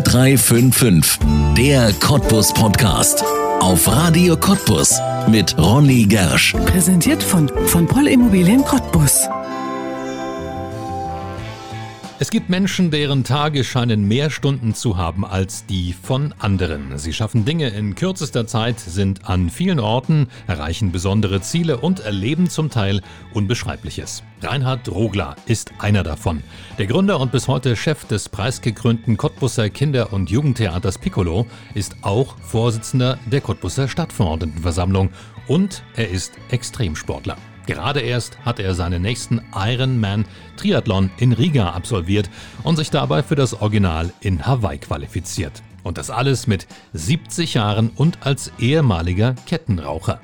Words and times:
0355, 0.00 1.18
der 1.54 1.92
Cottbus 2.00 2.50
Podcast. 2.54 3.22
Auf 3.60 3.86
Radio 3.86 4.38
Cottbus 4.38 4.98
mit 5.28 5.54
Ronny 5.58 6.04
Gersch. 6.04 6.54
Präsentiert 6.64 7.22
von, 7.22 7.50
von 7.66 7.86
Poll 7.86 8.08
Immobilien 8.08 8.64
Cottbus. 8.64 9.28
Es 12.22 12.30
gibt 12.30 12.50
Menschen, 12.50 12.92
deren 12.92 13.24
Tage 13.24 13.64
scheinen 13.64 14.06
mehr 14.06 14.30
Stunden 14.30 14.76
zu 14.76 14.96
haben 14.96 15.26
als 15.26 15.66
die 15.66 15.92
von 15.92 16.32
anderen. 16.38 16.96
Sie 16.96 17.12
schaffen 17.12 17.44
Dinge 17.44 17.70
in 17.70 17.96
kürzester 17.96 18.46
Zeit, 18.46 18.78
sind 18.78 19.28
an 19.28 19.50
vielen 19.50 19.80
Orten, 19.80 20.28
erreichen 20.46 20.92
besondere 20.92 21.40
Ziele 21.40 21.78
und 21.78 21.98
erleben 21.98 22.48
zum 22.48 22.70
Teil 22.70 23.02
Unbeschreibliches. 23.34 24.22
Reinhard 24.40 24.88
Rogler 24.88 25.34
ist 25.46 25.72
einer 25.80 26.04
davon. 26.04 26.44
Der 26.78 26.86
Gründer 26.86 27.18
und 27.18 27.32
bis 27.32 27.48
heute 27.48 27.74
Chef 27.74 28.04
des 28.04 28.28
preisgekrönten 28.28 29.16
Cottbusser 29.16 29.68
Kinder- 29.68 30.12
und 30.12 30.30
Jugendtheaters 30.30 30.98
Piccolo 30.98 31.48
ist 31.74 31.96
auch 32.02 32.36
Vorsitzender 32.38 33.18
der 33.26 33.40
Cottbusser 33.40 33.88
Stadtverordnetenversammlung 33.88 35.10
und 35.48 35.82
er 35.96 36.08
ist 36.08 36.34
Extremsportler. 36.52 37.36
Gerade 37.66 38.00
erst 38.00 38.38
hat 38.44 38.58
er 38.58 38.74
seinen 38.74 39.02
nächsten 39.02 39.40
Ironman 39.54 40.24
Triathlon 40.56 41.10
in 41.18 41.32
Riga 41.32 41.70
absolviert 41.70 42.28
und 42.62 42.76
sich 42.76 42.90
dabei 42.90 43.22
für 43.22 43.36
das 43.36 43.54
Original 43.54 44.12
in 44.20 44.44
Hawaii 44.44 44.78
qualifiziert. 44.78 45.62
Und 45.82 45.98
das 45.98 46.10
alles 46.10 46.46
mit 46.46 46.66
70 46.92 47.54
Jahren 47.54 47.90
und 47.90 48.26
als 48.26 48.52
ehemaliger 48.58 49.34
Kettenraucher. 49.46 50.20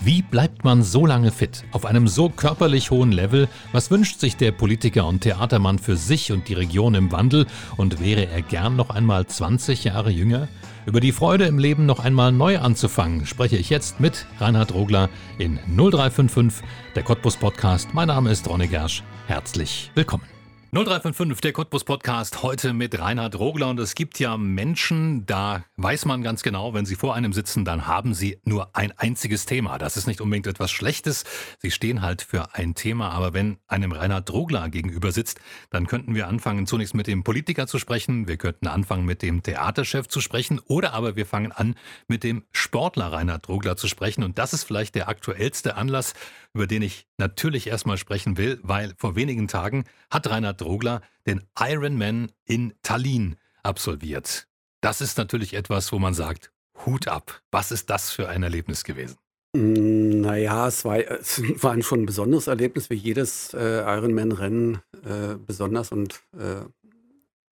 Wie 0.00 0.22
bleibt 0.22 0.64
man 0.64 0.84
so 0.84 1.06
lange 1.06 1.32
fit, 1.32 1.64
auf 1.72 1.84
einem 1.84 2.06
so 2.06 2.28
körperlich 2.28 2.92
hohen 2.92 3.10
Level? 3.10 3.48
Was 3.72 3.90
wünscht 3.90 4.20
sich 4.20 4.36
der 4.36 4.52
Politiker 4.52 5.06
und 5.06 5.22
Theatermann 5.22 5.80
für 5.80 5.96
sich 5.96 6.30
und 6.30 6.48
die 6.48 6.54
Region 6.54 6.94
im 6.94 7.10
Wandel? 7.10 7.46
Und 7.76 8.00
wäre 8.00 8.28
er 8.28 8.42
gern 8.42 8.76
noch 8.76 8.90
einmal 8.90 9.26
20 9.26 9.84
Jahre 9.84 10.10
jünger? 10.10 10.46
Über 10.88 11.00
die 11.00 11.12
Freude 11.12 11.44
im 11.44 11.58
Leben 11.58 11.84
noch 11.84 12.00
einmal 12.00 12.32
neu 12.32 12.60
anzufangen, 12.60 13.26
spreche 13.26 13.58
ich 13.58 13.68
jetzt 13.68 14.00
mit 14.00 14.24
Reinhard 14.40 14.72
Rogler 14.72 15.10
in 15.36 15.58
0355, 15.66 16.66
der 16.94 17.02
Cottbus 17.02 17.36
Podcast. 17.36 17.92
Mein 17.92 18.08
Name 18.08 18.30
ist 18.30 18.48
Ronne 18.48 18.68
Gersch. 18.68 19.02
Herzlich 19.26 19.90
willkommen. 19.94 20.37
0355, 20.70 21.40
der 21.40 21.52
Cottbus 21.54 21.82
Podcast, 21.84 22.42
heute 22.42 22.74
mit 22.74 23.00
Reinhard 23.00 23.38
Rogler. 23.38 23.70
Und 23.70 23.80
es 23.80 23.94
gibt 23.94 24.18
ja 24.18 24.36
Menschen, 24.36 25.24
da 25.24 25.64
weiß 25.78 26.04
man 26.04 26.22
ganz 26.22 26.42
genau, 26.42 26.74
wenn 26.74 26.84
sie 26.84 26.94
vor 26.94 27.14
einem 27.14 27.32
sitzen, 27.32 27.64
dann 27.64 27.86
haben 27.86 28.12
sie 28.12 28.38
nur 28.44 28.76
ein 28.76 28.92
einziges 28.98 29.46
Thema. 29.46 29.78
Das 29.78 29.96
ist 29.96 30.06
nicht 30.06 30.20
unbedingt 30.20 30.46
etwas 30.46 30.70
Schlechtes. 30.70 31.24
Sie 31.58 31.70
stehen 31.70 32.02
halt 32.02 32.20
für 32.20 32.54
ein 32.54 32.74
Thema. 32.74 33.12
Aber 33.12 33.32
wenn 33.32 33.56
einem 33.66 33.92
Reinhard 33.92 34.30
Rogler 34.30 34.68
gegenüber 34.68 35.10
sitzt, 35.10 35.40
dann 35.70 35.86
könnten 35.86 36.14
wir 36.14 36.28
anfangen, 36.28 36.66
zunächst 36.66 36.94
mit 36.94 37.06
dem 37.06 37.24
Politiker 37.24 37.66
zu 37.66 37.78
sprechen. 37.78 38.28
Wir 38.28 38.36
könnten 38.36 38.66
anfangen, 38.66 39.06
mit 39.06 39.22
dem 39.22 39.42
Theaterchef 39.42 40.06
zu 40.06 40.20
sprechen. 40.20 40.60
Oder 40.66 40.92
aber 40.92 41.16
wir 41.16 41.24
fangen 41.24 41.50
an, 41.50 41.76
mit 42.08 42.24
dem 42.24 42.44
Sportler 42.52 43.10
Reinhard 43.10 43.48
Rogler 43.48 43.78
zu 43.78 43.88
sprechen. 43.88 44.22
Und 44.22 44.36
das 44.36 44.52
ist 44.52 44.64
vielleicht 44.64 44.96
der 44.96 45.08
aktuellste 45.08 45.76
Anlass, 45.76 46.12
über 46.58 46.66
den 46.66 46.82
ich 46.82 47.06
natürlich 47.18 47.68
erstmal 47.68 47.98
sprechen 47.98 48.36
will, 48.36 48.58
weil 48.64 48.92
vor 48.96 49.14
wenigen 49.14 49.46
Tagen 49.46 49.84
hat 50.10 50.28
Reinhard 50.28 50.60
Drogler 50.60 51.02
den 51.24 51.44
Ironman 51.56 52.32
in 52.46 52.74
Tallinn 52.82 53.36
absolviert. 53.62 54.48
Das 54.80 55.00
ist 55.00 55.18
natürlich 55.18 55.54
etwas, 55.54 55.92
wo 55.92 56.00
man 56.00 56.14
sagt, 56.14 56.50
Hut 56.84 57.06
ab. 57.06 57.42
Was 57.52 57.70
ist 57.70 57.90
das 57.90 58.10
für 58.10 58.28
ein 58.28 58.42
Erlebnis 58.42 58.82
gewesen? 58.82 59.18
Mm, 59.54 60.20
naja, 60.20 60.66
es 60.66 60.84
war, 60.84 60.98
es 60.98 61.40
war 61.62 61.80
schon 61.80 62.00
ein 62.00 62.06
besonderes 62.06 62.48
Erlebnis, 62.48 62.90
wie 62.90 62.94
jedes 62.94 63.54
äh, 63.54 63.78
Ironman-Rennen 63.82 64.80
äh, 65.04 65.36
besonders 65.36 65.92
und 65.92 66.20
äh, 66.36 66.62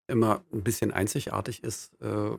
immer 0.06 0.42
ein 0.50 0.62
bisschen 0.62 0.92
einzigartig 0.92 1.62
ist. 1.62 1.92
Äh, 2.00 2.38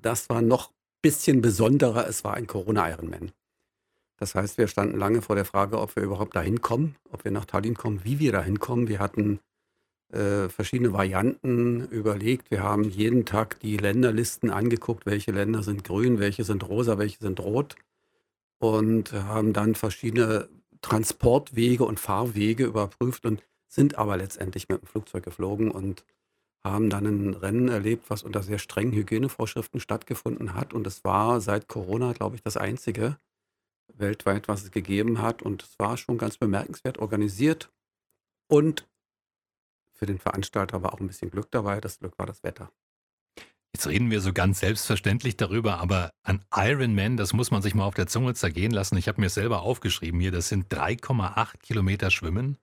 das 0.00 0.30
war 0.30 0.40
noch 0.40 0.70
ein 0.70 0.74
bisschen 1.02 1.42
besonderer, 1.42 2.08
es 2.08 2.24
war 2.24 2.32
ein 2.32 2.46
Corona-Ironman. 2.46 3.32
Das 4.18 4.34
heißt, 4.34 4.58
wir 4.58 4.66
standen 4.66 4.98
lange 4.98 5.22
vor 5.22 5.36
der 5.36 5.44
Frage, 5.44 5.78
ob 5.80 5.94
wir 5.96 6.02
überhaupt 6.02 6.34
dahin 6.36 6.60
kommen, 6.60 6.96
ob 7.10 7.24
wir 7.24 7.30
nach 7.30 7.44
Tallinn 7.44 7.74
kommen, 7.74 8.00
wie 8.04 8.18
wir 8.18 8.32
dahin 8.32 8.58
kommen. 8.58 8.88
Wir 8.88 8.98
hatten 8.98 9.40
äh, 10.12 10.48
verschiedene 10.48 10.92
Varianten 10.92 11.86
überlegt. 11.88 12.50
Wir 12.50 12.62
haben 12.62 12.84
jeden 12.84 13.24
Tag 13.24 13.60
die 13.60 13.76
Länderlisten 13.76 14.50
angeguckt, 14.50 15.06
welche 15.06 15.30
Länder 15.32 15.62
sind 15.62 15.84
grün, 15.84 16.18
welche 16.18 16.44
sind 16.44 16.68
rosa, 16.68 16.98
welche 16.98 17.18
sind 17.18 17.40
rot 17.40 17.76
und 18.58 19.12
haben 19.12 19.52
dann 19.52 19.74
verschiedene 19.74 20.48
Transportwege 20.80 21.84
und 21.84 22.00
Fahrwege 22.00 22.64
überprüft 22.64 23.24
und 23.24 23.42
sind 23.68 23.98
aber 23.98 24.16
letztendlich 24.16 24.68
mit 24.68 24.82
dem 24.82 24.86
Flugzeug 24.86 25.24
geflogen 25.24 25.70
und 25.70 26.04
haben 26.64 26.90
dann 26.90 27.06
ein 27.06 27.34
Rennen 27.34 27.68
erlebt, 27.68 28.10
was 28.10 28.22
unter 28.22 28.42
sehr 28.42 28.58
strengen 28.58 28.92
Hygienevorschriften 28.92 29.80
stattgefunden 29.80 30.54
hat. 30.54 30.74
Und 30.74 30.86
es 30.86 31.04
war 31.04 31.40
seit 31.40 31.68
Corona, 31.68 32.12
glaube 32.12 32.36
ich, 32.36 32.42
das 32.42 32.56
einzige 32.56 33.16
weltweit, 33.94 34.48
was 34.48 34.62
es 34.62 34.70
gegeben 34.70 35.20
hat. 35.20 35.42
Und 35.42 35.62
es 35.62 35.78
war 35.78 35.96
schon 35.96 36.18
ganz 36.18 36.36
bemerkenswert 36.38 36.98
organisiert 36.98 37.70
und 38.46 38.86
für 39.92 40.06
den 40.06 40.18
Veranstalter 40.18 40.82
war 40.82 40.94
auch 40.94 41.00
ein 41.00 41.08
bisschen 41.08 41.30
Glück 41.30 41.50
dabei. 41.50 41.80
Das 41.80 41.98
Glück 41.98 42.18
war 42.18 42.26
das 42.26 42.44
Wetter. 42.44 42.70
Jetzt 43.74 43.86
reden 43.86 44.10
wir 44.10 44.20
so 44.20 44.32
ganz 44.32 44.60
selbstverständlich 44.60 45.36
darüber, 45.36 45.78
aber 45.78 46.12
ein 46.22 46.42
Ironman, 46.54 47.16
das 47.16 47.32
muss 47.32 47.50
man 47.50 47.62
sich 47.62 47.74
mal 47.74 47.84
auf 47.84 47.94
der 47.94 48.06
Zunge 48.06 48.34
zergehen 48.34 48.72
lassen. 48.72 48.96
Ich 48.96 49.08
habe 49.08 49.20
mir 49.20 49.28
selber 49.28 49.60
aufgeschrieben 49.60 50.20
hier, 50.20 50.30
das 50.30 50.48
sind 50.48 50.72
3,8 50.72 51.58
Kilometer 51.58 52.10
Schwimmen, 52.10 52.56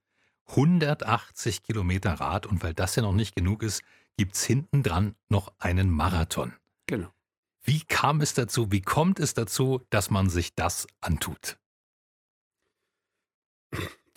180 0.48 1.62
Kilometer 1.64 2.14
Rad 2.14 2.46
und 2.46 2.64
weil 2.64 2.74
das 2.74 2.96
ja 2.96 3.04
noch 3.04 3.14
nicht 3.14 3.36
genug 3.36 3.62
ist, 3.62 3.84
gibt 4.18 4.36
es 4.36 4.44
hinten 4.44 4.82
dran 4.82 5.16
noch 5.30 5.54
einen 5.60 5.90
Marathon. 5.90 6.54
Genau. 6.88 7.10
Wie 7.66 7.82
kam 7.82 8.22
es 8.22 8.36
dazu, 8.36 8.72
wie 8.72 8.82
kommt 8.82 9.20
es 9.20 9.34
dazu, 9.34 9.82
dass 9.90 10.12
man 10.12 10.30
sich 10.30 10.54
das 10.54 10.88
antut? 11.02 11.58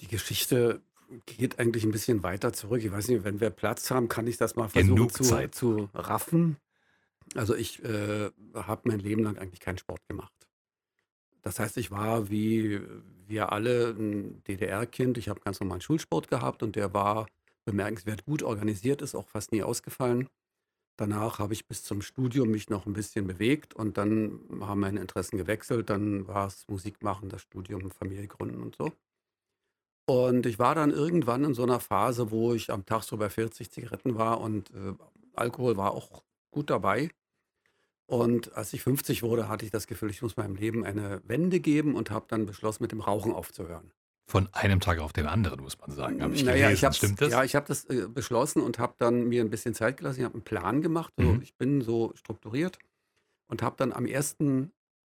Die 0.01 0.07
Geschichte 0.07 0.83
geht 1.25 1.59
eigentlich 1.59 1.85
ein 1.85 1.91
bisschen 1.91 2.23
weiter 2.23 2.53
zurück. 2.53 2.85
Ich 2.85 2.93
weiß 2.93 3.09
nicht, 3.09 3.25
wenn 3.25 3.41
wir 3.41 3.49
Platz 3.49 3.91
haben, 3.91 4.09
kann 4.09 4.27
ich 4.27 4.37
das 4.37 4.55
mal 4.55 4.69
versuchen 4.69 5.11
zu, 5.11 5.51
zu, 5.51 5.89
raffen. 5.95 6.59
Also 7.35 7.55
ich 7.55 7.83
äh, 7.83 8.31
habe 8.55 8.83
mein 8.85 9.01
Leben 9.01 9.25
lang 9.25 9.39
eigentlich 9.39 9.61
keinen 9.61 9.79
Sport 9.79 10.07
gemacht. 10.09 10.33
Das 11.41 11.59
heißt, 11.59 11.79
ich 11.79 11.91
war 11.91 12.29
wie 12.29 12.81
wir 13.27 13.53
alle 13.53 13.91
ein 13.91 14.43
DDR-Kind. 14.45 15.17
Ich 15.17 15.31
habe 15.31 15.41
ganz 15.41 15.61
normalen 15.61 15.81
Schulsport 15.81 16.29
gehabt 16.29 16.63
und 16.63 16.77
der 16.77 16.93
war 16.93 17.27
bemerkenswert 17.65 18.25
gut 18.25 18.43
organisiert, 18.43 19.03
ist 19.03 19.15
auch 19.15 19.29
fast 19.29 19.53
nie 19.53 19.63
ausgefallen. 19.63 20.29
Danach 20.99 21.39
habe 21.39 21.53
ich 21.53 21.69
bis 21.69 21.85
zum 21.85 22.03
Studium 22.03 22.51
mich 22.51 22.71
noch 22.71 22.85
ein 22.85 22.93
bisschen 22.93 23.29
bewegt 23.29 23.73
und 23.73 23.97
dann 23.97 24.41
haben 24.61 24.81
meine 24.81 25.01
Interessen 25.01 25.39
gewechselt. 25.39 25.91
Dann 25.91 26.27
war 26.27 26.49
es 26.49 26.67
Musik 26.67 27.05
machen, 27.05 27.29
das 27.29 27.43
Studium, 27.43 27.93
Familie 27.93 28.27
gründen 28.27 28.61
und 28.61 28.75
so. 28.75 28.93
Und 30.07 30.45
ich 30.47 30.59
war 30.59 30.75
dann 30.75 30.91
irgendwann 30.91 31.45
in 31.45 31.55
so 31.55 31.63
einer 31.63 31.79
Phase, 31.79 32.33
wo 32.33 32.53
ich 32.53 32.71
am 32.73 32.85
Tag 32.85 33.05
so 33.05 33.17
bei 33.17 33.31
40 33.31 33.71
Zigaretten 33.71 34.17
war 34.17 34.41
und 34.41 34.71
äh, 34.71 34.95
Alkohol 35.35 35.77
war 35.77 35.93
auch 35.93 36.25
gut 36.51 36.69
dabei. 36.69 37.11
Und 38.07 38.55
als 38.57 38.73
ich 38.73 38.83
50 38.83 39.23
wurde, 39.23 39.49
hatte 39.49 39.65
ich 39.67 39.71
das 39.71 39.87
Gefühl, 39.87 40.11
ich 40.11 40.23
muss 40.23 40.37
meinem 40.37 40.57
Leben 40.57 40.85
eine 40.85 41.23
Wende 41.27 41.61
geben 41.61 41.95
und 41.95 42.11
habe 42.11 42.27
dann 42.29 42.47
beschlossen, 42.47 42.83
mit 42.83 42.91
dem 42.91 43.01
Rauchen 43.01 43.33
aufzuhören. 43.33 43.93
Von 44.29 44.47
einem 44.53 44.79
Tag 44.81 44.99
auf 44.99 45.15
den 45.15 45.25
anderen, 45.25 45.63
muss 45.63 45.79
man 45.79 45.91
sagen. 45.91 46.23
Habe 46.23 46.35
ich 46.35 46.45
naja, 46.45 46.69
gelesen. 46.69 46.89
Ich 46.91 46.97
Stimmt 46.97 47.21
das? 47.23 47.33
Ja, 47.33 47.45
ich 47.45 47.55
habe 47.55 47.67
das 47.67 47.87
äh, 47.87 48.09
beschlossen 48.09 48.61
und 48.61 48.79
habe 48.79 48.93
dann 48.99 49.25
mir 49.25 49.41
ein 49.41 49.49
bisschen 49.49 49.73
Zeit 49.73 49.97
gelassen. 49.97 50.21
Ich 50.21 50.25
habe 50.27 50.35
einen 50.35 50.45
Plan 50.45 50.83
gemacht. 50.83 51.15
So, 51.17 51.25
mhm. 51.25 51.43
Ich 51.43 51.55
bin 51.55 51.81
so 51.81 52.13
strukturiert 52.15 52.79
und 53.47 53.63
habe 53.63 53.77
dann 53.79 53.91
am 53.91 54.05
1. 54.05 54.37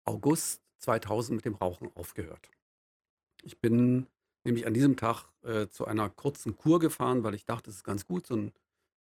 August 0.07 0.63
2000 0.79 1.37
mit 1.37 1.45
dem 1.45 1.57
Rauchen 1.57 1.91
aufgehört. 1.95 2.51
Ich 3.43 3.61
bin 3.61 4.07
nämlich 4.45 4.67
an 4.67 4.73
diesem 4.73 4.97
Tag 4.97 5.27
äh, 5.43 5.69
zu 5.69 5.85
einer 5.85 6.09
kurzen 6.09 6.57
Kur 6.57 6.81
gefahren, 6.81 7.23
weil 7.23 7.35
ich 7.35 7.45
dachte, 7.45 7.69
es 7.69 7.77
ist 7.77 7.85
ganz 7.85 8.07
gut, 8.07 8.27
so 8.27 8.33
einen 8.33 8.53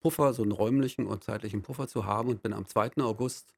Puffer, 0.01 0.35
so 0.35 0.43
einen 0.43 0.51
räumlichen 0.51 1.07
und 1.07 1.23
zeitlichen 1.23 1.63
Puffer 1.63 1.87
zu 1.87 2.05
haben 2.05 2.29
und 2.29 2.43
bin 2.43 2.53
am 2.53 2.67
2. 2.67 2.97
August 2.97 3.55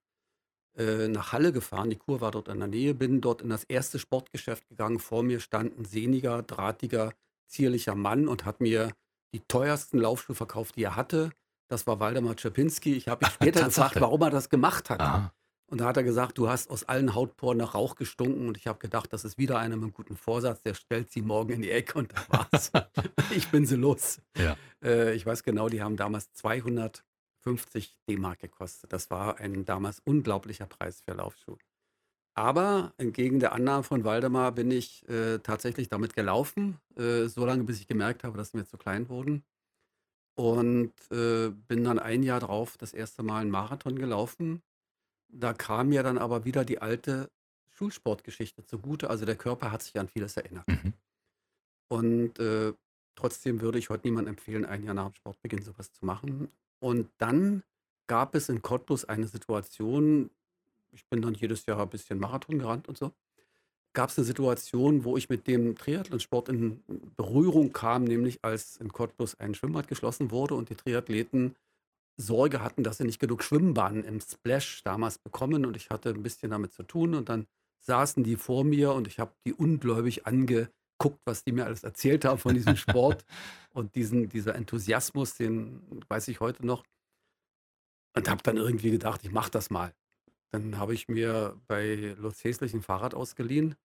äh, 0.78 1.08
nach 1.08 1.32
Halle 1.34 1.52
gefahren. 1.52 1.90
Die 1.90 1.96
Kur 1.96 2.22
war 2.22 2.32
dort 2.32 2.48
in 2.48 2.60
der 2.60 2.68
Nähe, 2.68 2.94
bin 2.94 3.22
dort 3.22 3.42
in 3.42 3.50
das 3.50 3.64
erste 3.64 4.00
Sportgeschäft 4.00 4.68
gegangen. 4.68 5.00
Vor 5.00 5.24
mir 5.24 5.40
stand 5.40 5.78
ein 5.78 5.86
sehniger, 5.86 6.44
drahtiger, 6.44 7.14
zierlicher 7.48 7.96
Mann 7.96 8.28
und 8.28 8.46
hat 8.46 8.62
mir 8.62 8.92
die 9.34 9.42
teuersten 9.42 10.00
Laufschuhe 10.00 10.36
verkauft, 10.36 10.76
die 10.76 10.84
er 10.84 10.96
hatte. 10.96 11.32
Das 11.68 11.86
war 11.88 12.00
Waldemar 12.00 12.36
Czapinski. 12.36 12.96
Ich 12.96 13.08
habe 13.08 13.26
mich 13.26 13.34
später 13.34 13.66
gefragt, 13.66 14.00
warum 14.00 14.22
er 14.22 14.30
das 14.30 14.50
gemacht 14.50 14.90
hat. 14.90 15.02
Aha. 15.02 15.34
Und 15.70 15.82
da 15.82 15.86
hat 15.86 15.98
er 15.98 16.04
gesagt, 16.04 16.38
du 16.38 16.48
hast 16.48 16.70
aus 16.70 16.86
allen 16.86 17.14
Hautporen 17.14 17.58
nach 17.58 17.76
Rauch 17.76 17.96
gestunken. 17.96 18.48
Und 18.48 18.56
ich 18.56 18.68
habe 18.68 18.80
gedacht, 18.80 19.12
das 19.12 19.26
ist 19.26 19.38
wieder 19.38 19.60
einer 19.60 19.76
mit 19.76 19.84
einem 19.84 19.94
guten 19.94 20.16
Vorsatz, 20.16 20.62
der 20.62 20.76
stellt 20.76 21.12
sie 21.12 21.22
morgen 21.22 21.54
in 21.54 21.62
die 21.62 21.72
Ecke 21.72 22.00
und 22.00 22.14
da 22.14 22.24
war's. 22.30 22.72
ich 23.36 23.50
bin 23.50 23.66
sie 23.66 23.76
los. 23.76 24.22
Ja. 24.38 24.56
Äh, 24.82 25.14
ich 25.14 25.26
weiß 25.26 25.44
genau, 25.44 25.68
die 25.68 25.82
haben 25.82 25.98
damals 25.98 26.32
250 27.44 27.98
D-Mark 28.10 28.40
gekostet. 28.40 28.94
Das 28.94 29.10
war 29.10 29.38
ein 29.40 29.66
damals 29.66 30.00
unglaublicher 30.00 30.66
Preis 30.68 31.02
für 31.02 31.14
Laufschuh. 31.14 31.58
Aber 32.36 32.94
entgegen 32.98 33.40
der 33.40 33.54
Annahme 33.54 33.84
von 33.84 34.04
Waldemar 34.04 34.52
bin 34.52 34.70
ich 34.72 35.08
äh, 35.10 35.40
tatsächlich 35.40 35.90
damit 35.90 36.14
gelaufen, 36.14 36.80
äh, 36.96 37.26
so 37.28 37.46
lange 37.46 37.64
bis 37.64 37.80
ich 37.80 37.88
gemerkt 37.88 38.24
habe, 38.24 38.38
dass 38.38 38.52
sie 38.52 38.58
mir 38.58 38.66
zu 38.66 38.78
klein 38.78 39.10
wurden. 39.10 39.44
und 40.36 40.94
äh, 41.12 41.50
bin 41.50 41.84
dann 41.84 42.00
ein 42.00 42.24
Jahr 42.24 42.40
drauf 42.40 42.78
das 42.78 42.94
erste 42.94 43.24
Mal 43.24 43.42
einen 43.42 43.50
Marathon 43.52 43.98
gelaufen. 43.98 44.62
Da 45.30 45.54
kam 45.54 45.90
mir 45.90 46.04
dann 46.04 46.18
aber 46.20 46.46
wieder 46.46 46.64
die 46.66 46.80
alte 46.82 47.32
Schulsportgeschichte 47.72 48.64
zugute. 48.66 49.10
Also 49.10 49.26
der 49.26 49.36
Körper 49.36 49.72
hat 49.72 49.84
sich 49.84 50.00
an 50.00 50.08
vieles 50.08 50.38
erinnert. 50.38 50.68
Mhm. 50.68 50.94
Und 51.90 52.40
äh, 52.40 52.74
trotzdem 53.16 53.62
würde 53.62 53.80
ich 53.80 53.90
heute 53.90 54.08
niemandem 54.08 54.34
empfehlen, 54.36 54.66
ein 54.66 54.84
Jahr 54.84 54.94
nach 54.94 55.10
dem 55.10 55.16
Sportbeginn 55.16 55.64
sowas 55.64 55.92
zu 55.92 56.06
machen. 56.06 56.52
Und 56.80 57.10
dann 57.18 57.64
gab 58.08 58.36
es 58.36 58.50
in 58.50 58.62
Cottbus 58.62 59.06
eine 59.06 59.28
Situation, 59.28 60.30
ich 60.92 61.06
bin 61.06 61.22
dann 61.22 61.34
jedes 61.34 61.66
Jahr 61.66 61.82
ein 61.82 61.90
bisschen 61.90 62.20
Marathon 62.20 62.60
gerannt 62.60 62.88
und 62.88 62.98
so, 62.98 63.12
gab 63.94 64.10
es 64.10 64.18
eine 64.18 64.26
Situation, 64.26 65.04
wo 65.04 65.18
ich 65.18 65.30
mit 65.30 65.48
dem 65.48 65.76
Triathlonsport 65.76 66.50
in 66.50 66.84
Berührung 67.16 67.74
kam, 67.74 68.04
nämlich 68.04 68.40
als 68.44 68.78
in 68.78 68.92
Cottbus 68.92 69.40
ein 69.40 69.56
Schwimmbad 69.56 69.88
geschlossen 69.88 70.32
wurde 70.32 70.56
und 70.56 70.70
die 70.70 70.76
Triathleten 70.76 71.56
Sorge 72.18 72.62
hatten, 72.62 72.84
dass 72.84 72.98
sie 72.98 73.06
nicht 73.06 73.20
genug 73.20 73.44
Schwimmbahnen 73.44 74.04
im 74.04 74.20
Splash 74.22 74.84
damals 74.84 75.20
bekommen 75.20 75.66
und 75.66 75.78
ich 75.78 75.90
hatte 75.90 76.10
ein 76.10 76.24
bisschen 76.24 76.52
damit 76.52 76.74
zu 76.74 76.84
tun 76.84 77.14
und 77.14 77.30
dann 77.30 77.48
saßen 77.80 78.24
die 78.24 78.36
vor 78.36 78.64
mir 78.64 78.94
und 78.94 79.08
ich 79.08 79.20
habe 79.20 79.34
die 79.46 79.54
ungläubig 79.54 80.26
angeguckt, 80.98 81.22
was 81.26 81.44
die 81.44 81.52
mir 81.52 81.66
alles 81.66 81.84
erzählt 81.84 82.26
haben 82.26 82.40
von 82.40 82.54
diesem 82.54 82.76
Sport 82.76 83.26
und 83.74 83.96
diesen, 83.96 84.30
dieser 84.30 84.56
Enthusiasmus, 84.56 85.36
den 85.36 85.82
weiß 86.08 86.28
ich 86.28 86.40
heute 86.40 86.66
noch 86.66 86.84
und 88.16 88.30
habe 88.30 88.44
dann 88.44 88.58
irgendwie 88.58 88.92
gedacht, 88.92 89.22
ich 89.24 89.32
mache 89.32 89.52
das 89.52 89.70
mal. 89.70 89.94
Dann 90.52 90.78
habe 90.78 90.94
ich 90.94 91.08
mir 91.08 91.60
bei 91.68 92.16
Lutz 92.18 92.44
Häslich 92.44 92.74
ein 92.74 92.82
Fahrrad 92.82 93.14
ausgeliehen 93.14 93.76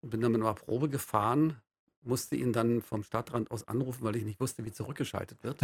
und 0.00 0.10
bin 0.10 0.20
dann 0.20 0.32
mit 0.32 0.40
einer 0.40 0.54
Probe 0.54 0.88
gefahren, 0.88 1.60
musste 2.00 2.36
ihn 2.36 2.52
dann 2.52 2.82
vom 2.82 3.02
Stadtrand 3.02 3.50
aus 3.50 3.68
anrufen, 3.68 4.04
weil 4.04 4.16
ich 4.16 4.24
nicht 4.24 4.40
wusste, 4.40 4.64
wie 4.64 4.72
zurückgeschaltet 4.72 5.42
wird. 5.44 5.60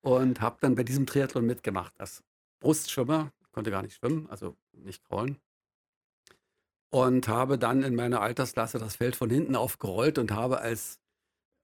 und 0.00 0.40
habe 0.40 0.58
dann 0.60 0.74
bei 0.74 0.82
diesem 0.82 1.06
Triathlon 1.06 1.46
mitgemacht. 1.46 1.98
Als 1.98 2.22
Brustschwimmer, 2.60 3.32
konnte 3.52 3.70
gar 3.70 3.82
nicht 3.82 3.94
schwimmen, 3.94 4.28
also 4.28 4.56
nicht 4.72 5.04
krollen. 5.04 5.38
Und 6.92 7.26
habe 7.26 7.58
dann 7.58 7.82
in 7.82 7.94
meiner 7.94 8.20
Altersklasse 8.20 8.78
das 8.78 8.96
Feld 8.96 9.16
von 9.16 9.30
hinten 9.30 9.56
aufgerollt 9.56 10.18
und 10.18 10.30
habe 10.30 10.60
als, 10.60 11.00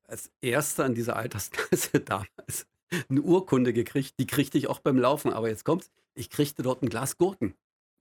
als 0.04 0.30
Erster 0.40 0.86
in 0.86 0.94
dieser 0.94 1.16
Altersklasse 1.16 2.00
damals 2.04 2.66
eine 3.10 3.20
Urkunde 3.20 3.72
gekriegt. 3.72 4.14
Die 4.18 4.26
kriegte 4.26 4.56
ich 4.56 4.68
auch 4.68 4.80
beim 4.80 4.98
Laufen. 4.98 5.32
Aber 5.32 5.48
jetzt 5.48 5.64
kommt's, 5.64 5.90
ich 6.14 6.30
kriegte 6.30 6.62
dort 6.62 6.82
ein 6.82 6.88
Glas 6.88 7.18
Gurken. 7.18 7.54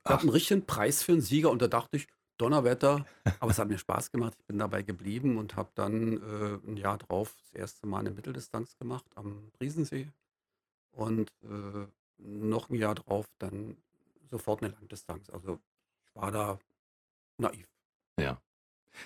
Ich 0.06 0.12
habe 0.12 0.21
einen 0.21 0.29
richtigen 0.29 0.65
Preis 0.65 1.03
für 1.03 1.12
einen 1.12 1.21
Sieger 1.21 1.51
und 1.51 1.62
da 1.62 1.68
dachte 1.68 1.97
ich, 1.97 2.07
Donnerwetter, 2.38 3.06
aber 3.39 3.51
es 3.51 3.59
hat 3.59 3.68
mir 3.68 3.77
Spaß 3.79 4.12
gemacht. 4.12 4.35
Ich 4.39 4.45
bin 4.45 4.59
dabei 4.59 4.83
geblieben 4.83 5.38
und 5.38 5.56
habe 5.56 5.69
dann 5.75 6.18
äh, 6.18 6.69
ein 6.69 6.77
Jahr 6.77 6.97
drauf 6.97 7.35
das 7.39 7.51
erste 7.53 7.88
Mal 7.88 8.00
eine 8.00 8.12
Mitteldistanz 8.12 8.77
gemacht 8.77 9.06
am 9.15 9.51
Riesensee 9.59 10.07
und 10.91 11.31
äh, 11.44 11.88
noch 12.19 12.69
ein 12.69 12.75
Jahr 12.75 12.95
drauf 12.95 13.25
dann 13.39 13.77
sofort 14.29 14.62
eine 14.62 14.71
Langdistanz. 14.71 15.29
Also 15.29 15.59
ich 16.06 16.15
war 16.15 16.31
da 16.31 16.59
naiv. 17.38 17.68
Ja. 18.19 18.42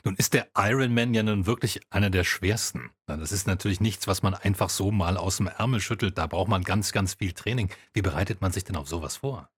Nun 0.03 0.15
ist 0.15 0.33
der 0.33 0.47
Ironman 0.57 1.13
ja 1.13 1.23
nun 1.23 1.45
wirklich 1.45 1.81
einer 1.89 2.09
der 2.09 2.23
schwersten. 2.23 2.91
Das 3.07 3.31
ist 3.31 3.45
natürlich 3.45 3.81
nichts, 3.81 4.07
was 4.07 4.23
man 4.23 4.33
einfach 4.33 4.69
so 4.69 4.91
mal 4.91 5.17
aus 5.17 5.37
dem 5.37 5.47
Ärmel 5.47 5.81
schüttelt. 5.81 6.17
Da 6.17 6.27
braucht 6.27 6.47
man 6.47 6.63
ganz, 6.63 6.91
ganz 6.91 7.15
viel 7.15 7.33
Training. 7.33 7.69
Wie 7.93 8.01
bereitet 8.01 8.41
man 8.41 8.51
sich 8.51 8.63
denn 8.63 8.75
auf 8.77 8.87
sowas 8.87 9.17
vor? 9.17 9.49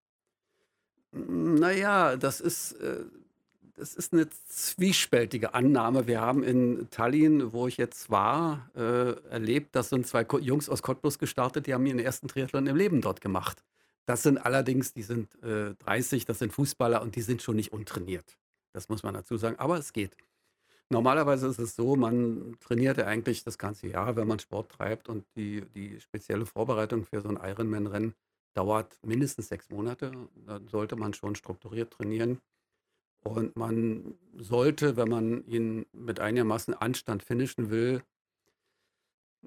Naja, 1.12 2.18
das 2.18 2.42
ist, 2.42 2.74
äh, 2.74 3.06
das 3.75 3.94
ist 3.94 4.14
eine 4.14 4.28
zwiespältige 4.48 5.54
Annahme. 5.54 6.08
Wir 6.08 6.22
haben 6.22 6.44
in 6.44 6.88
Tallinn, 6.90 7.54
wo 7.54 7.68
ich 7.68 7.78
jetzt 7.78 8.10
war, 8.10 8.70
äh, 8.75 9.12
erlebt, 9.30 9.75
dass 9.75 9.90
sind 9.90 10.08
zwei 10.08 10.25
Jungs 10.40 10.70
aus 10.70 10.81
Cottbus 10.81 11.20
gestartet, 11.20 11.68
die 11.68 11.74
haben 11.74 11.86
ihren 11.86 12.00
ersten 12.00 12.28
Triathlon 12.28 12.66
im 12.68 12.75
Leben 12.75 13.02
dort 13.02 13.22
gemacht. 13.22 13.64
Das 14.06 14.24
sind 14.24 14.38
allerdings, 14.38 14.94
die 14.94 15.04
sind 15.04 15.42
äh, 15.44 15.75
30, 15.75 16.25
das 16.25 16.40
sind 16.40 16.52
Fußballer 16.52 17.02
und 17.02 17.16
die 17.16 17.22
sind 17.22 17.42
schon 17.42 17.56
nicht 17.56 17.72
untrainiert. 17.72 18.38
Das 18.74 18.90
muss 18.90 19.04
man 19.04 19.14
dazu 19.14 19.38
sagen. 19.38 19.58
Aber 19.60 19.78
es 19.78 19.94
geht. 19.94 20.18
Normalerweise 20.90 21.48
ist 21.48 21.60
es 21.60 21.75
so, 21.75 21.96
man 21.96 22.58
trainiert 22.60 22.98
ja 22.98 23.06
eigentlich 23.06 23.44
das 23.44 23.58
ganze 23.58 23.88
Jahr, 23.88 24.16
wenn 24.16 24.28
man 24.28 24.40
Sport 24.40 24.72
treibt. 24.72 25.10
Und 25.10 25.25
die, 25.36 25.62
die 25.74 26.00
spezielle 26.00 26.46
Vorbereitung 26.46 27.06
für 27.06 27.22
so 27.22 27.30
ein 27.30 27.40
Ironman-Rennen 27.42 28.14
dauert 28.54 29.00
mindestens 29.04 29.48
sechs 29.48 29.70
Monate. 29.70 30.12
Dann 30.46 30.68
sollte 30.68 30.96
man 30.96 31.14
schon 31.14 31.36
strukturiert 31.36 31.94
trainieren. 31.94 32.40
Und 33.24 33.56
man 33.56 34.16
sollte, 34.36 34.98
wenn 34.98 35.10
man 35.10 35.46
ihn 35.46 35.86
mit 35.94 36.20
einigermaßen 36.20 36.74
Anstand 36.74 37.24
finishen 37.24 37.70
will, 37.70 38.04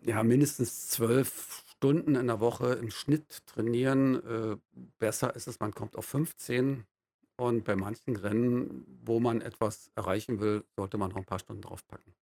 ja, 0.03 0.23
mindestens 0.23 0.89
zwölf 0.89 1.65
Stunden 1.77 2.17
in 2.17 2.27
der 2.27 2.41
Woche 2.41 2.75
im 2.75 2.91
Schnitt 2.91 3.47
trainieren. 3.47 4.25
Äh, 4.25 4.57
besser 4.99 5.35
ist 5.37 5.47
es, 5.47 5.61
man 5.61 5.73
kommt 5.73 5.97
auf 5.97 6.07
15. 6.07 6.87
Und 7.37 7.65
bei 7.65 7.77
manchen 7.77 8.17
Rennen, 8.17 8.87
wo 9.05 9.21
man 9.21 9.41
etwas 9.43 9.91
erreichen 9.95 10.41
will, 10.41 10.65
sollte 10.75 10.97
man 10.97 11.11
noch 11.11 11.19
ein 11.19 11.25
paar 11.25 11.39
Stunden 11.39 11.63
draufpacken. 11.63 12.15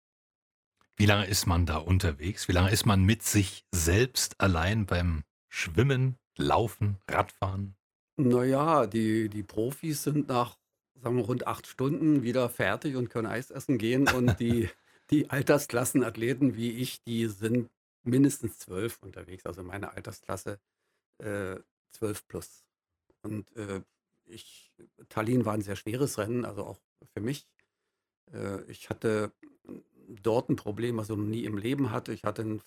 Wie 0.96 1.06
lange 1.06 1.26
ist 1.26 1.46
man 1.46 1.66
da 1.66 1.76
unterwegs? 1.76 2.48
Wie 2.48 2.52
lange 2.52 2.70
ist 2.70 2.86
man 2.86 3.04
mit 3.04 3.22
sich 3.22 3.64
selbst 3.72 4.40
allein 4.40 4.86
beim 4.86 5.24
Schwimmen, 5.48 6.16
Laufen, 6.36 6.98
Radfahren? 7.08 7.76
Naja, 8.16 8.86
die, 8.86 9.28
die 9.28 9.42
Profis 9.42 10.04
sind 10.04 10.28
nach 10.28 10.56
sagen 11.04 11.16
wir, 11.16 11.24
rund 11.24 11.46
acht 11.46 11.66
Stunden 11.66 12.22
wieder 12.22 12.48
fertig 12.48 12.96
und 12.96 13.10
können 13.10 13.26
Eis 13.26 13.50
essen 13.50 13.78
gehen. 13.78 14.08
Und 14.08 14.40
die, 14.40 14.68
die 15.10 15.30
Altersklassenathleten 15.30 16.56
wie 16.56 16.70
ich, 16.72 17.02
die 17.02 17.26
sind 17.26 17.70
mindestens 18.02 18.58
zwölf 18.58 18.98
unterwegs. 19.02 19.46
Also 19.46 19.62
meine 19.62 19.92
Altersklasse 19.92 20.58
äh, 21.18 21.56
zwölf 21.90 22.26
plus. 22.26 22.64
Und 23.22 23.54
äh, 23.56 23.82
ich, 24.26 24.72
Tallinn 25.08 25.44
war 25.44 25.54
ein 25.54 25.62
sehr 25.62 25.76
schweres 25.76 26.18
Rennen, 26.18 26.44
also 26.44 26.64
auch 26.64 26.78
für 27.12 27.20
mich. 27.20 27.46
Äh, 28.32 28.62
ich 28.70 28.90
hatte 28.90 29.32
dort 30.08 30.48
ein 30.48 30.56
Problem, 30.56 30.96
was 30.96 31.08
ich 31.08 31.16
noch 31.16 31.22
nie 31.22 31.44
im 31.44 31.56
Leben 31.56 31.90
hatte. 31.90 32.12
Ich 32.12 32.24
hatte 32.24 32.42
ein 32.42 32.62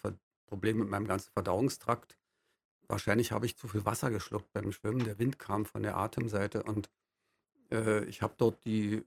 Problem 0.45 0.79
mit 0.79 0.89
meinem 0.89 1.07
ganzen 1.07 1.31
Verdauungstrakt. 1.31 2.17
Wahrscheinlich 2.87 3.31
habe 3.31 3.45
ich 3.45 3.57
zu 3.57 3.67
viel 3.67 3.85
Wasser 3.85 4.09
geschluckt 4.09 4.51
beim 4.53 4.71
Schwimmen. 4.71 5.03
Der 5.03 5.19
Wind 5.19 5.39
kam 5.39 5.65
von 5.65 5.83
der 5.83 5.97
Atemseite 5.97 6.63
und 6.63 6.89
äh, 7.71 8.05
ich 8.05 8.21
habe 8.21 8.33
dort 8.37 8.63
die 8.65 9.03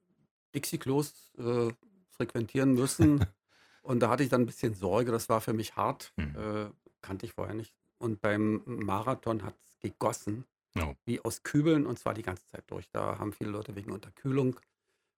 Dixie-Klos 0.55 1.32
äh, 1.38 1.73
frequentieren 2.11 2.75
müssen. 2.75 3.25
und 3.82 4.00
da 4.00 4.11
hatte 4.11 4.23
ich 4.23 4.29
dann 4.29 4.43
ein 4.43 4.46
bisschen 4.46 4.75
Sorge. 4.75 5.12
Das 5.12 5.29
war 5.29 5.41
für 5.41 5.55
mich 5.55 5.76
hart. 5.76 6.12
Mhm. 6.17 6.37
Äh, 6.37 6.70
kannte 7.00 7.25
ich 7.25 7.32
vorher 7.32 7.55
nicht. 7.55 7.75
Und 7.99 8.20
beim 8.20 8.62
Marathon 8.67 9.43
hat 9.43 9.55
es 9.64 9.79
gegossen. 9.81 10.44
Oh. 10.77 10.94
Wie 11.05 11.20
aus 11.20 11.43
Kübeln 11.43 11.86
und 11.86 11.98
zwar 11.98 12.15
die 12.15 12.22
ganze 12.22 12.46
Zeit 12.46 12.65
durch. 12.69 12.89
Da 12.91 13.19
haben 13.19 13.32
viele 13.32 13.50
Leute 13.50 13.74
wegen 13.74 13.91
Unterkühlung 13.91 14.58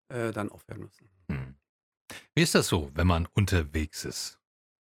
äh, 0.08 0.32
dann 0.32 0.50
aufhören 0.50 0.80
müssen. 0.80 1.08
Hm. 1.28 1.56
Wie 2.34 2.42
ist 2.42 2.54
das 2.54 2.68
so, 2.68 2.90
wenn 2.94 3.06
man 3.06 3.26
unterwegs 3.34 4.04
ist? 4.04 4.38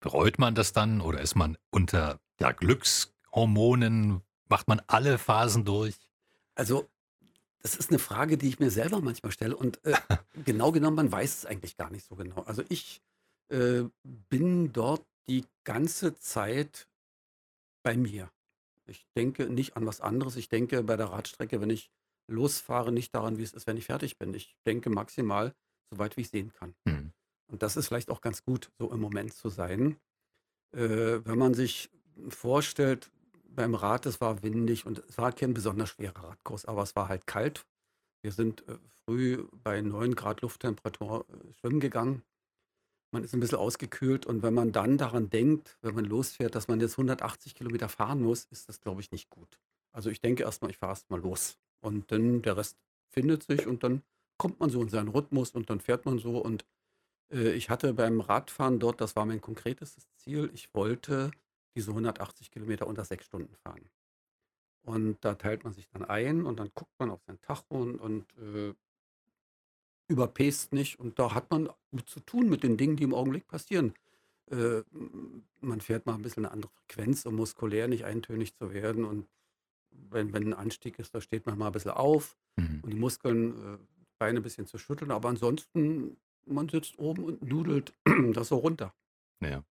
Bereut 0.00 0.38
man 0.38 0.54
das 0.54 0.72
dann 0.72 1.00
oder 1.00 1.20
ist 1.20 1.34
man 1.34 1.58
unter 1.70 2.20
ja, 2.40 2.52
Glückshormonen? 2.52 4.22
Macht 4.48 4.68
man 4.68 4.80
alle 4.86 5.18
Phasen 5.18 5.64
durch? 5.64 5.96
Also, 6.54 6.88
das 7.60 7.76
ist 7.76 7.90
eine 7.90 7.98
Frage, 7.98 8.38
die 8.38 8.48
ich 8.48 8.60
mir 8.60 8.70
selber 8.70 9.00
manchmal 9.00 9.32
stelle 9.32 9.56
und 9.56 9.84
äh, 9.84 9.94
genau 10.44 10.72
genommen, 10.72 10.96
man 10.96 11.12
weiß 11.12 11.38
es 11.38 11.46
eigentlich 11.46 11.76
gar 11.76 11.90
nicht 11.90 12.06
so 12.06 12.14
genau. 12.16 12.42
Also 12.42 12.62
ich 12.68 13.02
äh, 13.48 13.84
bin 14.02 14.72
dort 14.72 15.04
die 15.28 15.44
ganze 15.64 16.14
Zeit 16.14 16.88
bei 17.82 17.96
mir. 17.96 18.30
Ich 18.88 19.06
denke 19.16 19.48
nicht 19.48 19.76
an 19.76 19.86
was 19.86 20.00
anderes. 20.00 20.36
Ich 20.36 20.48
denke 20.48 20.82
bei 20.82 20.96
der 20.96 21.06
Radstrecke, 21.06 21.60
wenn 21.60 21.70
ich 21.70 21.90
losfahre, 22.28 22.92
nicht 22.92 23.14
daran, 23.14 23.38
wie 23.38 23.42
es 23.42 23.52
ist, 23.52 23.66
wenn 23.66 23.76
ich 23.76 23.86
fertig 23.86 24.18
bin. 24.18 24.34
Ich 24.34 24.56
denke 24.66 24.90
maximal 24.90 25.54
so 25.90 25.98
weit, 25.98 26.16
wie 26.16 26.22
ich 26.22 26.30
sehen 26.30 26.52
kann. 26.52 26.74
Mhm. 26.84 27.12
Und 27.46 27.62
das 27.62 27.76
ist 27.76 27.88
vielleicht 27.88 28.10
auch 28.10 28.20
ganz 28.20 28.44
gut, 28.44 28.70
so 28.78 28.92
im 28.92 29.00
Moment 29.00 29.32
zu 29.32 29.48
sein. 29.48 29.96
Äh, 30.72 31.24
wenn 31.24 31.38
man 31.38 31.54
sich 31.54 31.90
vorstellt, 32.28 33.10
beim 33.48 33.74
Rad, 33.74 34.06
es 34.06 34.20
war 34.20 34.42
windig 34.42 34.86
und 34.86 34.98
es 34.98 35.18
war 35.18 35.32
kein 35.32 35.54
besonders 35.54 35.90
schwerer 35.90 36.22
Radkurs, 36.22 36.66
aber 36.66 36.82
es 36.82 36.94
war 36.94 37.08
halt 37.08 37.26
kalt. 37.26 37.66
Wir 38.22 38.32
sind 38.32 38.68
äh, 38.68 38.78
früh 39.04 39.48
bei 39.64 39.80
9 39.80 40.14
Grad 40.14 40.42
Lufttemperatur 40.42 41.26
äh, 41.28 41.54
schwimmen 41.54 41.80
gegangen 41.80 42.22
man 43.10 43.24
ist 43.24 43.34
ein 43.34 43.40
bisschen 43.40 43.58
ausgekühlt 43.58 44.26
und 44.26 44.42
wenn 44.42 44.54
man 44.54 44.72
dann 44.72 44.98
daran 44.98 45.30
denkt, 45.30 45.78
wenn 45.82 45.94
man 45.94 46.04
losfährt, 46.04 46.54
dass 46.54 46.68
man 46.68 46.80
jetzt 46.80 46.92
180 46.92 47.54
Kilometer 47.54 47.88
fahren 47.88 48.22
muss, 48.22 48.44
ist 48.46 48.68
das, 48.68 48.80
glaube 48.80 49.00
ich, 49.00 49.10
nicht 49.10 49.30
gut. 49.30 49.58
Also 49.92 50.10
ich 50.10 50.20
denke 50.20 50.42
erstmal, 50.42 50.70
ich 50.70 50.78
fahre 50.78 50.92
erstmal 50.92 51.20
los 51.20 51.58
und 51.80 52.10
dann 52.12 52.42
der 52.42 52.56
Rest 52.56 52.78
findet 53.08 53.42
sich 53.42 53.66
und 53.66 53.82
dann 53.82 54.02
kommt 54.36 54.60
man 54.60 54.70
so 54.70 54.80
in 54.82 54.88
seinen 54.88 55.08
Rhythmus 55.08 55.52
und 55.52 55.70
dann 55.70 55.80
fährt 55.80 56.04
man 56.04 56.18
so 56.18 56.38
und 56.38 56.64
äh, 57.32 57.52
ich 57.52 57.70
hatte 57.70 57.94
beim 57.94 58.20
Radfahren 58.20 58.78
dort, 58.78 59.00
das 59.00 59.16
war 59.16 59.26
mein 59.26 59.40
konkretes 59.40 59.96
Ziel, 60.16 60.50
ich 60.54 60.72
wollte 60.74 61.30
diese 61.74 61.90
180 61.90 62.50
Kilometer 62.50 62.86
unter 62.86 63.04
sechs 63.04 63.26
Stunden 63.26 63.54
fahren. 63.56 63.88
Und 64.82 65.18
da 65.24 65.34
teilt 65.34 65.64
man 65.64 65.72
sich 65.72 65.88
dann 65.88 66.04
ein 66.04 66.46
und 66.46 66.58
dann 66.58 66.70
guckt 66.74 66.92
man 66.98 67.10
auf 67.10 67.22
sein 67.26 67.40
Tacho 67.40 67.64
und, 67.70 68.00
und 68.00 68.36
äh, 68.38 68.74
überpest 70.08 70.72
nicht. 70.72 70.98
Und 70.98 71.18
da 71.18 71.34
hat 71.34 71.50
man 71.50 71.68
zu 72.06 72.20
tun 72.20 72.48
mit 72.48 72.62
den 72.62 72.76
Dingen, 72.76 72.96
die 72.96 73.04
im 73.04 73.14
Augenblick 73.14 73.46
passieren. 73.46 73.94
Äh, 74.50 74.82
man 75.60 75.80
fährt 75.80 76.06
mal 76.06 76.14
ein 76.14 76.22
bisschen 76.22 76.44
eine 76.46 76.52
andere 76.52 76.72
Frequenz, 76.72 77.26
um 77.26 77.36
muskulär 77.36 77.88
nicht 77.88 78.04
eintönig 78.04 78.54
zu 78.54 78.72
werden. 78.72 79.04
Und 79.04 79.26
wenn, 79.90 80.32
wenn 80.32 80.44
ein 80.48 80.54
Anstieg 80.54 80.98
ist, 80.98 81.14
da 81.14 81.20
steht 81.20 81.46
man 81.46 81.58
mal 81.58 81.66
ein 81.66 81.72
bisschen 81.72 81.90
auf 81.92 82.36
Mhm. 82.56 82.80
und 82.82 82.90
die 82.92 82.98
Muskeln, 82.98 83.74
äh, 83.74 83.78
Beine 84.18 84.40
ein 84.40 84.42
bisschen 84.42 84.66
zu 84.66 84.78
schütteln. 84.78 85.10
Aber 85.12 85.28
ansonsten, 85.28 86.16
man 86.44 86.68
sitzt 86.68 86.98
oben 86.98 87.22
und 87.24 87.42
nudelt 87.42 87.92
das 88.32 88.48
so 88.48 88.56
runter. 88.56 88.92
Ja. 89.40 89.62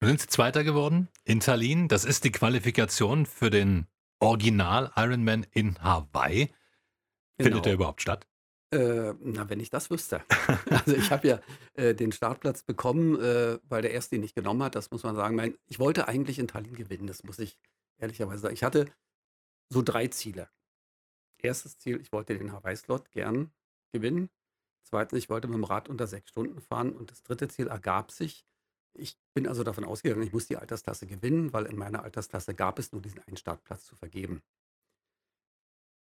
Du 0.00 0.06
sind 0.06 0.20
Zweiter 0.20 0.64
geworden 0.64 1.08
in 1.24 1.40
Tallinn. 1.40 1.88
Das 1.88 2.04
ist 2.04 2.24
die 2.24 2.32
Qualifikation 2.32 3.26
für 3.26 3.50
den 3.50 3.86
Original 4.20 4.92
Ironman 4.96 5.44
in 5.52 5.80
Hawaii. 5.82 6.46
Findet 7.36 7.52
Genau. 7.52 7.60
der 7.60 7.74
überhaupt 7.74 8.02
statt? 8.02 8.26
Äh, 8.70 9.14
na, 9.20 9.48
wenn 9.48 9.60
ich 9.60 9.70
das 9.70 9.90
wüsste. 9.90 10.22
Also 10.70 10.94
ich 10.94 11.10
habe 11.10 11.28
ja 11.28 11.40
äh, 11.74 11.94
den 11.94 12.12
Startplatz 12.12 12.62
bekommen, 12.62 13.18
äh, 13.20 13.58
weil 13.68 13.82
der 13.82 13.92
erste 13.92 14.16
ihn 14.16 14.20
nicht 14.20 14.34
genommen 14.34 14.62
hat. 14.62 14.74
Das 14.74 14.90
muss 14.90 15.02
man 15.02 15.16
sagen. 15.16 15.36
Mein, 15.36 15.56
ich 15.66 15.78
wollte 15.78 16.08
eigentlich 16.08 16.38
in 16.38 16.48
Tallinn 16.48 16.74
gewinnen, 16.74 17.06
das 17.06 17.24
muss 17.24 17.38
ich 17.38 17.58
ehrlicherweise 17.98 18.42
sagen. 18.42 18.54
Ich 18.54 18.64
hatte 18.64 18.86
so 19.70 19.82
drei 19.82 20.08
Ziele. 20.08 20.48
Erstes 21.38 21.78
Ziel, 21.78 22.00
ich 22.00 22.12
wollte 22.12 22.36
den 22.36 22.52
Hawaii-Slot 22.52 23.10
gern 23.10 23.52
gewinnen. 23.92 24.28
Zweitens, 24.84 25.18
ich 25.18 25.30
wollte 25.30 25.48
mit 25.48 25.56
dem 25.56 25.64
Rad 25.64 25.88
unter 25.88 26.06
sechs 26.06 26.30
Stunden 26.30 26.60
fahren. 26.60 26.92
Und 26.92 27.10
das 27.10 27.22
dritte 27.22 27.48
Ziel 27.48 27.68
ergab 27.68 28.10
sich. 28.10 28.44
Ich 28.94 29.16
bin 29.34 29.46
also 29.46 29.62
davon 29.62 29.84
ausgegangen, 29.84 30.22
ich 30.22 30.32
muss 30.32 30.46
die 30.46 30.56
Altersklasse 30.56 31.06
gewinnen, 31.06 31.52
weil 31.52 31.66
in 31.66 31.76
meiner 31.76 32.02
Altersklasse 32.02 32.54
gab 32.54 32.78
es 32.78 32.92
nur 32.92 33.00
diesen 33.00 33.20
einen 33.20 33.36
Startplatz 33.36 33.84
zu 33.84 33.96
vergeben. 33.96 34.42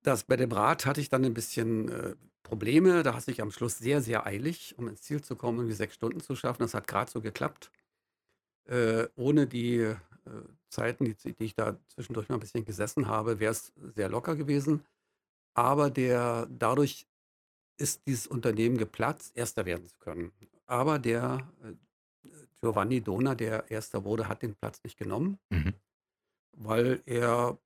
Das 0.04 0.24
bei 0.24 0.38
dem 0.38 0.52
Rad 0.52 0.86
hatte 0.86 1.02
ich 1.02 1.10
dann 1.10 1.26
ein 1.26 1.34
bisschen 1.34 1.90
äh, 1.90 2.16
Probleme. 2.48 3.04
Da 3.04 3.14
hatte 3.16 3.32
ich 3.32 3.42
am 3.42 3.52
Schluss 3.52 3.78
sehr, 3.78 4.02
sehr 4.02 4.26
eilig, 4.26 4.78
um 4.78 4.88
ins 4.88 5.02
Ziel 5.02 5.22
zu 5.22 5.36
kommen 5.36 5.68
die 5.68 5.74
sechs 5.74 5.96
Stunden 5.96 6.22
zu 6.22 6.36
schaffen. 6.36 6.64
Das 6.64 6.74
hat 6.74 6.88
gerade 6.88 7.12
so 7.12 7.22
geklappt. 7.22 7.72
Äh, 8.66 9.08
ohne 9.16 9.48
die 9.48 9.78
äh, 9.80 9.96
Zeiten, 10.70 11.06
die, 11.06 11.16
die 11.34 11.44
ich 11.46 11.56
da 11.56 11.80
zwischendurch 11.88 12.30
mal 12.30 12.36
ein 12.36 12.42
bisschen 12.42 12.66
gesessen 12.66 13.08
habe, 13.08 13.40
wäre 13.40 13.52
es 13.54 13.74
sehr 13.96 14.10
locker 14.10 14.36
gewesen. 14.36 14.86
Aber 15.56 15.90
der, 15.90 16.48
dadurch 16.52 17.08
ist 17.80 18.08
dieses 18.08 18.28
Unternehmen 18.28 18.78
geplatzt, 18.78 19.36
Erster 19.38 19.66
werden 19.66 19.88
zu 19.88 19.98
können. 20.00 20.32
Aber 20.68 21.00
der 21.00 21.52
äh, 21.64 21.74
Giovanni 22.62 23.02
Dona, 23.02 23.36
der 23.36 23.70
Erster 23.72 24.04
wurde, 24.04 24.28
hat 24.28 24.42
den 24.42 24.56
Platz 24.56 24.84
nicht 24.84 24.98
genommen 24.98 25.40
Mhm. 25.50 25.74
weil 26.54 27.02
er 27.06 27.58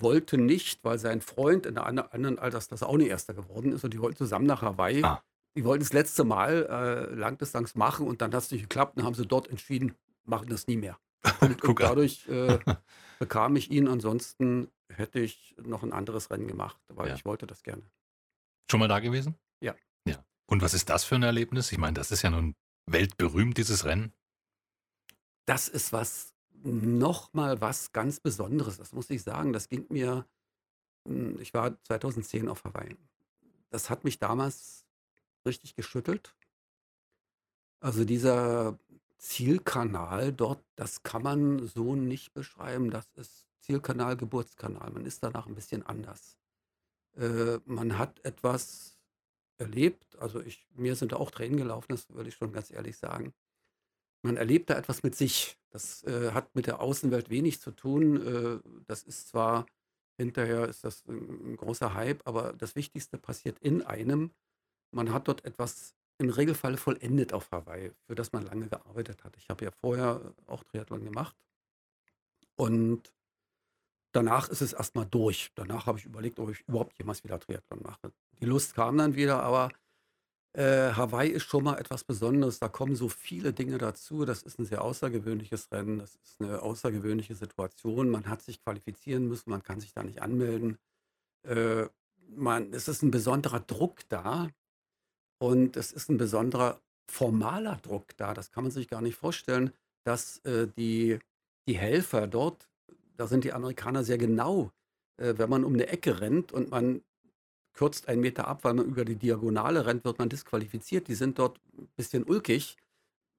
wollte 0.00 0.38
nicht, 0.38 0.82
weil 0.84 0.98
sein 0.98 1.20
Freund 1.20 1.66
in 1.66 1.76
einer 1.78 1.86
ander- 1.86 2.12
anderen 2.14 2.38
Altersklasse 2.38 2.86
auch 2.86 2.96
nicht 2.96 3.08
Erster 3.08 3.34
geworden 3.34 3.72
ist 3.72 3.84
und 3.84 3.92
die 3.94 4.00
wollten 4.00 4.16
zusammen 4.16 4.46
nach 4.46 4.62
Hawaii. 4.62 5.02
Ah. 5.02 5.22
Die 5.56 5.64
wollten 5.64 5.84
das 5.84 5.92
letzte 5.92 6.24
Mal 6.24 6.66
äh, 7.10 7.14
Langdistanz 7.14 7.74
machen 7.74 8.06
und 8.06 8.20
dann 8.22 8.32
hat 8.34 8.42
es 8.42 8.50
nicht 8.50 8.62
geklappt 8.62 8.96
und 8.96 9.04
haben 9.04 9.14
sie 9.14 9.26
dort 9.26 9.48
entschieden, 9.48 9.94
machen 10.24 10.48
das 10.48 10.66
nie 10.66 10.76
mehr. 10.76 10.98
Und, 11.40 11.62
und 11.64 11.80
dadurch 11.80 12.28
äh, 12.28 12.58
bekam 13.18 13.56
ich 13.56 13.70
ihn, 13.70 13.88
ansonsten 13.88 14.68
hätte 14.92 15.20
ich 15.20 15.54
noch 15.62 15.82
ein 15.82 15.92
anderes 15.94 16.30
Rennen 16.30 16.46
gemacht, 16.46 16.76
weil 16.88 17.08
Ja. 17.08 17.14
ich 17.14 17.24
wollte 17.24 17.46
das 17.46 17.62
gerne. 17.62 17.82
Schon 18.70 18.80
mal 18.80 18.88
da 18.88 18.98
gewesen? 19.00 19.34
Ja. 19.62 19.74
Ja. 20.06 20.22
Und 20.46 20.60
was 20.60 20.74
ist 20.74 20.90
das 20.90 21.04
für 21.04 21.14
ein 21.14 21.22
Erlebnis? 21.22 21.72
Ich 21.72 21.78
meine, 21.78 21.94
das 21.94 22.10
ist 22.10 22.20
ja 22.22 22.28
nun 22.30 22.54
weltberühmt, 22.90 23.56
dieses 23.56 23.86
Rennen. 23.86 24.12
Das 25.46 25.68
ist 25.68 25.94
was, 25.94 26.33
nochmal 26.64 27.60
was 27.60 27.92
ganz 27.92 28.20
Besonderes, 28.20 28.78
das 28.78 28.92
muss 28.92 29.10
ich 29.10 29.22
sagen. 29.22 29.52
Das 29.52 29.68
ging 29.68 29.86
mir, 29.90 30.26
hm, 31.06 31.40
ich 31.40 31.54
war 31.54 31.80
2010 31.84 32.48
auf 32.48 32.64
Hawaii. 32.64 32.96
Das 33.70 33.90
hat 33.90 34.04
mich 34.04 34.18
damals 34.18 34.86
richtig 35.46 35.74
geschüttelt. 35.76 36.34
Also 37.80 38.04
dieser 38.04 38.78
Zielkanal 39.18 40.32
dort, 40.32 40.64
das 40.76 41.02
kann 41.02 41.22
man 41.22 41.66
so 41.66 41.96
nicht 41.96 42.32
beschreiben. 42.34 42.90
Das 42.90 43.06
ist 43.14 43.46
Zielkanal, 43.60 44.16
Geburtskanal. 44.16 44.90
Man 44.90 45.06
ist 45.06 45.22
danach 45.22 45.46
ein 45.46 45.54
bisschen 45.54 45.82
anders. 45.82 46.38
Äh, 47.16 47.58
man 47.66 47.98
hat 47.98 48.24
etwas 48.24 48.98
erlebt. 49.58 50.16
Also 50.18 50.40
ich, 50.40 50.66
mir 50.74 50.96
sind 50.96 51.14
auch 51.14 51.30
Tränen 51.30 51.56
gelaufen, 51.56 51.88
das 51.90 52.08
würde 52.10 52.28
ich 52.28 52.34
schon 52.34 52.52
ganz 52.52 52.70
ehrlich 52.70 52.96
sagen. 52.96 53.34
Man 54.24 54.38
erlebt 54.38 54.70
da 54.70 54.78
etwas 54.78 55.02
mit 55.02 55.14
sich. 55.14 55.58
Das 55.70 56.02
äh, 56.04 56.30
hat 56.32 56.54
mit 56.54 56.66
der 56.66 56.80
Außenwelt 56.80 57.28
wenig 57.28 57.60
zu 57.60 57.72
tun. 57.72 58.26
Äh, 58.26 58.58
das 58.86 59.02
ist 59.02 59.28
zwar 59.28 59.66
hinterher 60.16 60.66
ist 60.68 60.84
das 60.84 61.04
ein, 61.06 61.52
ein 61.52 61.56
großer 61.56 61.92
Hype, 61.92 62.26
aber 62.26 62.54
das 62.54 62.74
Wichtigste 62.74 63.18
passiert 63.18 63.58
in 63.58 63.82
einem. 63.82 64.30
Man 64.92 65.12
hat 65.12 65.28
dort 65.28 65.44
etwas 65.44 65.94
im 66.18 66.30
Regelfall 66.30 66.76
vollendet 66.76 67.32
auf 67.32 67.50
Hawaii, 67.50 67.92
für 68.06 68.14
das 68.14 68.32
man 68.32 68.44
lange 68.44 68.68
gearbeitet 68.68 69.24
hat. 69.24 69.36
Ich 69.36 69.50
habe 69.50 69.64
ja 69.64 69.70
vorher 69.72 70.34
auch 70.46 70.62
Triathlon 70.64 71.04
gemacht 71.04 71.36
und 72.56 73.12
danach 74.12 74.48
ist 74.48 74.62
es 74.62 74.72
erstmal 74.72 75.06
durch. 75.06 75.50
Danach 75.54 75.86
habe 75.86 75.98
ich 75.98 76.06
überlegt, 76.06 76.38
ob 76.38 76.50
ich 76.50 76.60
überhaupt 76.68 76.96
jemals 76.96 77.24
wieder 77.24 77.40
Triathlon 77.40 77.82
mache. 77.82 78.12
Die 78.40 78.46
Lust 78.46 78.74
kam 78.74 78.96
dann 78.96 79.16
wieder, 79.16 79.42
aber 79.42 79.70
äh, 80.54 80.92
Hawaii 80.92 81.30
ist 81.30 81.44
schon 81.44 81.64
mal 81.64 81.78
etwas 81.78 82.04
Besonderes. 82.04 82.60
Da 82.60 82.68
kommen 82.68 82.94
so 82.94 83.08
viele 83.08 83.52
Dinge 83.52 83.76
dazu. 83.78 84.24
Das 84.24 84.42
ist 84.42 84.58
ein 84.58 84.64
sehr 84.64 84.82
außergewöhnliches 84.82 85.72
Rennen. 85.72 85.98
Das 85.98 86.14
ist 86.14 86.40
eine 86.40 86.62
außergewöhnliche 86.62 87.34
Situation. 87.34 88.08
Man 88.08 88.28
hat 88.28 88.42
sich 88.42 88.62
qualifizieren 88.62 89.26
müssen. 89.26 89.50
Man 89.50 89.64
kann 89.64 89.80
sich 89.80 89.92
da 89.92 90.04
nicht 90.04 90.22
anmelden. 90.22 90.78
Äh, 91.42 91.86
man, 92.28 92.72
es 92.72 92.86
ist 92.88 93.02
ein 93.02 93.10
besonderer 93.10 93.60
Druck 93.60 94.08
da. 94.08 94.48
Und 95.38 95.76
es 95.76 95.92
ist 95.92 96.08
ein 96.08 96.18
besonderer 96.18 96.80
formaler 97.08 97.76
Druck 97.82 98.16
da. 98.16 98.32
Das 98.32 98.52
kann 98.52 98.64
man 98.64 98.70
sich 98.70 98.88
gar 98.88 99.02
nicht 99.02 99.16
vorstellen, 99.16 99.72
dass 100.04 100.38
äh, 100.44 100.68
die, 100.68 101.18
die 101.66 101.76
Helfer 101.76 102.28
dort, 102.28 102.68
da 103.16 103.26
sind 103.26 103.42
die 103.42 103.52
Amerikaner 103.52 104.04
sehr 104.04 104.18
genau, 104.18 104.70
äh, 105.16 105.34
wenn 105.36 105.50
man 105.50 105.64
um 105.64 105.74
eine 105.74 105.88
Ecke 105.88 106.20
rennt 106.20 106.52
und 106.52 106.70
man 106.70 107.02
kürzt 107.74 108.08
einen 108.08 108.20
Meter 108.20 108.48
ab, 108.48 108.64
weil 108.64 108.74
man 108.74 108.86
über 108.86 109.04
die 109.04 109.16
Diagonale 109.16 109.84
rennt, 109.86 110.04
wird 110.04 110.18
man 110.18 110.28
disqualifiziert. 110.28 111.08
Die 111.08 111.14
sind 111.14 111.38
dort 111.38 111.60
ein 111.76 111.88
bisschen 111.96 112.24
ulkig, 112.24 112.76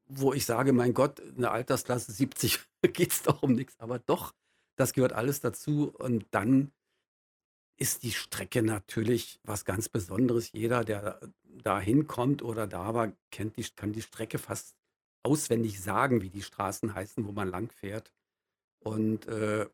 wo 0.07 0.33
ich 0.33 0.45
sage, 0.45 0.73
mein 0.73 0.93
Gott, 0.93 1.21
eine 1.35 1.51
Altersklasse 1.51 2.11
70 2.11 2.59
geht 2.93 3.11
es 3.11 3.23
doch 3.23 3.41
um 3.41 3.53
nichts. 3.53 3.79
Aber 3.79 3.99
doch, 3.99 4.33
das 4.75 4.93
gehört 4.93 5.13
alles 5.13 5.39
dazu. 5.39 5.93
Und 5.97 6.25
dann 6.31 6.71
ist 7.77 8.03
die 8.03 8.11
Strecke 8.11 8.61
natürlich 8.61 9.39
was 9.43 9.65
ganz 9.65 9.89
Besonderes. 9.89 10.51
Jeder, 10.51 10.83
der 10.83 11.19
da 11.43 11.79
hinkommt 11.79 12.41
oder 12.41 12.67
da 12.67 12.93
war, 12.93 13.11
kennt 13.31 13.57
die, 13.57 13.63
kann 13.75 13.93
die 13.93 14.01
Strecke 14.01 14.37
fast 14.37 14.75
auswendig 15.23 15.81
sagen, 15.81 16.21
wie 16.21 16.29
die 16.29 16.43
Straßen 16.43 16.93
heißen, 16.93 17.25
wo 17.25 17.31
man 17.31 17.49
lang 17.49 17.71
fährt. 17.71 18.11
Und 18.79 19.27
äh, 19.27 19.67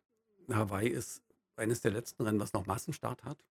Hawaii 0.50 0.88
ist 0.88 1.22
eines 1.56 1.82
der 1.82 1.92
letzten 1.92 2.24
Rennen, 2.24 2.40
was 2.40 2.54
noch 2.54 2.66
Massenstart 2.66 3.24
hat. 3.24 3.44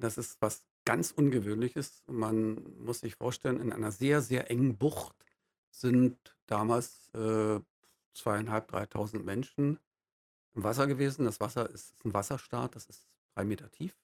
Das 0.00 0.18
ist 0.18 0.40
was 0.40 0.64
ganz 0.84 1.12
Ungewöhnliches. 1.12 2.02
Man 2.06 2.62
muss 2.78 3.00
sich 3.00 3.14
vorstellen, 3.14 3.60
in 3.60 3.72
einer 3.72 3.92
sehr, 3.92 4.22
sehr 4.22 4.50
engen 4.50 4.76
Bucht 4.76 5.14
sind 5.70 6.36
damals 6.46 7.08
äh, 7.14 7.60
zweieinhalb, 8.14 8.68
dreitausend 8.68 9.24
Menschen 9.24 9.78
im 10.54 10.64
Wasser 10.64 10.86
gewesen. 10.86 11.24
Das 11.24 11.40
Wasser 11.40 11.68
ist, 11.70 11.92
ist 11.92 12.04
ein 12.04 12.14
Wasserstart, 12.14 12.74
das 12.74 12.86
ist 12.86 13.06
drei 13.34 13.44
Meter 13.44 13.70
tief. 13.70 13.94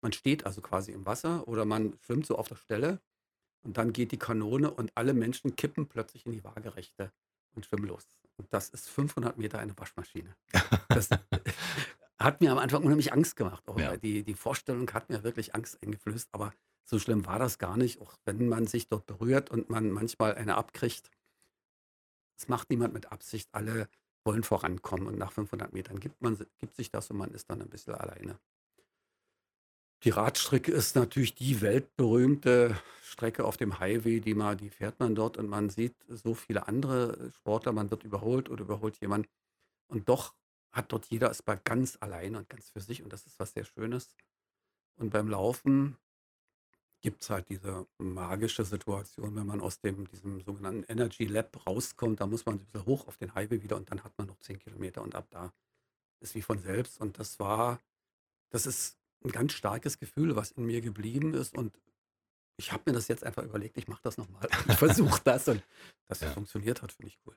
Man 0.00 0.12
steht 0.12 0.46
also 0.46 0.60
quasi 0.60 0.92
im 0.92 1.06
Wasser 1.06 1.48
oder 1.48 1.64
man 1.64 1.98
schwimmt 2.04 2.26
so 2.26 2.36
auf 2.36 2.48
der 2.48 2.56
Stelle 2.56 3.00
und 3.62 3.78
dann 3.78 3.92
geht 3.92 4.12
die 4.12 4.18
Kanone 4.18 4.70
und 4.70 4.92
alle 4.94 5.12
Menschen 5.12 5.56
kippen 5.56 5.88
plötzlich 5.88 6.26
in 6.26 6.32
die 6.32 6.44
Waagerechte 6.44 7.12
und 7.54 7.66
schwimmen 7.66 7.86
los. 7.86 8.06
Und 8.36 8.52
das 8.52 8.68
ist 8.68 8.88
500 8.88 9.36
Meter 9.38 9.58
eine 9.58 9.76
Waschmaschine. 9.76 10.36
Das 10.88 11.08
hat 12.18 12.40
mir 12.40 12.50
am 12.52 12.58
Anfang 12.58 12.82
unheimlich 12.82 13.12
Angst 13.12 13.36
gemacht. 13.36 13.66
Auch 13.68 13.78
Ja. 13.78 13.96
die, 13.96 14.24
die 14.24 14.34
Vorstellung 14.34 14.90
hat 14.92 15.08
mir 15.08 15.22
wirklich 15.22 15.54
Angst 15.54 15.78
eingeflößt, 15.82 16.28
aber 16.32 16.52
so 16.84 16.98
schlimm 16.98 17.26
war 17.26 17.38
das 17.38 17.58
gar 17.58 17.76
nicht. 17.76 18.00
Auch 18.00 18.14
wenn 18.24 18.48
man 18.48 18.66
sich 18.66 18.88
dort 18.88 19.06
berührt 19.06 19.50
und 19.50 19.70
man 19.70 19.90
manchmal 19.90 20.34
eine 20.34 20.56
abkriegt, 20.56 21.10
es 22.38 22.48
macht 22.48 22.70
niemand 22.70 22.94
mit 22.94 23.10
Absicht. 23.12 23.48
Alle 23.52 23.88
wollen 24.24 24.42
vorankommen 24.42 25.06
und 25.06 25.18
nach 25.18 25.32
500 25.32 25.72
Metern 25.72 26.00
gibt 26.00 26.20
man 26.20 26.38
gibt 26.58 26.76
sich 26.76 26.90
das 26.90 27.10
und 27.10 27.16
man 27.16 27.30
ist 27.32 27.50
dann 27.50 27.62
ein 27.62 27.68
bisschen 27.68 27.94
alleine. 27.94 28.38
Die 30.04 30.10
Radstrecke 30.10 30.70
ist 30.70 30.94
natürlich 30.94 31.34
die 31.34 31.60
weltberühmte 31.60 32.80
Strecke 33.02 33.44
auf 33.44 33.56
dem 33.56 33.80
Highway, 33.80 34.20
die 34.20 34.34
man, 34.34 34.56
die 34.56 34.70
fährt 34.70 35.00
man 35.00 35.14
dort 35.16 35.36
und 35.36 35.48
man 35.48 35.70
sieht 35.70 35.96
so 36.08 36.34
viele 36.34 36.68
andere 36.68 37.32
Sportler, 37.32 37.72
man 37.72 37.90
wird 37.90 38.04
überholt 38.04 38.48
oder 38.48 38.62
überholt 38.62 39.00
jemand 39.00 39.28
und 39.88 40.08
doch 40.08 40.34
hat 40.72 40.92
dort 40.92 41.06
jeder 41.06 41.30
es 41.30 41.42
bei 41.42 41.56
ganz 41.56 41.96
allein 42.00 42.36
und 42.36 42.48
ganz 42.48 42.70
für 42.70 42.80
sich 42.80 43.02
und 43.02 43.12
das 43.12 43.26
ist 43.26 43.38
was 43.38 43.52
sehr 43.52 43.64
Schönes. 43.64 44.14
Und 44.96 45.10
beim 45.10 45.28
Laufen 45.28 45.96
gibt 47.00 47.22
es 47.22 47.30
halt 47.30 47.48
diese 47.48 47.86
magische 47.98 48.64
Situation, 48.64 49.36
wenn 49.36 49.46
man 49.46 49.60
aus 49.60 49.80
dem, 49.80 50.08
diesem 50.08 50.40
sogenannten 50.40 50.84
Energy 50.90 51.26
Lab 51.26 51.64
rauskommt, 51.66 52.20
da 52.20 52.26
muss 52.26 52.44
man 52.44 52.56
ein 52.56 52.58
bisschen 52.58 52.84
hoch 52.86 53.06
auf 53.06 53.16
den 53.16 53.34
Highway 53.34 53.62
wieder 53.62 53.76
und 53.76 53.90
dann 53.90 54.02
hat 54.02 54.16
man 54.18 54.26
noch 54.26 54.38
10 54.40 54.58
Kilometer 54.58 55.02
und 55.02 55.14
ab 55.14 55.28
da 55.30 55.52
ist 56.20 56.34
wie 56.34 56.42
von 56.42 56.58
selbst. 56.58 57.00
Und 57.00 57.18
das 57.18 57.38
war, 57.38 57.80
das 58.50 58.66
ist 58.66 58.98
ein 59.24 59.30
ganz 59.30 59.52
starkes 59.52 59.98
Gefühl, 59.98 60.34
was 60.34 60.50
in 60.50 60.66
mir 60.66 60.80
geblieben 60.80 61.34
ist. 61.34 61.56
Und 61.56 61.78
ich 62.56 62.72
habe 62.72 62.82
mir 62.86 62.92
das 62.94 63.06
jetzt 63.06 63.22
einfach 63.22 63.44
überlegt, 63.44 63.78
ich 63.78 63.86
mache 63.86 64.02
das 64.02 64.18
nochmal. 64.18 64.48
Ich 64.68 64.74
versuche 64.76 65.20
das 65.22 65.46
und 65.46 65.62
dass 66.08 66.20
Ja. 66.20 66.28
es 66.28 66.34
funktioniert 66.34 66.82
hat, 66.82 66.90
finde 66.92 67.08
ich 67.12 67.18
cool. 67.24 67.36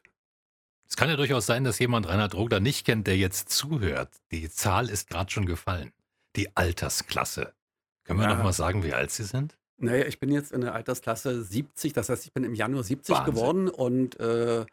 Es 0.91 0.97
kann 0.97 1.07
ja 1.07 1.15
durchaus 1.15 1.45
sein, 1.45 1.63
dass 1.63 1.79
jemand 1.79 2.09
Reinhard 2.09 2.35
Rogler 2.35 2.59
nicht 2.59 2.85
kennt, 2.85 3.07
der 3.07 3.15
jetzt 3.15 3.47
zuhört. 3.47 4.09
Die 4.31 4.49
Zahl 4.49 4.89
ist 4.89 5.09
gerade 5.09 5.31
schon 5.31 5.45
gefallen. 5.45 5.93
Die 6.35 6.53
Altersklasse. 6.57 7.53
Können 8.03 8.19
wir 8.19 8.27
ja. 8.27 8.35
noch 8.35 8.43
mal 8.43 8.51
sagen, 8.51 8.83
wie 8.83 8.91
alt 8.91 9.09
Sie 9.09 9.23
sind? 9.23 9.57
Naja, 9.77 10.05
ich 10.05 10.19
bin 10.19 10.33
jetzt 10.33 10.51
in 10.51 10.59
der 10.59 10.75
Altersklasse 10.75 11.43
70, 11.43 11.93
das 11.93 12.09
heißt, 12.09 12.25
ich 12.25 12.33
bin 12.33 12.43
im 12.43 12.55
Januar 12.55 12.83
70 12.83 13.15
Wahnsinn. 13.15 13.33
geworden 13.33 13.69
und 13.69 14.19
äh, 14.19 14.65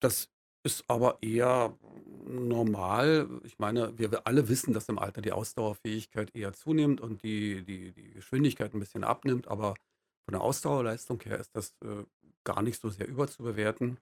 das 0.00 0.30
ist 0.64 0.82
aber 0.88 1.18
eher 1.20 1.78
normal. 2.26 3.28
Ich 3.44 3.60
meine, 3.60 3.96
wir 3.96 4.26
alle 4.26 4.48
wissen, 4.48 4.74
dass 4.74 4.88
im 4.88 4.98
Alter 4.98 5.22
die 5.22 5.30
Ausdauerfähigkeit 5.30 6.34
eher 6.34 6.54
zunimmt 6.54 7.00
und 7.00 7.22
die, 7.22 7.62
die, 7.62 7.92
die 7.92 8.14
Geschwindigkeit 8.14 8.74
ein 8.74 8.80
bisschen 8.80 9.04
abnimmt, 9.04 9.46
aber 9.46 9.76
von 10.24 10.32
der 10.32 10.40
Ausdauerleistung 10.40 11.20
her 11.20 11.38
ist 11.38 11.54
das 11.54 11.76
äh, 11.84 12.02
gar 12.42 12.62
nicht 12.62 12.80
so 12.80 12.88
sehr 12.88 13.06
überzubewerten. 13.06 13.98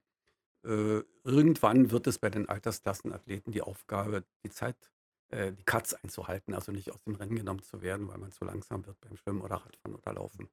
Äh, 0.65 1.03
irgendwann 1.25 1.91
wird 1.91 2.07
es 2.07 2.19
bei 2.19 2.31
den 2.31 2.49
Altersklassenathleten 2.49 3.53
die 3.53 3.63
Aufgabe, 3.63 4.25
die 4.45 4.51
Zeit, 4.51 4.77
äh, 5.29 5.53
die 5.53 5.65
Cuts 5.65 5.95
einzuhalten, 5.95 6.55
also 6.55 6.73
nicht 6.73 6.91
aus 6.93 7.03
dem 7.03 7.17
Rennen 7.17 7.35
genommen 7.35 7.63
zu 7.63 7.83
werden, 7.83 8.09
weil 8.09 8.19
man 8.19 8.31
zu 8.31 8.45
langsam 8.45 8.87
wird 8.87 9.01
beim 9.01 9.17
Schwimmen 9.17 9.41
oder 9.41 9.57
Radfahren 9.57 9.97
oder 9.97 10.13
Laufen. 10.13 10.49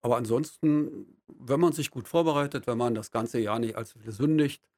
Aber 0.00 0.16
ansonsten, 0.16 1.18
wenn 1.28 1.60
man 1.60 1.72
sich 1.72 1.90
gut 1.90 2.08
vorbereitet, 2.08 2.66
wenn 2.66 2.78
man 2.78 2.94
das 2.94 3.10
ganze 3.10 3.38
Jahr 3.38 3.58
nicht 3.58 3.76
allzu 3.76 3.98
viel 3.98 4.10
sündigt, 4.10 4.68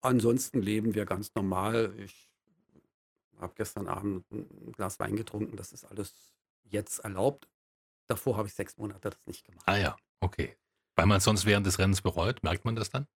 ansonsten 0.00 0.60
leben 0.60 0.94
wir 0.94 1.04
ganz 1.04 1.34
normal. 1.34 1.94
Ich 1.98 2.30
habe 3.38 3.52
gestern 3.54 3.86
Abend 3.86 4.24
ein 4.32 4.72
Glas 4.72 4.98
Wein 4.98 5.14
getrunken, 5.16 5.56
das 5.56 5.72
ist 5.72 5.84
alles 5.84 6.14
jetzt 6.64 7.00
erlaubt. 7.00 7.48
Davor 8.08 8.36
habe 8.36 8.48
ich 8.48 8.54
sechs 8.54 8.76
Monate 8.76 9.10
das 9.10 9.26
nicht 9.26 9.44
gemacht. 9.44 9.64
Ah 9.66 9.76
ja, 9.76 9.96
okay. 10.20 10.56
Weil 10.96 11.06
man 11.06 11.18
es 11.18 11.24
sonst 11.24 11.44
während 11.44 11.66
des 11.66 11.78
Rennens 11.78 12.02
bereut, 12.02 12.42
merkt 12.42 12.64
man 12.64 12.74
das 12.74 12.90
dann? 12.90 13.06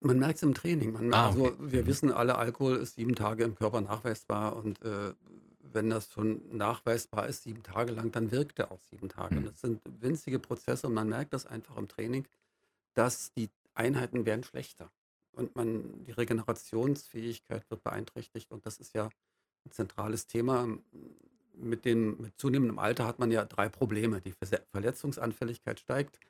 Man 0.00 0.18
merkt 0.18 0.36
es 0.36 0.42
im 0.42 0.54
Training. 0.54 0.92
Man, 0.92 1.12
ah, 1.12 1.30
okay. 1.30 1.40
also 1.40 1.56
wir 1.58 1.82
mhm. 1.82 1.86
wissen 1.86 2.12
alle, 2.12 2.36
Alkohol 2.36 2.76
ist 2.76 2.96
sieben 2.96 3.14
Tage 3.14 3.44
im 3.44 3.54
Körper 3.54 3.80
nachweisbar 3.80 4.56
und 4.56 4.82
äh, 4.82 5.14
wenn 5.60 5.90
das 5.90 6.10
schon 6.12 6.56
nachweisbar 6.56 7.26
ist, 7.26 7.42
sieben 7.42 7.62
Tage 7.62 7.92
lang, 7.92 8.12
dann 8.12 8.30
wirkt 8.30 8.58
er 8.58 8.72
auch 8.72 8.80
sieben 8.82 9.08
Tage. 9.08 9.34
Mhm. 9.34 9.38
Und 9.38 9.46
das 9.46 9.60
sind 9.60 9.80
winzige 10.00 10.38
Prozesse 10.38 10.86
und 10.86 10.94
man 10.94 11.08
merkt 11.08 11.32
das 11.32 11.46
einfach 11.46 11.76
im 11.76 11.88
Training, 11.88 12.26
dass 12.94 13.32
die 13.32 13.50
Einheiten 13.74 14.24
werden 14.26 14.42
schlechter 14.42 14.90
und 15.32 15.54
man 15.54 16.04
die 16.04 16.12
Regenerationsfähigkeit 16.12 17.68
wird 17.70 17.82
beeinträchtigt 17.82 18.50
und 18.50 18.64
das 18.64 18.78
ist 18.78 18.94
ja 18.94 19.10
ein 19.64 19.70
zentrales 19.70 20.26
Thema. 20.26 20.66
Mit 21.54 21.84
dem 21.84 22.20
mit 22.20 22.38
zunehmendem 22.38 22.78
Alter 22.78 23.06
hat 23.06 23.18
man 23.18 23.30
ja 23.30 23.44
drei 23.44 23.68
Probleme. 23.68 24.20
Die 24.20 24.34
Verletzungsanfälligkeit 24.72 25.80
steigt, 25.80 26.20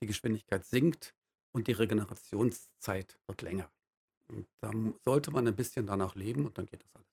die 0.00 0.06
Geschwindigkeit 0.06 0.64
sinkt 0.64 1.14
und 1.54 1.66
die 1.68 1.72
Regenerationszeit 1.72 3.18
wird 3.26 3.42
länger. 3.42 3.70
Und 4.28 4.46
da 4.60 4.70
sollte 5.04 5.30
man 5.30 5.46
ein 5.46 5.56
bisschen 5.56 5.86
danach 5.86 6.14
leben 6.14 6.46
und 6.46 6.58
dann 6.58 6.66
geht 6.66 6.82
das 6.82 6.94
alles. 6.94 7.06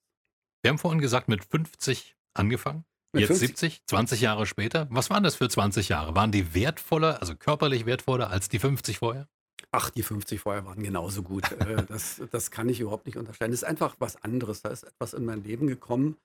Wir 0.61 0.69
haben 0.69 0.79
vorhin 0.79 1.01
gesagt, 1.01 1.27
mit 1.27 1.43
50 1.43 2.15
angefangen. 2.33 2.85
Mit 3.13 3.21
Jetzt 3.21 3.39
50? 3.39 3.49
70, 3.49 3.87
20 3.87 4.21
Jahre 4.21 4.45
später. 4.45 4.87
Was 4.89 5.09
waren 5.09 5.23
das 5.23 5.35
für 5.35 5.49
20 5.49 5.89
Jahre? 5.89 6.15
Waren 6.15 6.31
die 6.31 6.53
wertvoller, 6.53 7.19
also 7.19 7.35
körperlich 7.35 7.85
wertvoller 7.85 8.29
als 8.29 8.47
die 8.47 8.59
50 8.59 8.99
vorher? 8.99 9.27
Ach, 9.71 9.89
die 9.89 10.03
50 10.03 10.39
vorher 10.39 10.65
waren 10.65 10.81
genauso 10.81 11.21
gut. 11.21 11.51
Äh, 11.51 11.85
das, 11.87 12.21
das 12.31 12.51
kann 12.51 12.69
ich 12.69 12.79
überhaupt 12.79 13.05
nicht 13.05 13.17
unterscheiden. 13.17 13.51
Das 13.51 13.61
ist 13.61 13.67
einfach 13.67 13.95
was 13.99 14.21
anderes. 14.23 14.61
Da 14.61 14.69
ist 14.69 14.83
etwas 14.83 15.13
in 15.13 15.25
mein 15.25 15.43
Leben 15.43 15.67
gekommen, 15.67 16.17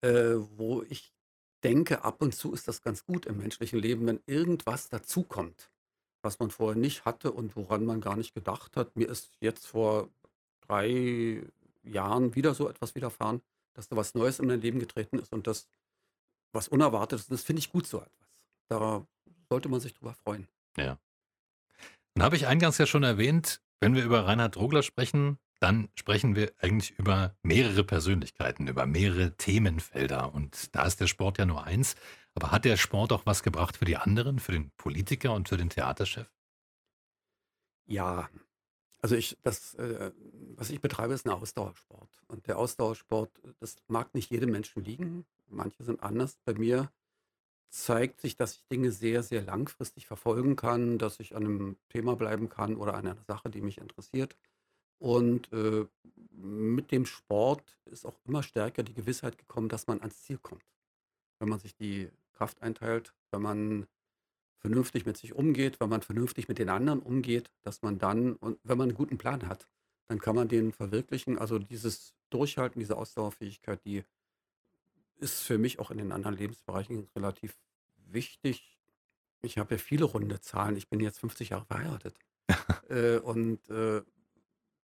äh, 0.00 0.34
wo 0.56 0.82
ich 0.88 1.12
denke, 1.62 2.02
ab 2.02 2.22
und 2.22 2.34
zu 2.34 2.52
ist 2.52 2.66
das 2.66 2.82
ganz 2.82 3.04
gut 3.04 3.26
im 3.26 3.38
menschlichen 3.38 3.78
Leben, 3.78 4.06
wenn 4.06 4.20
irgendwas 4.26 4.88
dazukommt, 4.88 5.70
was 6.22 6.38
man 6.38 6.50
vorher 6.50 6.80
nicht 6.80 7.04
hatte 7.04 7.32
und 7.32 7.56
woran 7.56 7.84
man 7.84 8.00
gar 8.00 8.16
nicht 8.16 8.34
gedacht 8.34 8.76
hat. 8.76 8.96
Mir 8.96 9.08
ist 9.08 9.32
jetzt 9.40 9.66
vor 9.66 10.08
drei 10.66 11.42
Jahren 11.82 12.34
wieder 12.34 12.54
so 12.54 12.68
etwas 12.68 12.94
widerfahren, 12.94 13.42
dass 13.74 13.88
da 13.88 13.96
was 13.96 14.14
Neues 14.14 14.38
in 14.38 14.46
mein 14.46 14.60
Leben 14.60 14.78
getreten 14.78 15.18
ist 15.18 15.32
und 15.32 15.46
das 15.46 15.66
was 16.52 16.68
Unerwartetes. 16.68 17.26
Das 17.26 17.42
finde 17.42 17.60
ich 17.60 17.72
gut 17.72 17.86
so 17.86 17.98
etwas. 17.98 18.28
Da 18.68 19.06
sollte 19.48 19.68
man 19.68 19.80
sich 19.80 19.94
drüber 19.94 20.14
freuen. 20.14 20.46
Ja. 20.76 20.98
Dann 22.14 22.24
habe 22.24 22.36
ich 22.36 22.46
eingangs 22.46 22.78
ja 22.78 22.86
schon 22.86 23.02
erwähnt, 23.02 23.60
wenn 23.80 23.94
wir 23.94 24.04
über 24.04 24.26
Reinhard 24.26 24.56
Rogler 24.56 24.82
sprechen, 24.82 25.38
dann 25.62 25.88
sprechen 25.94 26.34
wir 26.34 26.52
eigentlich 26.58 26.98
über 26.98 27.36
mehrere 27.42 27.84
Persönlichkeiten, 27.84 28.66
über 28.66 28.84
mehrere 28.84 29.36
Themenfelder. 29.36 30.34
Und 30.34 30.74
da 30.74 30.84
ist 30.84 31.00
der 31.00 31.06
Sport 31.06 31.38
ja 31.38 31.46
nur 31.46 31.64
eins. 31.64 31.94
Aber 32.34 32.50
hat 32.50 32.64
der 32.64 32.76
Sport 32.76 33.12
auch 33.12 33.26
was 33.26 33.44
gebracht 33.44 33.76
für 33.76 33.84
die 33.84 33.96
anderen, 33.96 34.40
für 34.40 34.52
den 34.52 34.70
Politiker 34.72 35.32
und 35.34 35.48
für 35.48 35.56
den 35.56 35.70
Theaterchef? 35.70 36.26
Ja, 37.86 38.28
also 39.02 39.14
ich, 39.14 39.38
das, 39.42 39.74
äh, 39.74 40.10
was 40.56 40.70
ich 40.70 40.80
betreibe, 40.80 41.14
ist 41.14 41.26
ein 41.26 41.30
Ausdauersport. 41.30 42.10
Und 42.26 42.48
der 42.48 42.58
Ausdauersport, 42.58 43.30
das 43.60 43.76
mag 43.86 44.14
nicht 44.14 44.30
jedem 44.30 44.50
Menschen 44.50 44.82
liegen. 44.82 45.26
Manche 45.48 45.84
sind 45.84 46.02
anders. 46.02 46.38
Bei 46.44 46.54
mir 46.54 46.90
zeigt 47.68 48.20
sich, 48.20 48.36
dass 48.36 48.54
ich 48.54 48.66
Dinge 48.66 48.90
sehr, 48.90 49.22
sehr 49.22 49.42
langfristig 49.42 50.06
verfolgen 50.06 50.56
kann, 50.56 50.98
dass 50.98 51.20
ich 51.20 51.36
an 51.36 51.44
einem 51.44 51.76
Thema 51.88 52.16
bleiben 52.16 52.48
kann 52.48 52.76
oder 52.76 52.94
an 52.94 53.06
einer 53.06 53.22
Sache, 53.22 53.48
die 53.48 53.60
mich 53.60 53.78
interessiert. 53.78 54.36
Und 55.02 55.52
äh, 55.52 55.84
mit 56.30 56.92
dem 56.92 57.06
Sport 57.06 57.76
ist 57.86 58.06
auch 58.06 58.20
immer 58.24 58.44
stärker 58.44 58.84
die 58.84 58.94
Gewissheit 58.94 59.36
gekommen, 59.36 59.68
dass 59.68 59.88
man 59.88 59.98
ans 59.98 60.22
Ziel 60.22 60.38
kommt. 60.38 60.62
Wenn 61.40 61.48
man 61.48 61.58
sich 61.58 61.74
die 61.74 62.08
Kraft 62.30 62.62
einteilt, 62.62 63.12
wenn 63.32 63.42
man 63.42 63.86
vernünftig 64.58 65.04
mit 65.04 65.16
sich 65.16 65.32
umgeht, 65.32 65.80
wenn 65.80 65.88
man 65.88 66.02
vernünftig 66.02 66.46
mit 66.46 66.60
den 66.60 66.68
anderen 66.68 67.00
umgeht, 67.00 67.50
dass 67.62 67.82
man 67.82 67.98
dann, 67.98 68.36
und 68.36 68.60
wenn 68.62 68.78
man 68.78 68.90
einen 68.90 68.96
guten 68.96 69.18
Plan 69.18 69.48
hat, 69.48 69.66
dann 70.06 70.20
kann 70.20 70.36
man 70.36 70.46
den 70.46 70.70
verwirklichen. 70.70 71.36
Also 71.36 71.58
dieses 71.58 72.14
Durchhalten, 72.30 72.78
diese 72.78 72.96
Ausdauerfähigkeit, 72.96 73.84
die 73.84 74.04
ist 75.16 75.40
für 75.40 75.58
mich 75.58 75.80
auch 75.80 75.90
in 75.90 75.98
den 75.98 76.12
anderen 76.12 76.36
Lebensbereichen 76.36 77.08
relativ 77.16 77.58
wichtig. 77.96 78.78
Ich 79.40 79.58
habe 79.58 79.74
ja 79.74 79.78
viele 79.78 80.04
runde 80.04 80.40
Zahlen. 80.40 80.76
Ich 80.76 80.88
bin 80.88 81.00
jetzt 81.00 81.18
50 81.18 81.48
Jahre 81.48 81.64
verheiratet. 81.64 82.14
äh, 82.88 83.18
und 83.18 83.68
äh, 83.68 84.02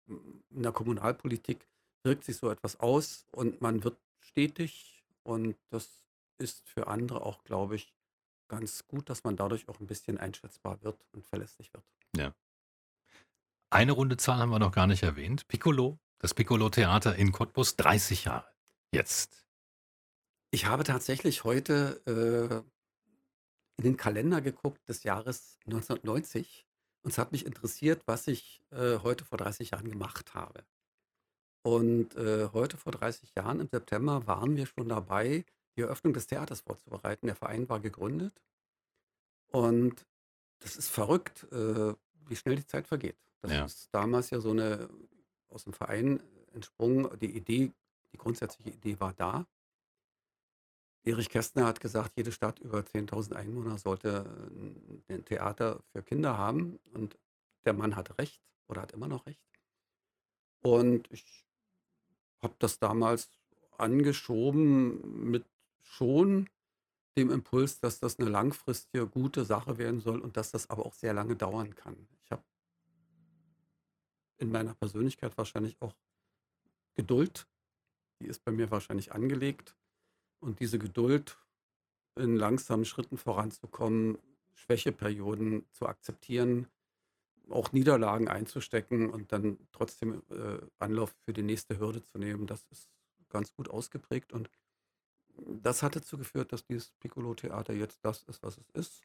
in 0.07 0.63
der 0.63 0.73
Kommunalpolitik 0.73 1.67
wirkt 2.03 2.25
sich 2.25 2.37
so 2.37 2.51
etwas 2.51 2.81
aus 2.81 3.27
und 3.33 3.61
man 3.61 3.85
wird 3.85 3.99
stetig 4.21 5.05
und 5.23 5.57
das 5.71 6.05
ist 6.39 6.69
für 6.69 6.87
andere 6.89 7.25
auch, 7.25 7.45
glaube 7.45 7.77
ich, 7.77 7.95
ganz 8.49 8.87
gut, 8.87 9.09
dass 9.09 9.25
man 9.25 9.37
dadurch 9.37 9.69
auch 9.69 9.81
ein 9.81 9.87
bisschen 9.87 10.19
einschätzbar 10.19 10.83
wird 10.83 11.05
und 11.13 11.27
verlässlich 11.27 11.73
wird. 11.73 11.85
Ja. 12.17 12.35
Eine 13.71 13.93
runde 13.93 14.17
Zahl 14.17 14.39
haben 14.39 14.51
wir 14.51 14.59
noch 14.59 14.73
gar 14.73 14.87
nicht 14.87 15.03
erwähnt. 15.03 15.49
Piccolo, 15.49 15.99
das 16.19 16.35
Piccolo-Theater 16.35 17.17
in 17.17 17.33
Cottbus, 17.33 17.77
30 17.77 18.25
Jahre. 18.25 18.47
Jetzt. 18.93 19.45
Ich 20.51 20.67
habe 20.67 20.85
tatsächlich 20.85 21.43
heute 21.43 22.01
äh, 22.07 22.63
in 23.79 23.85
den 23.85 23.97
Kalender 23.97 24.41
geguckt 24.41 24.89
des 24.89 25.03
Jahres 25.03 25.59
1990 25.67 26.64
und 27.05 27.13
es 27.13 27.19
hat 27.19 27.33
mich 27.33 27.47
interessiert, 27.47 28.03
was 28.07 28.27
ich 28.29 28.63
äh, 28.71 28.99
heute 29.01 29.25
vor 29.25 29.39
30 29.39 29.71
Jahren 29.73 29.91
gemacht 29.91 30.35
habe. 30.35 30.65
Und 31.63 32.15
äh, 32.17 32.49
heute 32.53 32.77
vor 32.77 32.93
30 32.93 33.35
Jahren 33.37 33.61
im 33.61 33.69
September 33.69 34.27
waren 34.27 34.57
wir 34.57 34.67
schon 34.67 34.89
dabei, 34.89 35.45
die 35.77 35.83
Eröffnung 35.83 36.13
des 36.13 36.27
Theaters 36.27 36.61
vorzubereiten. 36.61 37.27
Der 37.27 37.37
Verein 37.37 37.69
war 37.69 37.81
gegründet. 37.81 38.41
Und 39.53 40.07
das 40.61 40.77
ist 40.77 40.89
verrückt, 40.91 41.45
äh, 41.53 41.95
wie 42.27 42.37
schnell 42.37 42.57
die 42.57 42.67
Zeit 42.67 42.87
vergeht. 42.87 43.19
Das 43.43 43.53
Ja. 43.53 43.65
ist 43.65 43.89
damals 43.95 44.31
ja 44.31 44.41
so 44.41 44.51
eine 44.51 44.89
aus 45.49 45.65
dem 45.65 45.73
Verein 45.73 46.23
entsprungen. 46.53 47.09
Die 47.21 47.37
Idee, 47.37 47.73
die 48.13 48.19
grundsätzliche 48.19 48.71
Idee 48.71 48.99
war 49.01 49.13
da. 49.15 49.47
Erich 51.05 51.29
Kästner 51.29 51.67
hat 51.67 51.81
gesagt, 51.81 52.13
jede 52.17 52.33
Stadt 52.33 52.61
über 52.61 52.81
10.000 52.81 53.35
Einwohner 53.35 53.77
sollte 53.77 54.25
ein 55.09 55.25
Theater 55.27 55.83
für 55.93 56.03
Kinder 56.03 56.39
haben. 56.39 56.79
Und 56.93 57.19
der 57.65 57.75
Mann 57.75 57.95
hat 57.95 58.19
recht 58.19 58.41
oder 58.69 58.83
hat 58.83 58.93
immer 58.93 59.09
noch 59.09 59.27
recht. 59.27 59.43
Und 60.63 61.11
ich 61.13 61.47
habe 62.43 62.55
das 62.59 62.79
damals 62.79 63.29
angeschoben 63.77 65.31
mit 65.31 65.45
schon 65.83 66.49
dem 67.17 67.31
Impuls, 67.31 67.81
dass 67.81 68.01
das 68.01 68.19
eine 68.19 68.31
langfristige 68.31 69.07
gute 69.07 69.45
Sache 69.45 69.79
werden 69.79 70.01
soll 70.01 70.21
und 70.21 70.37
dass 70.37 70.53
das 70.53 70.71
aber 70.71 70.87
auch 70.87 70.95
sehr 70.95 71.13
lange 71.13 71.37
dauern 71.37 71.75
kann. 71.75 72.09
Ich 72.25 72.31
habe 72.33 72.43
in 74.39 74.51
meiner 74.51 74.75
Persönlichkeit 74.75 75.37
wahrscheinlich 75.37 75.81
auch 75.81 75.95
Geduld. 76.95 77.47
Die 78.21 78.27
ist 78.27 78.45
bei 78.45 78.53
mir 78.53 78.71
wahrscheinlich 78.71 79.13
angelegt. 79.13 79.77
Und 80.45 80.61
diese 80.61 80.79
Geduld, 80.79 81.39
in 82.17 82.37
langsamen 82.37 82.85
Schritten 82.85 83.17
voranzukommen, 83.17 84.19
Schwächeperioden 84.53 85.65
zu 85.71 85.87
akzeptieren, 85.87 86.67
auch 87.49 87.73
Niederlagen 87.73 88.29
einzustecken 88.29 89.09
und 89.09 89.33
dann 89.33 89.57
trotzdem 89.73 90.23
äh, 90.31 90.59
Anlauf 90.79 91.15
für 91.25 91.33
die 91.33 91.43
nächste 91.43 91.79
Hürde 91.79 92.05
zu 92.05 92.19
nehmen, 92.19 92.47
das 92.47 92.67
ist 92.71 92.91
ganz 93.31 93.55
gut 93.55 93.71
ausgeprägt. 93.71 94.35
Und 94.35 94.51
das 95.63 95.83
hat 95.83 95.97
dazu 95.97 96.19
geführt, 96.19 96.53
dass 96.53 96.67
dieses 96.67 96.93
Piccolo-Theater 97.01 97.73
jetzt 97.73 98.05
das 98.05 98.23
ist, 98.25 98.43
was 98.43 98.59
es 98.59 98.69
ist, 98.75 99.01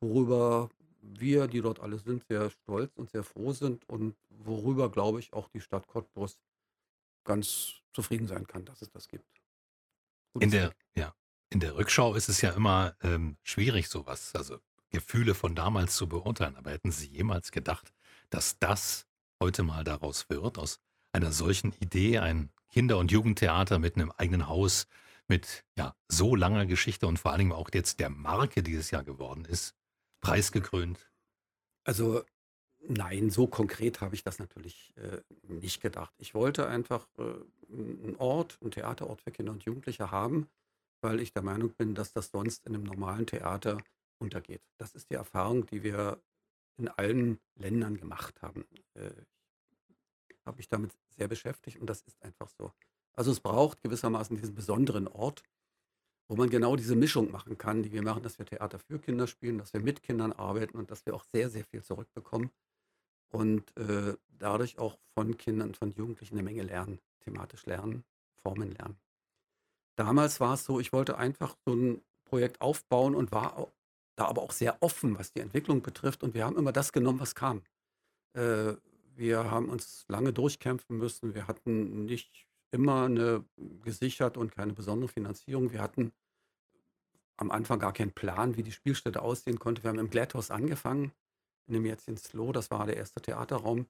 worüber 0.00 0.70
wir, 1.00 1.48
die 1.48 1.60
dort 1.60 1.80
alle 1.80 1.98
sind, 1.98 2.24
sehr 2.28 2.50
stolz 2.50 2.96
und 2.96 3.10
sehr 3.10 3.24
froh 3.24 3.52
sind 3.52 3.88
und 3.88 4.16
worüber, 4.28 4.92
glaube 4.92 5.18
ich, 5.18 5.32
auch 5.32 5.48
die 5.48 5.60
Stadt 5.60 5.88
Cottbus 5.88 6.38
ganz 7.24 7.82
zufrieden 7.92 8.28
sein 8.28 8.46
kann, 8.46 8.64
dass 8.64 8.80
es 8.80 8.90
das 8.90 9.08
gibt. 9.08 9.37
In 10.38 10.50
der, 10.50 10.72
ja, 10.94 11.14
in 11.50 11.60
der 11.60 11.76
Rückschau 11.76 12.14
ist 12.14 12.28
es 12.28 12.40
ja 12.40 12.50
immer 12.50 12.96
ähm, 13.02 13.36
schwierig, 13.42 13.88
sowas, 13.88 14.34
also 14.34 14.58
Gefühle 14.90 15.34
von 15.34 15.54
damals 15.54 15.96
zu 15.96 16.08
beurteilen. 16.08 16.56
Aber 16.56 16.70
hätten 16.70 16.92
Sie 16.92 17.08
jemals 17.08 17.50
gedacht, 17.50 17.92
dass 18.30 18.58
das 18.58 19.06
heute 19.42 19.62
mal 19.62 19.84
daraus 19.84 20.28
wird, 20.28 20.58
aus 20.58 20.80
einer 21.12 21.32
solchen 21.32 21.72
Idee, 21.80 22.18
ein 22.18 22.50
Kinder- 22.70 22.98
und 22.98 23.10
Jugendtheater 23.10 23.78
mit 23.78 23.96
einem 23.96 24.12
eigenen 24.12 24.48
Haus, 24.48 24.86
mit 25.26 25.64
ja, 25.76 25.94
so 26.08 26.34
langer 26.34 26.66
Geschichte 26.66 27.06
und 27.06 27.18
vor 27.18 27.32
allem 27.32 27.52
auch 27.52 27.68
jetzt 27.72 28.00
der 28.00 28.10
Marke 28.10 28.62
dieses 28.62 28.90
Jahr 28.90 29.04
geworden 29.04 29.44
ist, 29.44 29.74
preisgekrönt? 30.20 31.10
Also 31.84 32.24
nein, 32.80 33.30
so 33.30 33.46
konkret 33.46 34.00
habe 34.00 34.14
ich 34.14 34.22
das 34.22 34.38
natürlich 34.38 34.94
äh, 34.96 35.20
nicht 35.42 35.80
gedacht. 35.80 36.14
Ich 36.18 36.34
wollte 36.34 36.66
einfach 36.68 37.06
äh, 37.18 37.22
einen 37.72 38.16
Ort, 38.18 38.58
einen 38.60 38.70
Theaterort 38.70 39.20
für 39.20 39.30
Kinder 39.30 39.52
und 39.52 39.64
Jugendliche 39.64 40.10
haben, 40.10 40.48
weil 41.00 41.20
ich 41.20 41.32
der 41.32 41.42
Meinung 41.42 41.70
bin, 41.74 41.94
dass 41.94 42.12
das 42.12 42.30
sonst 42.30 42.66
in 42.66 42.74
einem 42.74 42.84
normalen 42.84 43.26
Theater 43.26 43.78
untergeht. 44.18 44.62
Das 44.78 44.94
ist 44.94 45.10
die 45.10 45.14
Erfahrung, 45.14 45.66
die 45.66 45.82
wir 45.82 46.20
in 46.76 46.88
allen 46.88 47.38
Ländern 47.56 47.96
gemacht 47.96 48.40
haben. 48.42 48.64
Äh, 48.94 49.10
ich 50.28 50.46
habe 50.46 50.56
mich 50.56 50.68
damit 50.68 50.92
sehr 51.10 51.28
beschäftigt 51.28 51.78
und 51.78 51.88
das 51.88 52.02
ist 52.02 52.22
einfach 52.22 52.48
so. 52.48 52.72
Also 53.12 53.32
es 53.32 53.40
braucht 53.40 53.82
gewissermaßen 53.82 54.36
diesen 54.36 54.54
besonderen 54.54 55.08
Ort, 55.08 55.42
wo 56.28 56.36
man 56.36 56.50
genau 56.50 56.76
diese 56.76 56.94
Mischung 56.94 57.30
machen 57.30 57.58
kann, 57.58 57.82
die 57.82 57.92
wir 57.92 58.02
machen, 58.02 58.22
dass 58.22 58.38
wir 58.38 58.46
Theater 58.46 58.78
für 58.78 58.98
Kinder 58.98 59.26
spielen, 59.26 59.58
dass 59.58 59.72
wir 59.72 59.80
mit 59.80 60.02
Kindern 60.02 60.32
arbeiten 60.32 60.78
und 60.78 60.90
dass 60.90 61.04
wir 61.04 61.14
auch 61.14 61.24
sehr, 61.24 61.50
sehr 61.50 61.64
viel 61.64 61.82
zurückbekommen 61.82 62.50
und 63.30 63.76
äh, 63.76 64.14
dadurch 64.38 64.78
auch 64.78 64.98
von 65.14 65.36
Kindern, 65.36 65.74
von 65.74 65.92
Jugendlichen 65.92 66.34
eine 66.34 66.42
Menge 66.42 66.62
lernen, 66.62 67.00
thematisch 67.20 67.66
lernen, 67.66 68.04
Formen 68.42 68.72
lernen. 68.72 68.96
Damals 69.96 70.40
war 70.40 70.54
es 70.54 70.64
so, 70.64 70.78
ich 70.78 70.92
wollte 70.92 71.18
einfach 71.18 71.56
so 71.64 71.74
ein 71.74 72.00
Projekt 72.24 72.60
aufbauen 72.60 73.14
und 73.14 73.32
war 73.32 73.72
da 74.14 74.26
aber 74.26 74.42
auch 74.42 74.52
sehr 74.52 74.82
offen, 74.82 75.18
was 75.18 75.32
die 75.32 75.40
Entwicklung 75.40 75.82
betrifft. 75.82 76.22
Und 76.22 76.34
wir 76.34 76.44
haben 76.44 76.56
immer 76.56 76.72
das 76.72 76.92
genommen, 76.92 77.20
was 77.20 77.34
kam. 77.34 77.62
Äh, 78.34 78.74
wir 79.16 79.50
haben 79.50 79.68
uns 79.68 80.04
lange 80.08 80.32
durchkämpfen 80.32 80.96
müssen. 80.96 81.34
Wir 81.34 81.48
hatten 81.48 82.04
nicht 82.04 82.46
immer 82.70 83.04
eine 83.04 83.44
gesicherte 83.82 84.38
und 84.38 84.54
keine 84.54 84.72
besondere 84.72 85.08
Finanzierung. 85.08 85.72
Wir 85.72 85.82
hatten 85.82 86.12
am 87.36 87.50
Anfang 87.50 87.78
gar 87.78 87.92
keinen 87.92 88.12
Plan, 88.12 88.56
wie 88.56 88.62
die 88.62 88.72
Spielstätte 88.72 89.22
aussehen 89.22 89.58
konnte. 89.58 89.82
Wir 89.82 89.90
haben 89.90 89.98
im 89.98 90.10
Glätthaus 90.10 90.50
angefangen, 90.50 91.12
in 91.68 91.74
dem 91.74 91.86
jetzt 91.86 92.08
in 92.08 92.16
Slow, 92.16 92.52
das 92.52 92.70
war 92.70 92.86
der 92.86 92.96
erste 92.96 93.20
Theaterraum, 93.20 93.86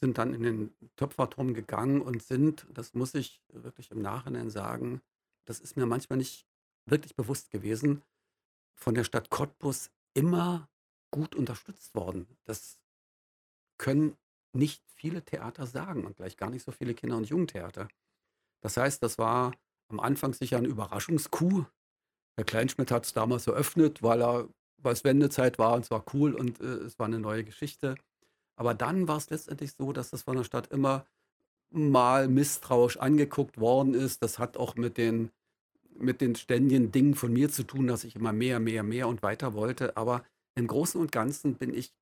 sind 0.00 0.16
dann 0.18 0.32
in 0.32 0.42
den 0.42 0.74
Töpferturm 0.96 1.52
gegangen 1.52 2.00
und 2.00 2.22
sind, 2.22 2.66
das 2.72 2.94
muss 2.94 3.14
ich 3.14 3.42
wirklich 3.48 3.90
im 3.90 4.00
Nachhinein 4.00 4.48
sagen, 4.48 5.02
das 5.44 5.60
ist 5.60 5.76
mir 5.76 5.86
manchmal 5.86 6.18
nicht 6.18 6.46
wirklich 6.86 7.14
bewusst 7.14 7.50
gewesen, 7.50 8.02
von 8.74 8.94
der 8.94 9.04
Stadt 9.04 9.30
Cottbus 9.30 9.90
immer 10.14 10.68
gut 11.10 11.34
unterstützt 11.34 11.94
worden. 11.94 12.26
Das 12.44 12.80
können 13.78 14.16
nicht 14.52 14.82
viele 14.94 15.22
Theater 15.22 15.66
sagen 15.66 16.04
und 16.04 16.16
gleich 16.16 16.36
gar 16.36 16.50
nicht 16.50 16.64
so 16.64 16.72
viele 16.72 16.94
Kinder- 16.94 17.16
und 17.16 17.28
Jugendtheater. 17.28 17.88
Das 18.62 18.76
heißt, 18.76 19.02
das 19.02 19.18
war 19.18 19.52
am 19.88 20.00
Anfang 20.00 20.32
sicher 20.32 20.58
ein 20.58 20.64
Überraschungskuh. 20.64 21.64
Herr 22.36 22.44
Kleinschmidt 22.44 22.90
hat 22.90 23.06
es 23.06 23.12
damals 23.12 23.46
eröffnet, 23.46 24.02
weil 24.02 24.22
er, 24.22 24.48
weil 24.82 24.92
es 24.92 25.04
Wendezeit 25.04 25.58
war 25.58 25.74
und 25.74 25.84
es 25.84 25.90
war 25.90 26.04
cool 26.14 26.34
und 26.34 26.60
äh, 26.60 26.64
es 26.64 26.98
war 26.98 27.06
eine 27.06 27.18
neue 27.18 27.44
Geschichte. 27.44 27.96
Aber 28.56 28.74
dann 28.74 29.08
war 29.08 29.16
es 29.16 29.30
letztendlich 29.30 29.72
so, 29.72 29.92
dass 29.92 30.10
das 30.10 30.22
von 30.22 30.36
der 30.36 30.44
Stadt 30.44 30.72
immer 30.72 31.06
mal 31.70 32.28
misstrauisch 32.28 32.98
angeguckt 32.98 33.58
worden 33.58 33.94
ist. 33.94 34.22
Das 34.22 34.38
hat 34.38 34.56
auch 34.56 34.76
mit 34.76 34.98
den, 34.98 35.30
mit 35.96 36.20
den 36.20 36.34
ständigen 36.34 36.92
Dingen 36.92 37.14
von 37.14 37.32
mir 37.32 37.50
zu 37.50 37.62
tun, 37.62 37.86
dass 37.86 38.04
ich 38.04 38.16
immer 38.16 38.32
mehr, 38.32 38.60
mehr, 38.60 38.82
mehr 38.82 39.08
und 39.08 39.22
weiter 39.22 39.54
wollte. 39.54 39.96
Aber 39.96 40.24
im 40.54 40.66
Großen 40.66 41.00
und 41.00 41.12
Ganzen 41.12 41.54
bin 41.54 41.72
ich 41.72 41.94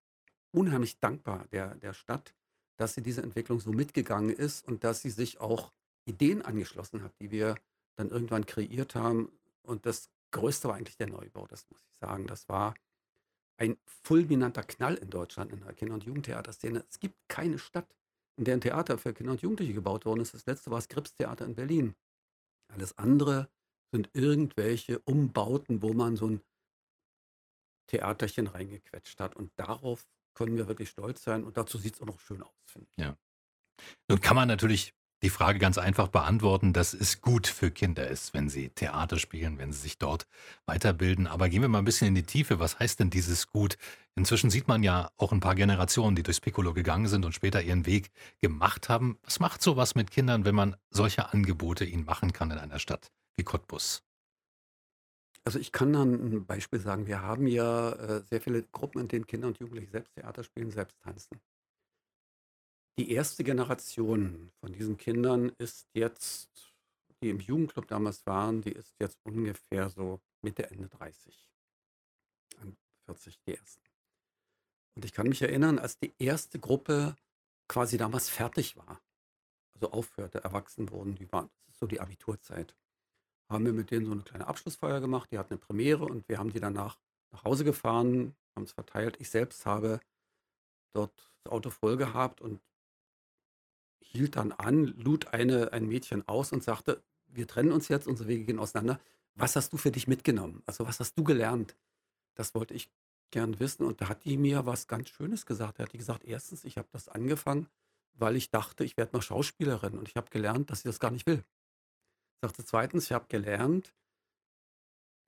unheimlich 0.51 0.99
dankbar 0.99 1.47
der, 1.53 1.75
der 1.77 1.93
Stadt, 1.93 2.35
dass 2.77 2.95
sie 2.95 3.03
diese 3.03 3.23
Entwicklung 3.23 3.61
so 3.61 3.71
mitgegangen 3.71 4.31
ist 4.31 4.67
und 4.67 4.85
dass 4.85 5.03
sie 5.03 5.11
sich 5.11 5.41
auch 5.41 5.73
Ideen 6.07 6.43
angeschlossen 6.43 7.03
hat, 7.03 7.13
die 7.21 7.31
wir 7.31 7.57
dann 7.97 8.11
irgendwann 8.11 8.47
kreiert 8.47 8.95
haben. 8.95 9.31
Und 9.63 9.85
das 9.85 10.11
Größte 10.31 10.69
war 10.69 10.77
eigentlich 10.77 10.97
der 10.97 11.09
Neubau, 11.09 11.47
das 11.47 11.69
muss 11.71 11.81
ich 11.81 11.99
sagen. 12.01 12.27
Das 12.27 12.49
war 12.49 12.75
ein 13.59 13.77
fulminanter 13.87 14.63
Knall 14.63 14.95
in 14.95 15.11
Deutschland 15.11 15.53
in 15.53 15.61
der 15.61 15.75
Kinder- 15.75 15.95
und 15.95 16.05
Jugendtheaterszene. 16.05 16.85
Es 16.89 17.01
gibt 17.01 17.17
keine 17.29 17.59
Stadt, 17.59 17.95
in 18.37 18.45
der 18.45 18.55
ein 18.55 18.61
Theater 18.61 18.99
für 18.99 19.13
Kinder 19.13 19.33
und 19.33 19.43
Jugendliche 19.43 19.75
gebaut 19.75 20.05
worden 20.05 20.21
ist. 20.21 20.35
Das 20.35 20.47
letzte 20.47 20.71
war 20.71 20.79
das 20.79 20.89
Krips-Theater 20.89 21.45
in 21.45 21.55
Berlin. 21.55 21.97
Alles 22.69 22.97
andere 22.99 23.51
sind 23.91 24.11
irgendwelche 24.13 25.01
Umbauten, 25.01 25.83
wo 25.83 25.93
man 25.93 26.17
so 26.17 26.29
ein 26.29 26.41
Theaterchen 27.89 28.47
reingequetscht 28.47 29.19
hat. 29.19 29.35
Und 29.35 29.51
darauf 29.57 30.07
können 30.35 30.57
wir 30.57 30.69
wirklich 30.69 30.91
stolz 30.91 31.25
sein. 31.25 31.43
Und 31.43 31.57
dazu 31.57 31.79
sieht 31.79 31.95
es 31.95 32.01
auch 32.01 32.07
noch 32.07 32.21
schön 32.21 32.43
aus, 32.43 32.55
finde 32.67 32.89
ich. 32.97 33.05
Ja. 33.05 33.17
Nun 34.09 34.21
kann 34.21 34.37
man 34.37 34.49
natürlich 34.49 34.95
die 35.23 35.31
Frage 35.31 35.59
ganz 35.59 35.79
einfach 35.79 36.09
beantworten, 36.09 36.73
dass 36.73 36.95
es 36.95 37.21
gut 37.21 37.47
für 37.47 37.71
Kinder 37.71 38.07
ist, 38.07 38.35
wenn 38.35 38.49
sie 38.49 38.69
Theater 38.71 39.19
spielen, 39.19 39.59
wenn 39.59 39.73
sie 39.73 39.81
sich 39.81 39.99
dort 39.99 40.27
weiterbilden. 40.67 41.27
Aber 41.27 41.49
gehen 41.49 41.63
wir 41.63 41.69
mal 41.69 41.79
ein 41.79 41.85
bisschen 41.85 42.09
in 42.09 42.15
die 42.15 42.23
Tiefe. 42.23 42.61
Was 42.61 42.79
heißt 42.79 43.01
denn 43.01 43.11
dieses 43.11 43.49
Gut? 43.49 43.77
Inzwischen 44.15 44.51
sieht 44.51 44.69
man 44.69 44.83
ja 44.83 45.11
auch 45.17 45.33
ein 45.33 45.41
paar 45.41 45.55
Generationen, 45.55 46.15
die 46.15 46.23
durchs 46.23 46.41
Piccolo 46.41 46.73
gegangen 46.73 47.09
sind 47.09 47.25
und 47.25 47.35
später 47.35 47.63
ihren 47.63 47.87
Weg 47.87 48.11
gemacht 48.41 48.89
haben. 48.89 49.19
Was 49.25 49.41
macht 49.41 49.63
sowas 49.63 49.95
mit 49.95 50.11
Kindern, 50.11 50.45
wenn 50.45 50.55
man 50.55 50.77
solche 50.91 51.33
Angebote 51.33 51.85
ihnen 51.85 52.05
machen 52.05 52.33
kann 52.33 52.51
in 52.51 52.59
einer 52.59 52.79
Stadt 52.79 53.11
wie 53.37 53.45
Cottbus? 53.45 54.05
Also 55.45 55.59
ich 55.59 55.73
kann 55.73 55.93
dann 55.93 56.15
ein 56.15 56.47
Beispiel 56.47 56.79
sagen. 56.79 57.07
Wir 57.07 57.23
haben 57.23 57.47
ja 57.47 57.91
äh, 57.93 58.23
sehr 58.29 58.41
viele 58.41 58.63
Gruppen, 58.65 59.01
in 59.01 59.09
denen 59.09 59.27
Kinder 59.27 59.49
und 59.49 59.59
Jugendliche 59.59 59.91
selbst 59.91 60.15
Theater 60.15 60.45
spielen, 60.45 60.71
selbst 60.71 61.01
tanzen. 61.01 61.41
Die 62.99 63.13
erste 63.13 63.45
Generation 63.45 64.51
von 64.61 64.73
diesen 64.73 64.97
Kindern 64.97 65.53
ist 65.59 65.87
jetzt, 65.95 66.75
die 67.23 67.31
im 67.31 67.39
Jugendclub 67.39 67.87
damals 67.87 68.27
waren, 68.27 68.61
die 68.61 68.73
ist 68.73 68.97
jetzt 68.99 69.19
ungefähr 69.23 69.89
so 69.89 70.21
Mitte, 70.43 70.69
Ende 70.71 70.89
30. 70.89 71.49
40 73.07 73.39
die 73.47 73.55
ersten. 73.55 73.83
Und 74.97 75.05
ich 75.05 75.13
kann 75.13 75.29
mich 75.29 75.41
erinnern, 75.41 75.79
als 75.79 75.99
die 75.99 76.13
erste 76.19 76.59
Gruppe 76.59 77.17
quasi 77.69 77.97
damals 77.97 78.29
fertig 78.29 78.77
war, 78.77 79.01
also 79.75 79.93
aufhörte, 79.93 80.43
erwachsen 80.43 80.91
wurden, 80.91 81.15
die 81.15 81.31
waren, 81.33 81.49
das 81.67 81.75
ist 81.75 81.81
so 81.81 81.87
die 81.87 82.01
Abiturzeit 82.01 82.75
haben 83.51 83.65
wir 83.65 83.73
mit 83.73 83.91
denen 83.91 84.07
so 84.07 84.13
eine 84.13 84.23
kleine 84.23 84.47
Abschlussfeier 84.47 85.01
gemacht. 85.01 85.31
Die 85.33 85.39
hatten 85.39 85.55
eine 85.55 85.61
Premiere 85.61 86.05
und 86.05 86.29
wir 86.29 86.39
haben 86.39 86.53
die 86.53 86.61
danach 86.61 86.99
nach 87.33 87.45
Hause 87.45 87.65
gefahren, 87.65 88.37
haben 88.55 88.65
es 88.65 88.73
verteilt. 88.73 89.17
Ich 89.21 89.31
selbst 89.31 89.65
habe 89.67 90.01
dort 90.93 91.13
das 91.45 91.53
Auto 91.53 91.71
voll 91.71 91.97
gehabt 91.97 92.41
und 92.41 92.61
hielt 94.01 94.37
dann 94.37 94.53
an, 94.53 94.87
lud 94.87 95.29
eine, 95.29 95.73
ein 95.73 95.87
Mädchen 95.87 96.27
aus 96.27 96.53
und 96.53 96.63
sagte, 96.63 97.03
wir 97.27 97.47
trennen 97.47 97.73
uns 97.73 97.89
jetzt, 97.89 98.07
unsere 98.07 98.29
Wege 98.29 98.45
gehen 98.45 98.59
auseinander. 98.59 99.01
Was 99.35 99.57
hast 99.57 99.73
du 99.73 99.77
für 99.77 99.91
dich 99.91 100.09
mitgenommen? 100.09 100.63
Also 100.67 100.87
was 100.87 101.01
hast 101.01 101.17
du 101.17 101.25
gelernt? 101.25 101.77
Das 102.35 102.55
wollte 102.55 102.75
ich 102.75 102.91
gern 103.31 103.61
wissen. 103.61 103.85
Und 103.85 104.01
da 104.01 104.09
hat 104.09 104.25
die 104.25 104.37
mir 104.37 104.67
was 104.67 104.87
ganz 104.87 105.11
Schönes 105.11 105.47
gesagt. 105.47 105.79
Er 105.79 105.85
hat 105.85 105.93
die 105.93 105.99
gesagt, 105.99 106.25
erstens, 106.25 106.65
ich 106.65 106.79
habe 106.79 106.89
das 106.93 107.09
angefangen, 107.09 107.69
weil 108.15 108.37
ich 108.37 108.51
dachte, 108.51 108.85
ich 108.85 108.97
werde 108.97 109.17
mal 109.17 109.23
Schauspielerin. 109.23 109.99
Und 109.99 110.09
ich 110.09 110.17
habe 110.17 110.31
gelernt, 110.31 110.71
dass 110.71 110.81
sie 110.83 110.89
das 110.89 111.01
gar 111.01 111.11
nicht 111.11 111.27
will. 111.27 111.45
Sagte 112.41 112.65
zweitens, 112.65 113.05
ich 113.05 113.13
habe 113.13 113.27
gelernt, 113.29 113.93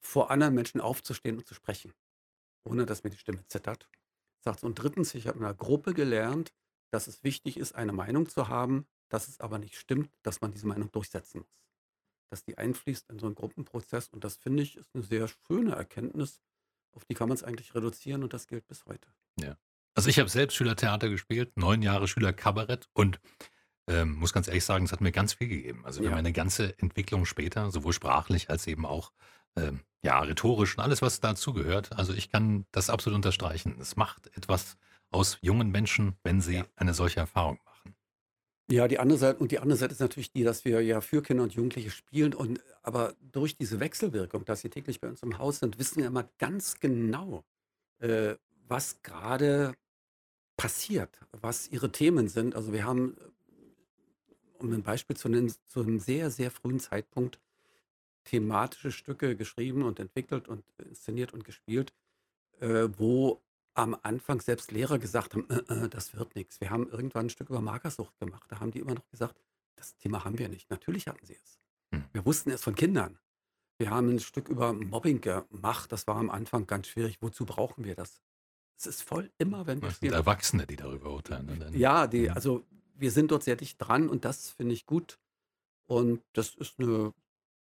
vor 0.01 0.31
anderen 0.31 0.55
Menschen 0.55 0.81
aufzustehen 0.81 1.37
und 1.37 1.47
zu 1.47 1.55
sprechen, 1.55 1.93
ohne 2.65 2.87
dass 2.87 3.05
mir 3.05 3.11
die 3.11 3.19
Stimme 3.19 3.47
zittert. 3.49 3.89
Sagt 4.41 4.65
und 4.65 4.77
drittens, 4.77 5.15
ich 5.15 5.27
habe 5.27 5.39
in 5.39 5.45
einer 5.45 5.55
Gruppe 5.55 5.93
gelernt, 5.93 6.53
dass 6.91 7.07
es 7.07 7.23
wichtig 7.25 7.57
ist, 7.57 7.75
eine 7.75 7.93
Meinung 7.93 8.29
zu 8.29 8.49
haben, 8.49 8.87
dass 9.09 9.29
es 9.29 9.41
aber 9.41 9.59
nicht 9.59 9.77
stimmt, 9.77 10.11
dass 10.23 10.41
man 10.41 10.53
diese 10.53 10.67
Meinung 10.67 10.91
durchsetzen 10.93 11.41
muss. 11.41 11.61
Dass 12.31 12.45
die 12.45 12.59
einfließt 12.59 13.11
in 13.11 13.19
so 13.19 13.27
einen 13.27 13.35
Gruppenprozess 13.35 14.09
und 14.09 14.25
das 14.25 14.37
finde 14.37 14.63
ich 14.63 14.77
ist 14.77 14.91
eine 14.95 15.03
sehr 15.03 15.29
schöne 15.29 15.75
Erkenntnis, 15.75 16.41
auf 16.93 17.05
die 17.05 17.15
kann 17.15 17.29
man 17.29 17.37
es 17.37 17.45
eigentlich 17.45 17.75
reduzieren 17.75 18.23
und 18.23 18.33
das 18.33 18.47
gilt 18.47 18.67
bis 18.67 18.85
heute. 18.87 19.09
Ja. 19.39 19.57
Also 19.95 20.09
ich 20.09 20.19
habe 20.19 20.29
selbst 20.29 20.55
Schülertheater 20.55 21.09
gespielt, 21.09 21.57
neun 21.57 21.83
Jahre 21.83 22.07
Schülerkabarett 22.07 22.89
und 22.93 23.21
ähm, 23.89 24.15
muss 24.15 24.33
ganz 24.33 24.47
ehrlich 24.47 24.65
sagen, 24.65 24.85
es 24.85 24.93
hat 24.93 25.01
mir 25.01 25.13
ganz 25.13 25.35
viel 25.35 25.49
gegeben. 25.49 25.85
Also 25.85 26.03
ja. 26.03 26.11
meine 26.11 26.33
ganze 26.33 26.79
Entwicklung 26.79 27.25
später, 27.27 27.71
sowohl 27.71 27.93
sprachlich 27.93 28.51
als 28.51 28.67
eben 28.69 28.87
auch 28.87 29.13
ähm, 29.57 29.81
ja, 30.03 30.21
rhetorisch 30.21 30.77
und 30.77 30.85
alles, 30.85 31.03
was 31.03 31.21
dazugehört. 31.21 31.93
Also 31.93 32.13
ich 32.15 32.31
kann 32.31 32.67
das 32.71 32.89
absolut 32.89 33.17
unterstreichen. 33.17 33.77
Es 33.81 33.97
macht 33.97 34.35
etwas 34.37 34.77
aus 35.11 35.39
jungen 35.41 35.71
Menschen, 35.71 36.17
wenn 36.23 36.41
sie 36.41 36.57
ja. 36.57 36.67
eine 36.77 36.95
solche 36.95 37.21
Erfahrung 37.21 37.59
machen. 37.65 37.95
Ja, 38.71 38.87
die 38.87 38.99
andere 39.01 39.19
Seite, 39.19 39.39
und 39.41 39.51
die 39.51 39.59
andere 39.59 39.77
Seite 39.77 39.93
ist 39.93 40.01
natürlich 40.01 40.33
die, 40.33 40.45
dass 40.45 40.65
wir 40.65 40.81
ja 40.81 41.01
für 41.01 41.23
Kinder 41.23 41.43
und 41.43 41.55
Jugendliche 41.55 41.91
spielen 41.91 42.35
und 42.35 42.61
aber 42.83 43.15
durch 43.33 43.57
diese 43.57 43.81
Wechselwirkung, 43.81 44.45
dass 44.45 44.61
sie 44.61 44.71
täglich 44.71 45.01
bei 45.01 45.09
uns 45.09 45.23
im 45.23 45.39
Haus 45.39 45.59
sind, 45.59 45.79
wissen 45.79 45.99
wir 45.99 46.07
immer 46.07 46.29
ganz 46.39 46.79
genau, 46.79 47.45
äh, 47.99 48.37
was 48.69 49.03
gerade 49.03 49.75
passiert, 50.57 51.19
was 51.33 51.69
ihre 51.69 51.91
Themen 51.91 52.29
sind. 52.29 52.55
Also 52.55 52.73
wir 52.73 52.85
haben, 52.85 53.17
um 54.59 54.73
ein 54.73 54.83
Beispiel 54.83 55.17
zu 55.17 55.29
nennen, 55.29 55.53
zu 55.67 55.81
einem 55.81 55.99
sehr, 55.99 56.31
sehr 56.31 56.51
frühen 56.51 56.79
Zeitpunkt 56.79 57.41
thematische 58.25 58.93
Stücke 58.93 59.37
geschrieben 59.37 59.83
und 59.83 59.99
entwickelt 59.99 60.49
und 60.49 60.63
inszeniert 60.79 61.33
und 61.33 61.45
gespielt, 61.45 61.93
äh, 62.61 62.89
wo 62.97 63.43
am 63.75 63.97
Anfang 64.03 64.41
selbst 64.41 64.73
Lehrer 64.73 64.99
gesagt 64.99 65.35
haben, 65.35 65.49
äh, 65.49 65.85
äh, 65.85 65.89
das 65.89 66.15
wird 66.15 66.35
nichts. 66.35 66.61
Wir 66.61 66.71
haben 66.71 66.89
irgendwann 66.89 67.27
ein 67.27 67.31
Stück 67.31 67.51
über 67.51 67.61
Magersucht 67.61 68.19
gemacht. 68.19 68.45
Da 68.49 68.61
haben 68.61 68.71
die 68.71 68.81
immer 68.81 68.95
noch 68.95 69.09
gesagt, 69.09 69.41
das 69.77 69.97
Thema 69.97 70.25
haben 70.25 70.39
wir 70.39 70.49
nicht. 70.49 70.71
Natürlich 70.71 71.07
hatten 71.07 71.25
sie 71.25 71.35
es. 71.35 71.59
Hm. 71.93 72.05
Wir 72.13 72.25
wussten 72.25 72.51
es 72.51 72.63
von 72.63 72.75
Kindern. 72.75 73.19
Wir 73.79 73.91
haben 73.91 74.11
ein 74.11 74.21
Stück 74.21 74.49
über 74.49 74.73
Mobbing 74.73 75.21
gemacht. 75.21 75.91
Das 75.91 76.07
war 76.07 76.17
am 76.17 76.31
Anfang 76.31 76.67
ganz 76.67 76.89
schwierig. 76.89 77.19
Wozu 77.21 77.47
brauchen 77.47 77.85
wir 77.85 77.95
das? 77.95 78.21
Es 78.77 78.87
ist 78.87 79.03
voll 79.03 79.31
immer, 79.39 79.67
wenn 79.67 79.81
wir 79.81 79.89
Das 79.89 80.01
sind 80.01 80.13
Erwachsene, 80.13 80.67
die 80.67 80.77
darüber 80.77 81.11
urteilen. 81.11 81.47
Ne, 81.47 81.71
ja, 81.79 82.07
die, 82.07 82.29
hm. 82.29 82.35
also 82.35 82.67
wir 82.95 83.11
sind 83.11 83.31
dort 83.31 83.45
sehr 83.45 83.57
dicht 83.57 83.77
dran 83.79 84.09
und 84.09 84.25
das 84.25 84.51
finde 84.51 84.75
ich 84.75 84.87
gut. 84.87 85.19
Und 85.87 86.23
das 86.35 86.55
ist 86.55 86.79
eine 86.79 87.13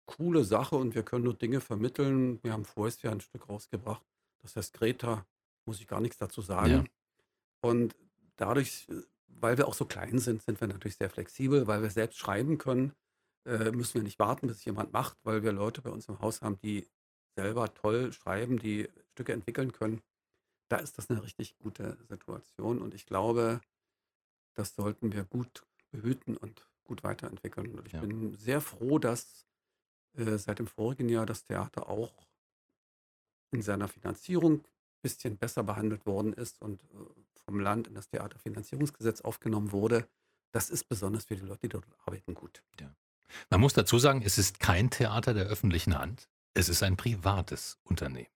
coole 0.06 0.44
Sache 0.44 0.76
und 0.76 0.96
wir 0.96 1.04
können 1.04 1.26
nur 1.26 1.34
Dinge 1.34 1.62
vermitteln. 1.62 2.39
Wir 2.44 2.54
haben 2.54 2.65
vorher 2.65 2.96
ja 3.02 3.12
ein 3.12 3.22
Stück 3.22 3.50
rausgebracht. 3.50 4.04
Das 4.41 4.56
heißt 4.56 4.74
Greta, 4.74 5.26
muss 5.67 5.80
ich 5.80 5.88
gar 5.88 6.01
nichts 6.01 6.17
dazu 6.17 6.41
Ja. 6.41 6.47
sagen. 6.47 6.89
Und 7.62 7.95
dadurch, 8.38 8.88
weil 9.28 9.58
wir 9.58 9.67
auch 9.67 9.73
so 9.73 9.86
klein 9.86 10.19
sind, 10.19 10.41
sind 10.43 10.62
wir 10.62 10.67
natürlich 10.67 10.97
sehr 10.97 11.10
flexibel, 11.10 11.67
weil 11.67 11.82
wir 11.84 11.89
selbst 11.91 12.17
schreiben 12.19 12.58
können, 12.58 12.93
äh, 13.45 13.71
müssen 13.71 13.95
wir 13.95 14.04
nicht 14.04 14.19
warten, 14.19 14.47
bis 14.47 14.65
jemand 14.65 14.93
macht, 14.93 15.17
weil 15.23 15.43
wir 15.43 15.51
Leute 15.54 15.82
bei 15.82 15.89
uns 15.91 16.08
im 16.10 16.19
Haus 16.19 16.41
haben, 16.41 16.58
die 16.60 16.88
selber 17.38 17.73
toll 17.73 18.13
schreiben, 18.13 18.60
die 18.60 18.89
Stücke 19.13 19.34
entwickeln 19.34 19.71
können. 19.71 20.01
Da 20.69 20.78
ist 20.78 20.97
das 20.97 21.10
eine 21.10 21.23
richtig 21.23 21.58
gute 21.58 21.97
Situation 22.10 22.82
und 22.82 22.93
ich 22.95 23.06
glaube, 23.06 23.62
das 24.56 24.75
sollten 24.75 25.12
wir 25.13 25.25
gut 25.25 25.65
behüten 25.91 26.38
und 26.38 26.69
gut 26.84 27.04
weiterentwickeln. 27.04 27.78
Und 27.78 27.88
ich 27.88 27.93
Ja. 27.93 28.01
bin 28.01 28.36
sehr 28.38 28.62
froh, 28.62 28.99
dass 28.99 29.47
äh, 30.17 30.38
seit 30.38 30.60
dem 30.60 30.67
vorigen 30.67 31.10
Jahr 31.10 31.25
das 31.25 31.43
Theater 31.43 31.89
auch 31.89 32.28
in 33.51 33.62
seiner 33.62 33.88
Finanzierung 33.88 34.63
bisschen 35.06 35.38
besser 35.38 35.63
behandelt 35.63 36.08
worden 36.08 36.34
ist 36.34 36.60
und 36.62 36.82
äh, 36.84 36.88
vom 37.46 37.60
Land 37.60 37.88
in 37.88 37.94
das 37.94 38.10
Theaterfinanzierungsgesetz 38.10 39.22
aufgenommen 39.22 39.72
wurde. 39.72 40.08
Das 40.52 40.72
ist 40.72 40.89
besonders 40.89 41.26
für 41.26 41.36
die 41.36 41.46
Leute, 41.46 41.60
die 41.62 41.70
dort 41.70 41.86
arbeiten, 42.06 42.34
gut. 42.34 42.63
Ja. 42.80 42.91
Man 43.52 43.62
muss 43.62 43.74
dazu 43.74 44.00
sagen, 44.00 44.24
es 44.26 44.39
ist 44.39 44.60
kein 44.60 44.89
Theater 44.89 45.34
der 45.36 45.46
öffentlichen 45.46 45.98
Hand. 45.98 46.28
Es 46.56 46.70
ist 46.70 46.82
ein 46.82 46.98
privates 46.98 47.78
Unternehmen. 47.84 48.30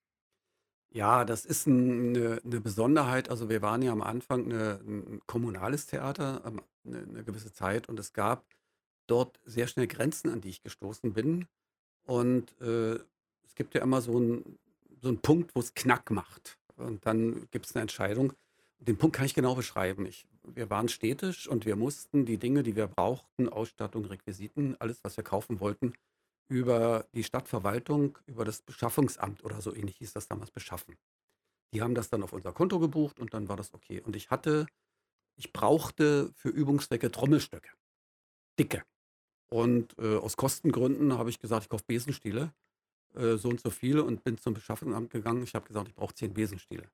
Ja, 0.91 1.25
das 1.25 1.45
ist 1.45 1.67
eine, 1.67 2.39
eine 2.43 2.61
Besonderheit. 2.61 3.29
Also 3.29 3.49
wir 3.49 3.61
waren 3.61 3.81
ja 3.81 3.91
am 3.91 4.01
Anfang 4.01 4.45
eine, 4.45 4.79
ein 4.85 5.21
kommunales 5.25 5.87
Theater 5.87 6.43
eine, 6.45 6.99
eine 6.99 7.23
gewisse 7.23 7.51
Zeit 7.51 7.89
und 7.89 7.99
es 7.99 8.13
gab 8.13 8.45
dort 9.07 9.39
sehr 9.45 9.67
schnell 9.67 9.87
Grenzen, 9.87 10.29
an 10.29 10.41
die 10.41 10.49
ich 10.49 10.61
gestoßen 10.61 11.13
bin. 11.13 11.47
Und 12.03 12.59
äh, 12.61 12.95
es 13.43 13.55
gibt 13.55 13.73
ja 13.75 13.81
immer 13.81 14.01
so 14.01 14.17
einen 14.17 14.59
so 15.01 15.15
Punkt, 15.15 15.55
wo 15.55 15.59
es 15.59 15.73
Knack 15.73 16.11
macht. 16.11 16.58
Und 16.79 17.05
dann 17.05 17.47
gibt 17.51 17.65
es 17.65 17.75
eine 17.75 17.81
Entscheidung. 17.81 18.33
Den 18.79 18.97
Punkt 18.97 19.15
kann 19.15 19.25
ich 19.25 19.33
genau 19.33 19.55
beschreiben. 19.55 20.05
Ich, 20.05 20.25
wir 20.43 20.69
waren 20.69 20.87
städtisch 20.87 21.47
und 21.47 21.65
wir 21.65 21.75
mussten 21.75 22.25
die 22.25 22.37
Dinge, 22.37 22.63
die 22.63 22.75
wir 22.75 22.87
brauchten, 22.87 23.49
Ausstattung, 23.49 24.05
Requisiten, 24.05 24.77
alles, 24.79 25.03
was 25.03 25.17
wir 25.17 25.23
kaufen 25.23 25.59
wollten, 25.59 25.93
über 26.47 27.05
die 27.13 27.23
Stadtverwaltung, 27.23 28.17
über 28.25 28.45
das 28.45 28.61
Beschaffungsamt 28.61 29.43
oder 29.43 29.61
so 29.61 29.75
ähnlich 29.75 29.97
hieß 29.97 30.13
das 30.13 30.27
damals 30.27 30.51
beschaffen. 30.51 30.95
Die 31.73 31.81
haben 31.81 31.93
das 31.93 32.09
dann 32.09 32.23
auf 32.23 32.33
unser 32.33 32.53
Konto 32.53 32.79
gebucht 32.79 33.19
und 33.19 33.33
dann 33.33 33.49
war 33.49 33.57
das 33.57 33.73
okay. 33.73 34.01
Und 34.01 34.15
ich 34.15 34.29
hatte, 34.29 34.65
ich 35.35 35.53
brauchte 35.53 36.31
für 36.33 36.49
Übungszwecke 36.49 37.11
Trommelstöcke. 37.11 37.69
Dicke. 38.57 38.83
Und 39.51 39.97
äh, 39.99 40.17
aus 40.17 40.37
Kostengründen 40.37 41.17
habe 41.17 41.29
ich 41.29 41.39
gesagt, 41.39 41.63
ich 41.63 41.69
kaufe 41.69 41.83
Besenstiele, 41.85 42.53
äh, 43.15 43.37
so 43.37 43.49
und 43.49 43.61
so 43.61 43.69
viele, 43.69 44.03
und 44.03 44.23
bin 44.23 44.37
zum 44.37 44.53
Beschaffungsamt 44.53 45.09
gegangen. 45.11 45.43
Ich 45.43 45.55
habe 45.55 45.67
gesagt, 45.67 45.87
ich 45.87 45.95
brauche 45.95 46.13
zehn 46.13 46.33
Besenstiele. 46.33 46.89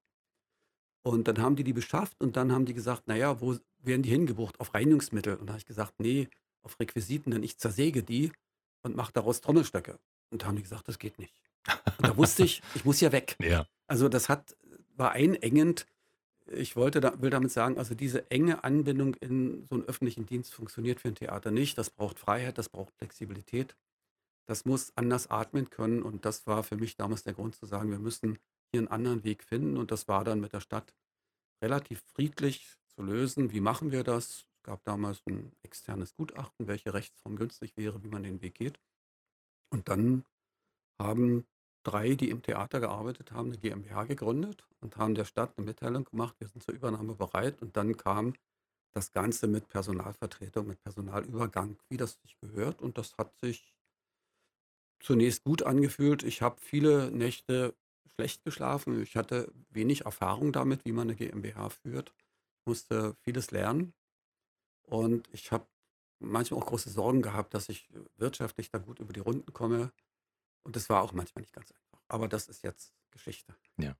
Und 1.03 1.27
dann 1.27 1.39
haben 1.39 1.55
die 1.55 1.63
die 1.63 1.73
beschafft 1.73 2.19
und 2.19 2.35
dann 2.35 2.51
haben 2.51 2.65
die 2.65 2.73
gesagt, 2.73 3.07
naja, 3.07 3.39
wo 3.39 3.55
werden 3.79 4.01
die 4.01 4.09
hingebucht? 4.09 4.59
Auf 4.59 4.73
Reinigungsmittel. 4.73 5.35
Und 5.35 5.47
da 5.47 5.53
habe 5.53 5.59
ich 5.59 5.65
gesagt, 5.65 5.93
nee, 5.99 6.27
auf 6.63 6.79
Requisiten, 6.79 7.31
denn 7.31 7.43
ich 7.43 7.59
zersäge 7.59 8.01
die 8.01 8.31
und 8.81 8.95
mache 8.95 9.13
daraus 9.13 9.41
Trommelstöcke. 9.41 9.99
Und 10.31 10.41
da 10.41 10.47
haben 10.47 10.55
die 10.55 10.63
gesagt, 10.63 10.87
das 10.87 10.97
geht 10.97 11.19
nicht. 11.19 11.35
Und 11.97 12.07
da 12.07 12.17
wusste 12.17 12.43
ich, 12.43 12.63
ich 12.75 12.85
muss 12.85 12.99
ja 13.01 13.11
weg. 13.11 13.35
Ja. 13.39 13.67
Also 13.87 14.09
das 14.09 14.29
hat, 14.29 14.55
war 14.95 15.11
einengend 15.11 15.85
ich 16.47 16.75
wollte 16.75 17.01
da, 17.01 17.21
will 17.21 17.29
damit 17.29 17.51
sagen, 17.51 17.77
also 17.77 17.95
diese 17.95 18.29
enge 18.29 18.63
Anbindung 18.63 19.15
in 19.15 19.65
so 19.65 19.75
einen 19.75 19.85
öffentlichen 19.85 20.25
Dienst 20.25 20.53
funktioniert 20.53 20.99
für 20.99 21.07
ein 21.07 21.15
Theater 21.15 21.51
nicht. 21.51 21.77
Das 21.77 21.89
braucht 21.89 22.19
Freiheit, 22.19 22.57
das 22.57 22.69
braucht 22.69 22.93
Flexibilität. 22.95 23.75
Das 24.47 24.65
muss 24.65 24.95
anders 24.95 25.29
atmen 25.29 25.69
können. 25.69 26.03
Und 26.03 26.25
das 26.25 26.45
war 26.47 26.63
für 26.63 26.77
mich 26.77 26.95
damals 26.95 27.23
der 27.23 27.33
Grund 27.33 27.55
zu 27.55 27.65
sagen, 27.65 27.91
wir 27.91 27.99
müssen 27.99 28.37
hier 28.71 28.79
einen 28.79 28.87
anderen 28.87 29.23
Weg 29.23 29.43
finden. 29.43 29.77
Und 29.77 29.91
das 29.91 30.07
war 30.07 30.23
dann 30.23 30.39
mit 30.39 30.53
der 30.53 30.61
Stadt 30.61 30.93
relativ 31.61 32.03
friedlich 32.13 32.77
zu 32.87 33.01
lösen. 33.01 33.51
Wie 33.51 33.61
machen 33.61 33.91
wir 33.91 34.03
das? 34.03 34.27
Es 34.27 34.63
gab 34.63 34.83
damals 34.83 35.21
ein 35.27 35.51
externes 35.63 36.15
Gutachten, 36.15 36.67
welche 36.67 36.93
Rechtsform 36.93 37.35
günstig 37.35 37.75
wäre, 37.77 38.03
wie 38.03 38.07
man 38.07 38.23
den 38.23 38.41
Weg 38.41 38.55
geht. 38.55 38.79
Und 39.69 39.89
dann 39.89 40.25
haben 40.99 41.45
drei, 41.83 42.15
die 42.15 42.29
im 42.29 42.41
Theater 42.41 42.79
gearbeitet 42.79 43.31
haben, 43.31 43.49
eine 43.49 43.57
GmbH 43.57 44.05
gegründet 44.05 44.67
und 44.79 44.97
haben 44.97 45.15
der 45.15 45.25
Stadt 45.25 45.53
eine 45.57 45.65
Mitteilung 45.65 46.05
gemacht, 46.05 46.35
wir 46.39 46.47
sind 46.47 46.63
zur 46.63 46.73
Übernahme 46.73 47.15
bereit. 47.15 47.61
Und 47.61 47.77
dann 47.77 47.97
kam 47.97 48.33
das 48.93 49.11
Ganze 49.11 49.47
mit 49.47 49.67
Personalvertretung, 49.67 50.67
mit 50.67 50.81
Personalübergang, 50.81 51.77
wie 51.89 51.97
das 51.97 52.19
sich 52.21 52.37
gehört. 52.39 52.81
Und 52.81 52.97
das 52.97 53.17
hat 53.17 53.37
sich 53.39 53.74
zunächst 54.99 55.43
gut 55.43 55.63
angefühlt. 55.63 56.23
Ich 56.23 56.41
habe 56.41 56.59
viele 56.59 57.11
Nächte 57.11 57.75
schlecht 58.15 58.43
geschlafen. 58.43 59.01
Ich 59.01 59.15
hatte 59.15 59.51
wenig 59.69 60.05
Erfahrung 60.05 60.51
damit, 60.51 60.85
wie 60.85 60.91
man 60.91 61.07
eine 61.07 61.15
GmbH 61.15 61.69
führt. 61.69 62.13
Ich 62.59 62.65
musste 62.65 63.15
vieles 63.21 63.51
lernen. 63.51 63.93
Und 64.83 65.27
ich 65.31 65.51
habe 65.51 65.67
manchmal 66.19 66.61
auch 66.61 66.67
große 66.67 66.89
Sorgen 66.89 67.21
gehabt, 67.21 67.53
dass 67.53 67.69
ich 67.69 67.89
wirtschaftlich 68.17 68.69
da 68.69 68.77
gut 68.77 68.99
über 68.99 69.13
die 69.13 69.19
Runden 69.19 69.51
komme. 69.53 69.91
Und 70.63 70.75
das 70.75 70.89
war 70.89 71.01
auch 71.01 71.13
manchmal 71.13 71.41
nicht 71.41 71.53
ganz 71.53 71.71
einfach. 71.71 72.03
Aber 72.07 72.27
das 72.27 72.47
ist 72.47 72.63
jetzt 72.63 72.93
Geschichte. 73.11 73.55
Ja. 73.77 73.95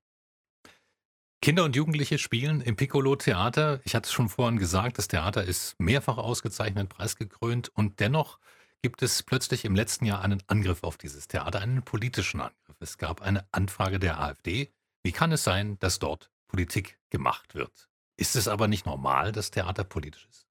Kinder 1.41 1.63
und 1.63 1.75
Jugendliche 1.75 2.17
spielen 2.17 2.61
im 2.61 2.75
Piccolo-Theater. 2.75 3.81
Ich 3.83 3.93
hatte 3.93 4.07
es 4.07 4.11
schon 4.11 4.29
vorhin 4.29 4.57
gesagt, 4.57 4.97
das 4.97 5.07
Theater 5.07 5.43
ist 5.43 5.79
mehrfach 5.79 6.17
ausgezeichnet, 6.17 6.89
preisgekrönt 6.89 7.69
und 7.69 7.99
dennoch 7.99 8.39
gibt 8.85 9.01
es 9.01 9.23
plötzlich 9.23 9.65
im 9.65 9.73
letzten 9.73 10.05
Jahr 10.05 10.21
einen 10.21 10.43
Angriff 10.45 10.83
auf 10.83 10.95
dieses 10.95 11.27
Theater, 11.27 11.59
einen 11.59 11.81
politischen 11.81 12.39
Angriff. 12.39 12.75
Es 12.79 12.99
gab 12.99 13.23
eine 13.23 13.43
Anfrage 13.51 13.97
der 13.97 14.19
AfD. 14.19 14.71
Wie 15.01 15.11
kann 15.11 15.31
es 15.31 15.43
sein, 15.43 15.79
dass 15.79 15.97
dort 15.97 16.29
Politik 16.47 16.99
gemacht 17.09 17.55
wird? 17.55 17.89
Ist 18.15 18.35
es 18.35 18.47
aber 18.47 18.67
nicht 18.67 18.85
normal, 18.85 19.31
dass 19.31 19.49
Theater 19.49 19.83
politisch 19.83 20.27
ist? 20.29 20.45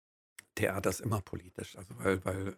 Theater 0.56 0.90
ist 0.90 0.98
immer 0.98 1.20
politisch. 1.20 1.78
Also 1.78 1.94
weil, 1.98 2.24
weil 2.24 2.56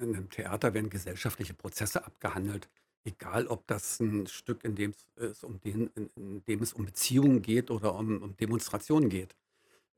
in 0.00 0.14
einem 0.14 0.30
Theater 0.30 0.72
werden 0.72 0.88
gesellschaftliche 0.88 1.52
Prozesse 1.52 2.06
abgehandelt. 2.06 2.70
Egal, 3.04 3.46
ob 3.48 3.66
das 3.66 4.00
ein 4.00 4.26
Stück, 4.26 4.64
in 4.64 4.74
dem 4.74 4.94
es 5.16 5.44
um, 5.44 5.60
den, 5.60 5.88
in, 5.88 6.42
dem 6.46 6.62
es 6.62 6.72
um 6.72 6.86
Beziehungen 6.86 7.42
geht 7.42 7.70
oder 7.70 7.94
um, 7.94 8.22
um 8.22 8.34
Demonstrationen 8.38 9.10
geht. 9.10 9.36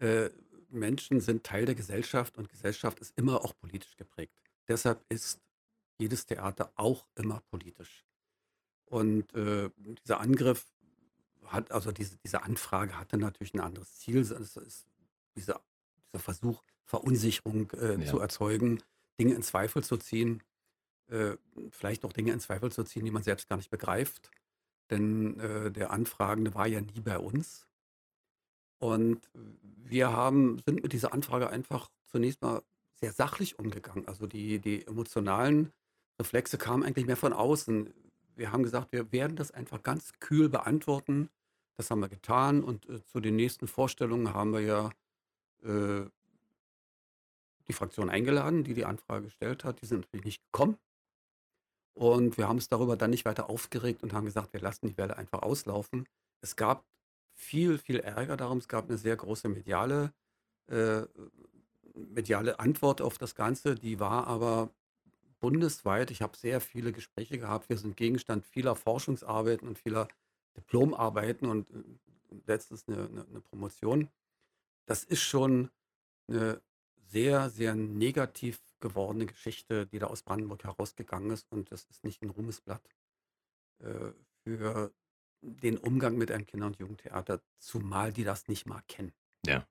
Äh, 0.01 0.31
Menschen 0.69 1.21
sind 1.21 1.45
Teil 1.45 1.65
der 1.65 1.77
Gesellschaft 1.77 2.37
und 2.39 2.49
Gesellschaft 2.49 2.99
ist 2.99 3.17
immer 3.17 3.45
auch 3.45 3.57
politisch 3.57 3.97
geprägt. 3.97 4.37
Deshalb 4.69 5.05
ist 5.09 5.41
jedes 5.99 6.27
Theater 6.27 6.73
auch 6.77 7.07
immer 7.15 7.43
politisch. 7.51 8.05
Und 8.87 9.33
äh, 9.35 9.71
dieser 10.03 10.21
Angriff 10.21 10.67
hat, 11.45 11.71
also 11.73 11.93
diese, 11.93 12.17
diese 12.19 12.43
Anfrage 12.43 12.99
hatte 12.99 13.17
natürlich 13.17 13.55
ein 13.55 13.61
anderes 13.61 13.99
Ziel. 13.99 14.19
Es 14.19 14.31
ist 14.31 14.87
dieser, 15.37 15.61
dieser 16.13 16.23
Versuch, 16.23 16.63
Verunsicherung 16.85 17.71
äh, 17.73 18.01
ja. 18.01 18.07
zu 18.07 18.21
erzeugen, 18.21 18.83
Dinge 19.19 19.35
in 19.35 19.43
Zweifel 19.43 19.83
zu 19.83 19.97
ziehen, 19.97 20.43
äh, 21.09 21.37
vielleicht 21.71 22.05
auch 22.05 22.13
Dinge 22.13 22.33
in 22.33 22.41
Zweifel 22.41 22.71
zu 22.71 22.85
ziehen, 22.85 23.05
die 23.05 23.11
man 23.11 23.23
selbst 23.23 23.49
gar 23.49 23.57
nicht 23.57 23.71
begreift. 23.71 24.31
Denn 24.91 25.41
äh, 25.41 25.71
der 25.73 25.91
Anfragende 25.91 26.55
war 26.55 26.67
ja 26.67 26.81
nie 26.81 27.01
bei 27.01 27.19
uns. 27.19 27.67
Und 28.79 29.29
wir 29.33 30.13
haben, 30.13 30.61
sind 30.65 30.83
mit 30.83 30.93
dieser 30.93 31.13
Anfrage 31.13 31.49
einfach 31.49 31.91
zunächst 32.05 32.43
mal 32.43 32.63
sehr 32.97 33.13
sachlich 33.13 33.59
umgegangen. 33.59 34.09
Also 34.09 34.27
die, 34.27 34.59
die 34.59 34.87
emotionalen 34.87 35.73
Reflexe 36.19 36.59
kamen 36.59 36.83
eigentlich 36.83 37.07
mehr 37.07 37.17
von 37.17 37.33
außen. 37.33 37.93
Wir 38.35 38.53
haben 38.53 38.63
gesagt, 38.63 38.93
wir 38.93 39.13
werden 39.13 39.37
das 39.37 39.51
einfach 39.51 39.83
ganz 39.83 40.13
kühl 40.21 40.49
beantworten. 40.49 41.29
Das 41.77 41.91
haben 41.91 42.01
wir 42.01 42.09
getan 42.09 42.65
und 42.65 42.89
äh, 42.89 43.05
zu 43.05 43.21
den 43.21 43.37
nächsten 43.37 43.69
Vorstellungen 43.69 44.33
haben 44.33 44.53
wir 44.53 44.61
ja 44.61 44.91
äh, 45.63 46.09
die 47.69 47.73
Fraktion 47.73 48.09
eingeladen, 48.09 48.65
die 48.65 48.75
die 48.75 48.85
Anfrage 48.85 49.25
gestellt 49.25 49.65
hat. 49.65 49.83
Die 49.83 49.87
sind 49.87 50.01
natürlich 50.01 50.25
nicht 50.25 50.43
gekommen. 50.53 50.79
Und 51.95 52.37
wir 52.37 52.49
haben 52.49 52.57
uns 52.57 52.69
darüber 52.69 52.97
dann 52.97 53.11
nicht 53.11 53.25
weiter 53.25 53.49
aufgeregt 53.49 54.03
und 54.03 54.13
haben 54.13 54.27
gesagt, 54.27 54.53
wir 54.53 54.61
lassen 54.61 54.87
die 54.87 54.97
Welle 54.99 55.17
einfach 55.17 55.43
auslaufen. 55.43 56.07
Es 56.43 56.55
gab 56.57 56.85
viel, 57.35 57.79
viel 57.79 58.01
Ärger 58.01 58.37
darum. 58.37 58.59
Es 58.59 58.69
gab 58.69 58.89
eine 58.89 58.99
sehr 58.99 59.17
große 59.17 59.49
mediale, 59.49 60.13
äh, 60.69 61.03
mediale 61.97 62.61
Antwort 62.61 63.01
auf 63.01 63.19
das 63.19 63.35
Ganze. 63.35 63.75
Die 63.75 63.99
war 64.01 64.27
aber 64.27 64.71
bundesweit. 65.41 66.11
Ich 66.11 66.23
habe 66.23 66.37
sehr 66.37 66.61
viele 66.61 66.93
Gespräche 66.93 67.39
gehabt. 67.39 67.69
Wir 67.69 67.79
sind 67.79 67.97
Gegenstand 67.97 68.45
vieler 68.45 68.75
Forschungsarbeiten 68.75 69.69
und 69.69 69.79
vieler 69.79 70.09
Diplomarbeiten 70.57 71.49
und 71.49 71.71
äh, 71.71 71.83
letztens 72.47 72.87
eine, 72.89 73.07
eine, 73.07 73.27
eine 73.27 73.41
Promotion. 73.41 74.09
Das 74.87 75.05
ist 75.05 75.23
schon 75.23 75.71
eine 76.29 76.61
sehr, 77.09 77.51
sehr 77.51 77.75
negativ 77.75 78.61
gewordene 78.81 79.27
Geschichte, 79.27 79.87
die 79.87 79.99
da 79.99 80.07
aus 80.07 80.23
Brandenburg 80.23 80.65
herausgegangen 80.65 81.31
ist. 81.31 81.51
Und 81.51 81.71
das 81.71 81.85
ist 81.85 82.05
nicht 82.05 82.23
ein 82.23 82.31
Ruhmesblatt 82.31 82.83
äh, 83.81 84.13
für 84.43 84.93
den 85.41 85.79
Umgang 85.79 86.17
mit 86.17 86.31
einem 86.31 86.47
Kinder- 86.47 86.67
und 86.67 86.79
Jugendtheater, 86.79 87.41
zumal 87.59 88.13
die 88.13 88.25
das 88.25 88.49
nicht 88.49 88.67
mal 88.67 88.83
kennen. 88.89 89.13
Ja. 89.47 89.67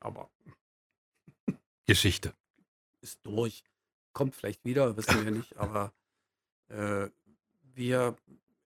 Aber 0.00 0.30
Geschichte. 1.88 2.34
ist 3.00 3.18
durch. 3.24 3.64
Kommt 4.12 4.34
vielleicht 4.34 4.64
wieder, 4.64 4.96
wissen 4.96 5.24
wir 5.24 5.30
nicht, 5.30 5.56
aber 5.56 5.92
äh, 6.68 7.08
wir, 7.74 8.14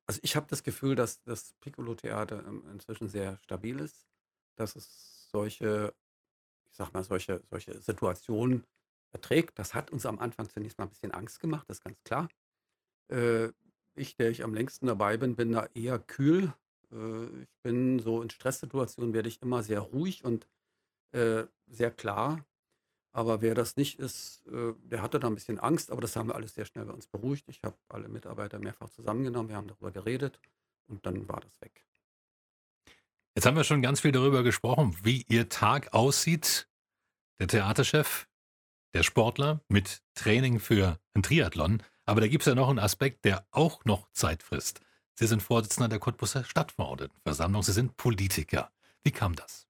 also 0.06 0.20
ich 0.22 0.34
habe 0.34 0.46
das 0.48 0.64
Gefühl, 0.64 0.96
dass 0.96 1.22
das 1.22 1.54
Piccolo-Theater 1.60 2.44
inzwischen 2.72 3.08
sehr 3.08 3.38
stabil 3.38 3.78
ist, 3.78 4.08
dass 4.56 4.74
es 4.74 5.28
solche, 5.30 5.94
ich 6.70 6.76
sag 6.76 6.92
mal, 6.92 7.04
solche, 7.04 7.42
solche 7.48 7.80
Situationen 7.80 8.64
erträgt. 9.12 9.58
Das 9.58 9.72
hat 9.74 9.92
uns 9.92 10.04
am 10.04 10.18
Anfang 10.18 10.48
zunächst 10.48 10.78
mal 10.78 10.86
ein 10.86 10.90
bisschen 10.90 11.12
Angst 11.12 11.38
gemacht, 11.38 11.68
das 11.68 11.78
ist 11.78 11.84
ganz 11.84 12.02
klar. 12.02 12.28
Äh, 13.08 13.52
ich, 13.94 14.16
der 14.16 14.30
ich 14.30 14.42
am 14.42 14.54
längsten 14.54 14.86
dabei 14.86 15.16
bin, 15.16 15.36
bin 15.36 15.52
da 15.52 15.68
eher 15.74 15.98
kühl. 16.00 16.52
Äh, 16.90 17.42
ich 17.42 17.54
bin 17.62 18.00
so 18.00 18.20
in 18.20 18.30
Stresssituationen 18.30 19.14
werde 19.14 19.28
ich 19.28 19.40
immer 19.42 19.62
sehr 19.62 19.80
ruhig 19.80 20.24
und 20.24 20.48
äh, 21.12 21.44
sehr 21.68 21.92
klar. 21.92 22.44
Aber 23.12 23.42
wer 23.42 23.54
das 23.54 23.76
nicht 23.76 23.98
ist, 23.98 24.42
äh, 24.46 24.72
der 24.84 25.02
hatte 25.02 25.20
da 25.20 25.26
ein 25.28 25.34
bisschen 25.34 25.58
Angst, 25.58 25.90
aber 25.90 26.00
das 26.00 26.16
haben 26.16 26.28
wir 26.28 26.34
alles 26.34 26.54
sehr 26.54 26.64
schnell 26.64 26.86
bei 26.86 26.94
uns 26.94 27.06
beruhigt. 27.06 27.48
Ich 27.48 27.62
habe 27.62 27.76
alle 27.88 28.08
Mitarbeiter 28.08 28.58
mehrfach 28.58 28.88
zusammengenommen, 28.88 29.50
wir 29.50 29.56
haben 29.56 29.68
darüber 29.68 29.90
geredet 29.90 30.38
und 30.88 31.04
dann 31.04 31.28
war 31.28 31.40
das 31.40 31.60
weg. 31.60 31.84
Jetzt 33.34 33.46
haben 33.46 33.56
wir 33.56 33.64
schon 33.64 33.82
ganz 33.82 34.00
viel 34.00 34.12
darüber 34.12 34.42
gesprochen, 34.42 34.96
wie 35.02 35.24
Ihr 35.28 35.48
Tag 35.48 35.92
aussieht. 35.94 36.68
Der 37.38 37.48
Theaterchef, 37.48 38.28
der 38.94 39.02
Sportler 39.02 39.60
mit 39.68 40.02
Training 40.14 40.60
für 40.60 40.98
ein 41.14 41.22
Triathlon. 41.22 41.82
Aber 42.04 42.20
da 42.20 42.28
gibt 42.28 42.42
es 42.42 42.46
ja 42.46 42.54
noch 42.54 42.68
einen 42.68 42.78
Aspekt, 42.78 43.24
der 43.24 43.46
auch 43.50 43.84
noch 43.84 44.10
Zeit 44.12 44.42
frisst. 44.42 44.80
Sie 45.14 45.26
sind 45.26 45.42
Vorsitzender 45.42 45.88
der 45.88 45.98
Cottbuser 45.98 46.44
Stadtverordnetenversammlung. 46.44 47.62
Sie 47.62 47.72
sind 47.72 47.96
Politiker. 47.96 48.70
Wie 49.02 49.12
kam 49.12 49.34
das? 49.34 49.66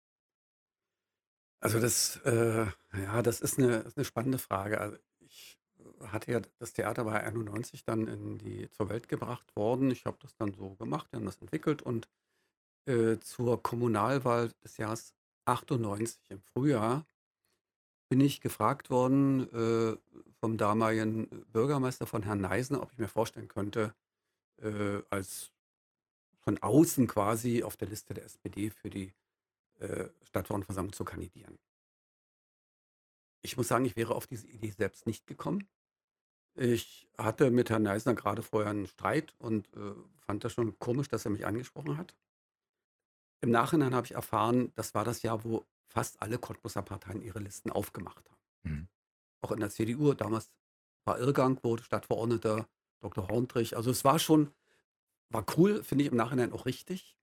Also 1.62 1.78
das, 1.78 2.16
äh, 2.24 2.66
ja, 2.92 3.22
das 3.22 3.40
ist 3.40 3.56
eine, 3.56 3.84
eine 3.94 4.04
spannende 4.04 4.38
Frage. 4.38 4.80
Also 4.80 4.96
ich 5.20 5.60
hatte 6.00 6.32
ja, 6.32 6.40
das 6.58 6.72
Theater 6.72 7.06
war 7.06 7.20
91 7.20 7.84
dann 7.84 8.08
in 8.08 8.38
die, 8.38 8.68
zur 8.72 8.88
Welt 8.88 9.08
gebracht 9.08 9.54
worden. 9.54 9.92
Ich 9.92 10.04
habe 10.04 10.18
das 10.20 10.34
dann 10.34 10.54
so 10.54 10.74
gemacht, 10.74 11.06
wir 11.12 11.18
haben 11.18 11.26
das 11.26 11.40
entwickelt 11.40 11.80
und 11.80 12.08
äh, 12.86 13.18
zur 13.20 13.62
Kommunalwahl 13.62 14.50
des 14.64 14.76
Jahres 14.76 15.14
98 15.44 16.30
im 16.30 16.42
Frühjahr 16.42 17.06
bin 18.08 18.20
ich 18.20 18.40
gefragt 18.40 18.90
worden 18.90 19.48
äh, 19.52 19.96
vom 20.40 20.56
damaligen 20.56 21.28
Bürgermeister 21.52 22.08
von 22.08 22.24
Herrn 22.24 22.40
Neisen, 22.40 22.74
ob 22.74 22.90
ich 22.90 22.98
mir 22.98 23.08
vorstellen 23.08 23.46
könnte, 23.46 23.94
äh, 24.60 25.00
als 25.10 25.52
von 26.40 26.58
außen 26.58 27.06
quasi 27.06 27.62
auf 27.62 27.76
der 27.76 27.88
Liste 27.88 28.14
der 28.14 28.24
SPD 28.24 28.70
für 28.70 28.90
die 28.90 29.14
äh, 29.82 30.08
Stadtverordnetenversammlung 30.22 30.92
zu 30.92 31.04
kandidieren. 31.04 31.58
Ich 33.42 33.56
muss 33.56 33.68
sagen, 33.68 33.84
ich 33.84 33.96
wäre 33.96 34.14
auf 34.14 34.26
diese 34.26 34.46
Idee 34.46 34.70
selbst 34.70 35.06
nicht 35.06 35.26
gekommen. 35.26 35.68
Ich 36.54 37.08
hatte 37.18 37.50
mit 37.50 37.70
Herrn 37.70 37.82
Neisner 37.82 38.14
gerade 38.14 38.42
vorher 38.42 38.70
einen 38.70 38.86
Streit 38.86 39.34
und 39.38 39.72
äh, 39.74 39.94
fand 40.18 40.44
das 40.44 40.52
schon 40.52 40.78
komisch, 40.78 41.08
dass 41.08 41.24
er 41.24 41.32
mich 41.32 41.46
angesprochen 41.46 41.96
hat. 41.96 42.14
Im 43.40 43.50
Nachhinein 43.50 43.94
habe 43.94 44.06
ich 44.06 44.12
erfahren, 44.12 44.72
das 44.76 44.94
war 44.94 45.04
das 45.04 45.22
Jahr, 45.22 45.42
wo 45.42 45.66
fast 45.88 46.22
alle 46.22 46.38
Cottbuser 46.38 46.82
Parteien 46.82 47.20
ihre 47.20 47.40
Listen 47.40 47.70
aufgemacht 47.70 48.30
haben. 48.30 48.42
Mhm. 48.62 48.88
Auch 49.40 49.50
in 49.50 49.60
der 49.60 49.70
CDU, 49.70 50.14
damals 50.14 50.52
war 51.04 51.18
Irrgang, 51.18 51.58
wurde 51.64 51.82
Stadtverordneter 51.82 52.68
Dr. 53.00 53.26
Horntrich. 53.26 53.76
Also 53.76 53.90
es 53.90 54.04
war 54.04 54.20
schon, 54.20 54.54
war 55.30 55.44
cool, 55.56 55.82
finde 55.82 56.04
ich 56.04 56.10
im 56.10 56.16
Nachhinein 56.16 56.52
auch 56.52 56.66
richtig. 56.66 57.16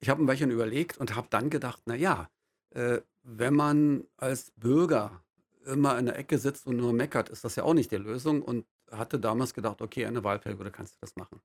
Ich 0.00 0.08
habe 0.08 0.22
ein 0.22 0.26
bisschen 0.26 0.50
überlegt 0.50 0.98
und 0.98 1.14
habe 1.16 1.28
dann 1.30 1.50
gedacht, 1.50 1.86
naja, 1.86 2.30
äh, 2.70 3.00
wenn 3.22 3.54
man 3.54 4.04
als 4.16 4.52
Bürger 4.52 5.22
immer 5.64 5.98
in 5.98 6.06
der 6.06 6.18
Ecke 6.18 6.38
sitzt 6.38 6.66
und 6.66 6.76
nur 6.76 6.92
meckert, 6.92 7.28
ist 7.28 7.44
das 7.44 7.56
ja 7.56 7.64
auch 7.64 7.74
nicht 7.74 7.90
die 7.90 7.96
Lösung 7.96 8.42
und 8.42 8.66
hatte 8.90 9.18
damals 9.18 9.54
gedacht, 9.54 9.80
okay, 9.80 10.06
eine 10.06 10.24
Wahlperiode 10.24 10.70
kannst 10.70 10.94
du 10.94 10.98
das 11.00 11.16
machen. 11.16 11.40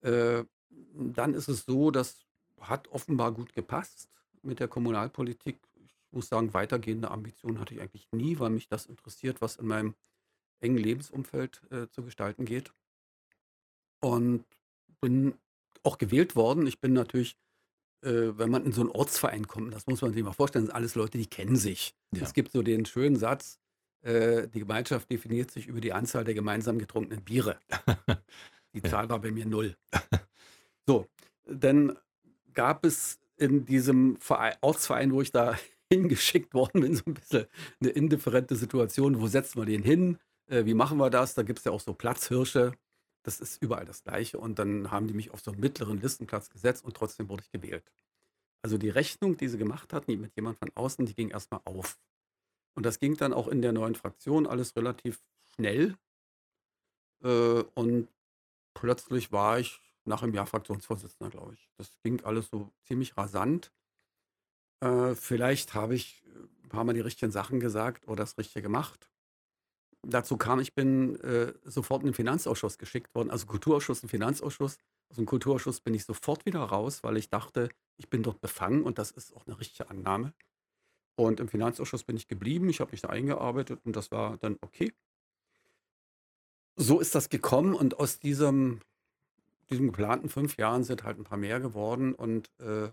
Äh, 0.00 0.44
dann 0.70 1.34
ist 1.34 1.48
es 1.48 1.64
so, 1.64 1.90
das 1.90 2.26
hat 2.60 2.88
offenbar 2.88 3.32
gut 3.32 3.52
gepasst 3.54 4.08
mit 4.42 4.60
der 4.60 4.68
Kommunalpolitik. 4.68 5.60
Ich 5.84 5.96
muss 6.10 6.28
sagen, 6.28 6.54
weitergehende 6.54 7.10
Ambitionen 7.10 7.60
hatte 7.60 7.74
ich 7.74 7.80
eigentlich 7.80 8.08
nie, 8.12 8.38
weil 8.38 8.50
mich 8.50 8.68
das 8.68 8.86
interessiert, 8.86 9.40
was 9.40 9.56
in 9.56 9.66
meinem 9.66 9.94
engen 10.60 10.78
Lebensumfeld 10.78 11.62
äh, 11.70 11.88
zu 11.88 12.02
gestalten 12.02 12.44
geht. 12.44 12.72
Und 14.00 14.44
bin 15.00 15.34
auch 15.88 15.98
gewählt 15.98 16.36
worden. 16.36 16.66
Ich 16.66 16.80
bin 16.80 16.92
natürlich, 16.92 17.36
äh, 18.02 18.10
wenn 18.36 18.50
man 18.50 18.64
in 18.64 18.72
so 18.72 18.82
einen 18.82 18.90
Ortsverein 18.90 19.48
kommt, 19.48 19.74
das 19.74 19.86
muss 19.86 20.02
man 20.02 20.12
sich 20.12 20.22
mal 20.22 20.32
vorstellen, 20.32 20.66
sind 20.66 20.74
alles 20.74 20.94
Leute, 20.94 21.16
die 21.16 21.26
kennen 21.26 21.56
sich. 21.56 21.94
Ja. 22.14 22.22
Es 22.22 22.34
gibt 22.34 22.52
so 22.52 22.62
den 22.62 22.84
schönen 22.84 23.16
Satz, 23.16 23.58
äh, 24.02 24.48
die 24.48 24.60
Gemeinschaft 24.60 25.10
definiert 25.10 25.50
sich 25.50 25.66
über 25.66 25.80
die 25.80 25.92
Anzahl 25.92 26.24
der 26.24 26.34
gemeinsam 26.34 26.78
getrunkenen 26.78 27.24
Biere. 27.24 27.58
die 28.74 28.82
Zahl 28.82 29.08
war 29.08 29.20
bei 29.20 29.30
mir 29.30 29.46
null. 29.46 29.76
So, 30.86 31.06
dann 31.44 31.98
gab 32.54 32.86
es 32.86 33.18
in 33.36 33.66
diesem 33.66 34.16
Verein, 34.16 34.54
Ortsverein, 34.62 35.12
wo 35.12 35.20
ich 35.20 35.32
da 35.32 35.54
hingeschickt 35.92 36.54
worden 36.54 36.80
bin, 36.80 36.94
so 36.94 37.02
ein 37.06 37.12
bisschen 37.12 37.44
eine 37.78 37.90
indifferente 37.90 38.56
Situation. 38.56 39.20
Wo 39.20 39.26
setzen 39.26 39.60
wir 39.60 39.66
den 39.66 39.82
hin? 39.82 40.16
Äh, 40.46 40.64
wie 40.64 40.72
machen 40.72 40.96
wir 40.96 41.10
das? 41.10 41.34
Da 41.34 41.42
gibt 41.42 41.58
es 41.58 41.66
ja 41.66 41.72
auch 41.72 41.80
so 41.80 41.92
Platzhirsche. 41.92 42.72
Das 43.22 43.40
ist 43.40 43.62
überall 43.62 43.84
das 43.84 44.02
Gleiche. 44.04 44.38
Und 44.38 44.58
dann 44.58 44.90
haben 44.90 45.06
die 45.06 45.14
mich 45.14 45.30
auf 45.32 45.40
so 45.40 45.50
einen 45.50 45.60
mittleren 45.60 46.00
Listenplatz 46.00 46.50
gesetzt 46.50 46.84
und 46.84 46.96
trotzdem 46.96 47.28
wurde 47.28 47.42
ich 47.44 47.50
gewählt. 47.50 47.84
Also 48.62 48.78
die 48.78 48.90
Rechnung, 48.90 49.36
die 49.36 49.48
sie 49.48 49.58
gemacht 49.58 49.92
hatten, 49.92 50.20
mit 50.20 50.34
jemand 50.36 50.58
von 50.58 50.70
außen, 50.74 51.06
die 51.06 51.14
ging 51.14 51.30
erstmal 51.30 51.60
auf. 51.64 51.98
Und 52.74 52.86
das 52.86 52.98
ging 52.98 53.16
dann 53.16 53.32
auch 53.32 53.48
in 53.48 53.62
der 53.62 53.72
neuen 53.72 53.94
Fraktion 53.94 54.46
alles 54.46 54.76
relativ 54.76 55.20
schnell. 55.54 55.96
Äh, 57.22 57.64
und 57.74 58.08
plötzlich 58.74 59.32
war 59.32 59.58
ich 59.58 59.80
nach 60.04 60.22
einem 60.22 60.34
Jahr 60.34 60.46
Fraktionsvorsitzender, 60.46 61.30
glaube 61.30 61.54
ich. 61.54 61.68
Das 61.76 61.90
ging 62.02 62.24
alles 62.24 62.48
so 62.48 62.72
ziemlich 62.84 63.16
rasant. 63.16 63.72
Äh, 64.80 65.14
vielleicht 65.14 65.74
habe 65.74 65.94
ich 65.94 66.24
ein 66.62 66.68
paar 66.68 66.84
Mal 66.84 66.94
die 66.94 67.00
richtigen 67.00 67.32
Sachen 67.32 67.60
gesagt 67.60 68.06
oder 68.06 68.22
das 68.22 68.38
Richtige 68.38 68.62
gemacht. 68.62 69.10
Dazu 70.02 70.36
kam, 70.36 70.60
ich 70.60 70.74
bin 70.74 71.18
äh, 71.20 71.52
sofort 71.64 72.02
in 72.02 72.08
den 72.08 72.14
Finanzausschuss 72.14 72.78
geschickt 72.78 73.14
worden, 73.14 73.30
also 73.30 73.46
Kulturausschuss 73.46 74.02
und 74.02 74.08
Finanzausschuss. 74.08 74.78
Aus 75.10 75.16
dem 75.16 75.26
Kulturausschuss 75.26 75.80
bin 75.80 75.94
ich 75.94 76.04
sofort 76.04 76.46
wieder 76.46 76.60
raus, 76.60 77.02
weil 77.02 77.16
ich 77.16 77.30
dachte, 77.30 77.68
ich 77.96 78.08
bin 78.08 78.22
dort 78.22 78.40
befangen 78.40 78.82
und 78.82 78.98
das 78.98 79.10
ist 79.10 79.34
auch 79.34 79.46
eine 79.46 79.58
richtige 79.58 79.90
Annahme. 79.90 80.34
Und 81.16 81.40
im 81.40 81.48
Finanzausschuss 81.48 82.04
bin 82.04 82.16
ich 82.16 82.28
geblieben, 82.28 82.68
ich 82.68 82.80
habe 82.80 82.92
mich 82.92 83.00
da 83.00 83.08
eingearbeitet 83.08 83.80
und 83.84 83.96
das 83.96 84.10
war 84.12 84.36
dann 84.38 84.56
okay. 84.60 84.92
So 86.76 87.00
ist 87.00 87.14
das 87.14 87.28
gekommen 87.28 87.74
und 87.74 87.98
aus 87.98 88.20
diesem 88.20 88.80
diesen 89.70 89.88
geplanten 89.88 90.28
fünf 90.28 90.56
Jahren 90.56 90.84
sind 90.84 91.04
halt 91.04 91.18
ein 91.18 91.24
paar 91.24 91.38
mehr 91.38 91.60
geworden 91.60 92.14
und 92.14 92.50
äh, 92.58 92.90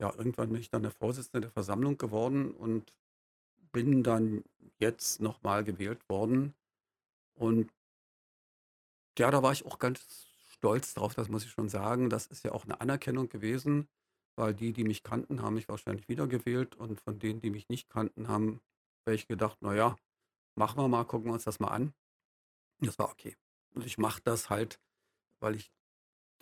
ja, 0.00 0.14
irgendwann 0.16 0.50
bin 0.50 0.60
ich 0.60 0.70
dann 0.70 0.82
der 0.82 0.92
Vorsitzende 0.92 1.40
der 1.42 1.50
Versammlung 1.50 1.98
geworden 1.98 2.52
und 2.52 2.92
bin 3.78 4.02
dann 4.02 4.42
jetzt 4.80 5.20
nochmal 5.20 5.62
gewählt 5.62 6.00
worden. 6.08 6.52
Und 7.34 7.72
ja, 9.16 9.30
da 9.30 9.40
war 9.40 9.52
ich 9.52 9.64
auch 9.64 9.78
ganz 9.78 10.26
stolz 10.48 10.94
drauf, 10.94 11.14
das 11.14 11.28
muss 11.28 11.44
ich 11.44 11.52
schon 11.52 11.68
sagen. 11.68 12.10
Das 12.10 12.26
ist 12.26 12.42
ja 12.42 12.50
auch 12.50 12.64
eine 12.64 12.80
Anerkennung 12.80 13.28
gewesen, 13.28 13.86
weil 14.34 14.52
die, 14.52 14.72
die 14.72 14.82
mich 14.82 15.04
kannten, 15.04 15.42
haben 15.42 15.54
mich 15.54 15.68
wahrscheinlich 15.68 16.08
wiedergewählt 16.08 16.74
und 16.74 17.00
von 17.00 17.20
denen, 17.20 17.40
die 17.40 17.50
mich 17.50 17.68
nicht 17.68 17.88
kannten, 17.88 18.26
haben 18.26 18.60
habe 19.06 19.14
ich 19.14 19.28
gedacht, 19.28 19.62
naja, 19.62 19.96
machen 20.56 20.82
wir 20.82 20.88
mal, 20.88 21.04
gucken 21.04 21.28
wir 21.28 21.34
uns 21.34 21.44
das 21.44 21.60
mal 21.60 21.68
an. 21.68 21.94
Das 22.80 22.98
war 22.98 23.10
okay. 23.10 23.36
Und 23.74 23.86
ich 23.86 23.96
mache 23.96 24.20
das 24.24 24.50
halt, 24.50 24.80
weil 25.38 25.54
ich 25.54 25.72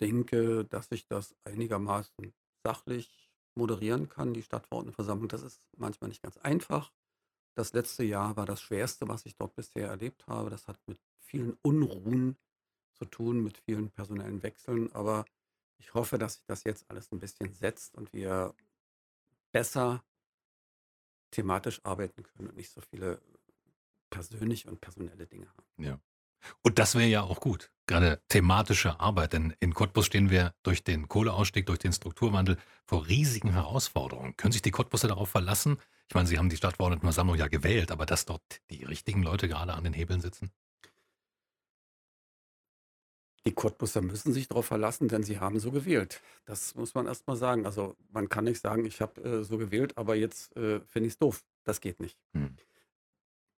denke, 0.01 0.65
dass 0.65 0.91
ich 0.91 1.05
das 1.05 1.35
einigermaßen 1.43 2.33
sachlich 2.63 3.31
moderieren 3.53 4.09
kann, 4.09 4.33
die 4.33 4.41
Stadtverordnetenversammlung. 4.41 5.29
Das 5.29 5.43
ist 5.43 5.61
manchmal 5.77 6.07
nicht 6.07 6.23
ganz 6.23 6.37
einfach. 6.37 6.91
Das 7.57 7.73
letzte 7.73 8.03
Jahr 8.03 8.37
war 8.37 8.45
das 8.45 8.61
schwerste, 8.61 9.07
was 9.07 9.25
ich 9.25 9.35
dort 9.35 9.55
bisher 9.55 9.87
erlebt 9.87 10.27
habe. 10.27 10.51
Das 10.51 10.67
hat 10.67 10.77
mit 10.87 10.99
vielen 11.19 11.57
Unruhen 11.63 12.37
zu 12.93 13.05
tun, 13.05 13.43
mit 13.43 13.57
vielen 13.57 13.89
personellen 13.89 14.43
Wechseln. 14.43 14.93
Aber 14.93 15.25
Ich 15.79 15.93
hoffe, 15.93 16.17
dass 16.17 16.35
sich 16.35 16.45
das 16.45 16.63
jetzt 16.63 16.89
alles 16.89 17.11
ein 17.11 17.19
bisschen 17.19 17.53
setzt 17.53 17.95
und 17.95 18.13
wir 18.13 18.53
besser 19.51 20.03
thematisch 21.31 21.83
arbeiten 21.83 22.23
können 22.23 22.49
und 22.49 22.55
nicht 22.57 22.71
so 22.71 22.81
viele 22.81 23.21
persönliche 24.09 24.69
und 24.69 24.81
personelle 24.81 25.27
Dinge 25.27 25.47
haben. 25.47 25.65
Ja. 25.77 25.99
Und 26.63 26.79
das 26.79 26.95
wäre 26.95 27.07
ja 27.07 27.23
auch 27.23 27.39
gut, 27.39 27.71
gerade 27.87 28.21
thematische 28.29 28.99
Arbeit, 28.99 29.33
denn 29.33 29.55
in 29.59 29.73
Cottbus 29.73 30.05
stehen 30.05 30.29
wir 30.29 30.53
durch 30.63 30.83
den 30.83 31.07
Kohleausstieg, 31.07 31.65
durch 31.65 31.79
den 31.79 31.93
Strukturwandel 31.93 32.57
vor 32.85 33.07
riesigen 33.07 33.51
Herausforderungen. 33.51 34.37
Können 34.37 34.51
sich 34.51 34.61
die 34.61 34.71
Cottbuser 34.71 35.07
darauf 35.07 35.29
verlassen? 35.29 35.79
Ich 36.09 36.15
meine, 36.15 36.27
Sie 36.27 36.37
haben 36.37 36.49
die 36.49 36.57
Stadtverordnetenversammlung 36.57 37.35
ja 37.35 37.47
gewählt, 37.47 37.91
aber 37.91 38.05
dass 38.05 38.25
dort 38.25 38.61
die 38.69 38.83
richtigen 38.83 39.23
Leute 39.23 39.47
gerade 39.47 39.73
an 39.73 39.83
den 39.83 39.93
Hebeln 39.93 40.21
sitzen? 40.21 40.51
Die 43.45 43.53
Cottbuser 43.53 44.01
müssen 44.01 44.33
sich 44.33 44.49
darauf 44.49 44.65
verlassen, 44.65 45.07
denn 45.07 45.23
sie 45.23 45.39
haben 45.39 45.59
so 45.59 45.71
gewählt. 45.71 46.21
Das 46.43 46.75
muss 46.75 46.93
man 46.95 47.07
erst 47.07 47.27
mal 47.27 47.37
sagen. 47.37 47.65
Also 47.65 47.95
man 48.11 48.27
kann 48.27 48.43
nicht 48.43 48.59
sagen, 48.59 48.83
ich 48.83 48.99
habe 48.99 49.21
äh, 49.23 49.43
so 49.45 49.57
gewählt, 49.57 49.97
aber 49.97 50.15
jetzt 50.15 50.53
äh, 50.57 50.81
finde 50.81 51.07
ich 51.07 51.13
es 51.13 51.17
doof. 51.17 51.45
Das 51.63 51.79
geht 51.79 52.01
nicht. 52.01 52.17
Hm. 52.33 52.57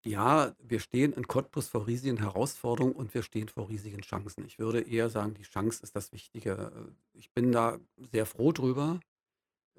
Ja, 0.03 0.53
wir 0.59 0.81
stehen 0.81 1.13
in 1.13 1.27
Cottbus 1.27 1.69
vor 1.69 1.87
riesigen 1.87 2.17
Herausforderungen 2.17 2.95
und 2.95 3.13
wir 3.13 3.23
stehen 3.23 3.47
vor 3.47 3.69
riesigen 3.69 4.01
Chancen. 4.01 4.45
Ich 4.45 4.59
würde 4.59 4.81
eher 4.81 5.09
sagen, 5.09 5.33
die 5.35 5.43
Chance 5.43 5.83
ist 5.83 5.95
das 5.95 6.11
Wichtige. 6.11 6.93
Ich 7.13 7.31
bin 7.31 7.51
da 7.51 7.79
sehr 8.11 8.25
froh 8.25 8.51
drüber, 8.51 8.99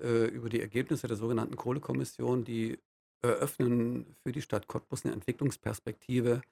äh, 0.01 0.27
über 0.27 0.49
die 0.49 0.61
Ergebnisse 0.61 1.09
der 1.09 1.17
sogenannten 1.17 1.57
Kohlekommission, 1.57 2.45
die 2.45 2.79
eröffnen 3.23 4.15
für 4.23 4.33
die 4.33 4.43
Stadt 4.43 4.69
Cottbus 4.69 5.05
eine 5.05 5.15
Entwicklungsperspektive, 5.15 6.43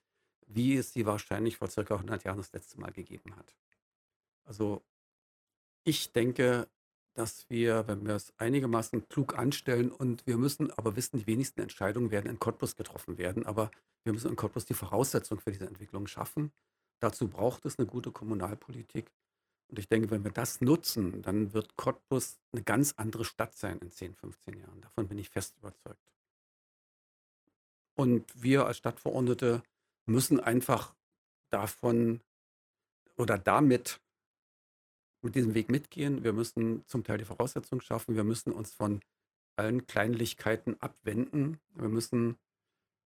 wie 0.47 0.77
es 0.77 0.93
sie 0.93 1.07
wahrscheinlich 1.07 1.57
vor 1.57 1.69
circa 1.69 1.95
100 1.95 2.25
Jahren 2.25 2.39
das 2.39 2.53
letzte 2.53 2.81
Mal 2.81 2.93
gegeben 2.93 3.37
hat. 3.37 3.57
Also 4.45 4.83
ich 5.85 6.13
denke, 6.13 6.69
dass 7.15 7.49
wir, 7.49 7.89
wenn 7.89 8.07
wir 8.07 8.15
es 8.15 8.33
einigermaßen 8.39 9.09
klug 9.09 9.39
anstellen 9.39 9.91
und 9.91 10.27
wir 10.27 10.37
müssen 10.37 10.71
aber 10.73 10.97
wissen, 10.97 11.19
die 11.19 11.27
wenigsten 11.27 11.61
Entscheidungen 11.61 12.11
werden 12.11 12.31
in 12.31 12.39
Cottbus 12.39 12.77
getroffen 12.77 13.17
werden, 13.19 13.47
aber 13.47 13.71
wir 14.05 14.13
müssen 14.13 14.31
in 14.31 14.37
Cottbus 14.37 14.67
die 14.67 14.75
Voraussetzung 14.75 15.41
für 15.41 15.51
diese 15.51 15.67
Entwicklung 15.67 16.07
schaffen. 16.07 16.53
Dazu 17.01 17.29
braucht 17.29 17.65
es 17.65 17.79
eine 17.79 17.87
gute 17.87 18.13
Kommunalpolitik. 18.13 19.11
Und 19.69 19.79
ich 19.79 19.89
denke, 19.89 20.11
wenn 20.11 20.25
wir 20.25 20.31
das 20.31 20.61
nutzen, 20.61 21.23
dann 21.23 21.53
wird 21.53 21.77
Cottbus 21.77 22.39
eine 22.53 22.63
ganz 22.63 22.95
andere 22.97 23.25
Stadt 23.25 23.57
sein 23.57 23.79
in 23.79 23.91
10, 23.91 24.15
15 24.15 24.59
Jahren. 24.59 24.81
Davon 24.81 25.09
bin 25.09 25.19
ich 25.19 25.31
fest 25.31 25.57
überzeugt. 25.59 26.13
Und 27.95 28.25
wir 28.41 28.67
als 28.67 28.77
Stadtverordnete 28.77 29.63
müssen 30.05 30.39
einfach 30.39 30.95
davon 31.51 32.21
oder 33.17 33.39
damit 33.39 34.01
mit 35.23 35.35
diesem 35.35 35.55
Weg 35.55 35.71
mitgehen. 35.71 36.23
Wir 36.23 36.33
müssen 36.33 36.87
zum 36.87 37.03
Teil 37.03 37.19
die 37.19 37.25
Voraussetzungen 37.25 37.81
schaffen. 37.81 38.15
Wir 38.15 38.25
müssen 38.25 38.53
uns 38.53 38.73
von 38.73 39.01
allen 39.57 39.87
Kleinlichkeiten 39.87 40.81
abwenden. 40.81 41.59
Wir 41.75 41.89
müssen 41.89 42.31
ein 42.31 42.39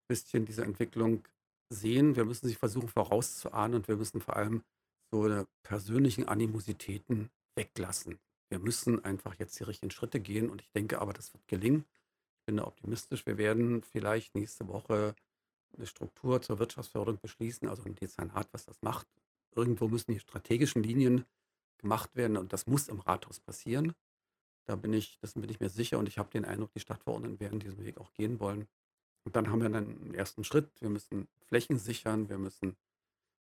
bisschen 0.08 0.44
diese 0.44 0.64
Entwicklung 0.64 1.26
sehen. 1.70 2.16
Wir 2.16 2.24
müssen 2.24 2.48
sie 2.48 2.54
versuchen 2.54 2.88
vorauszuahnen 2.88 3.76
und 3.76 3.88
wir 3.88 3.96
müssen 3.96 4.20
vor 4.20 4.36
allem 4.36 4.62
so 5.10 5.46
persönlichen 5.62 6.28
Animositäten 6.28 7.30
weglassen. 7.54 8.18
Wir 8.48 8.58
müssen 8.58 9.04
einfach 9.04 9.36
jetzt 9.38 9.58
die 9.58 9.64
richtigen 9.64 9.90
Schritte 9.90 10.20
gehen 10.20 10.50
und 10.50 10.60
ich 10.60 10.70
denke 10.72 11.00
aber, 11.00 11.12
das 11.12 11.32
wird 11.32 11.46
gelingen. 11.48 11.84
Ich 12.38 12.46
bin 12.46 12.56
da 12.56 12.66
optimistisch. 12.66 13.26
Wir 13.26 13.38
werden 13.38 13.82
vielleicht 13.82 14.34
nächste 14.34 14.66
Woche 14.68 15.14
eine 15.76 15.86
Struktur 15.86 16.42
zur 16.42 16.58
Wirtschaftsförderung 16.58 17.20
beschließen, 17.20 17.68
also 17.68 17.84
ein 17.84 17.94
Dezernat, 17.94 18.48
was 18.52 18.64
das 18.64 18.82
macht. 18.82 19.06
Irgendwo 19.54 19.88
müssen 19.88 20.12
die 20.12 20.20
strategischen 20.20 20.82
Linien 20.82 21.24
gemacht 21.78 22.14
werden 22.16 22.36
und 22.36 22.52
das 22.52 22.66
muss 22.66 22.88
im 22.88 23.00
Rathaus 23.00 23.40
passieren. 23.40 23.94
Da 24.66 24.76
bin 24.76 24.92
ich, 24.92 25.18
das 25.20 25.34
bin 25.34 25.48
ich 25.48 25.60
mir 25.60 25.70
sicher 25.70 25.98
und 25.98 26.08
ich 26.08 26.18
habe 26.18 26.30
den 26.30 26.44
Eindruck, 26.44 26.72
die 26.72 26.80
Stadtverordneten 26.80 27.40
werden 27.40 27.60
diesen 27.60 27.84
Weg 27.84 27.98
auch 27.98 28.12
gehen 28.12 28.40
wollen. 28.40 28.68
Und 29.24 29.36
dann 29.36 29.50
haben 29.50 29.60
wir 29.60 29.68
dann 29.68 29.86
einen 29.86 30.14
ersten 30.14 30.44
Schritt. 30.44 30.70
Wir 30.80 30.88
müssen 30.88 31.28
Flächen 31.46 31.78
sichern, 31.78 32.28
wir 32.28 32.38
müssen 32.38 32.76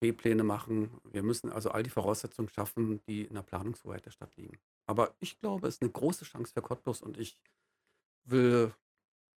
B-Pläne 0.03 0.43
machen, 0.43 0.91
wir 1.05 1.23
müssen 1.23 1.51
also 1.51 1.71
all 1.71 1.85
die 1.85 1.91
Voraussetzungen 1.91 2.49
schaffen, 2.49 3.01
die 3.07 3.23
in 3.23 3.35
der 3.35 3.43
Planungshoheit 3.43 4.05
der 4.05 4.11
Stadt 4.11 4.37
liegen. 4.37 4.59
Aber 4.87 5.15
ich 5.21 5.39
glaube, 5.41 5.69
es 5.69 5.77
ist 5.77 5.83
eine 5.83 5.93
große 5.93 6.25
Chance 6.25 6.53
für 6.53 6.61
Cottbus 6.61 7.03
und 7.03 7.17
ich 7.19 7.39
will 8.25 8.75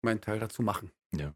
meinen 0.02 0.22
Teil 0.22 0.40
dazu 0.40 0.64
machen. 0.64 0.90
Ja. 1.14 1.34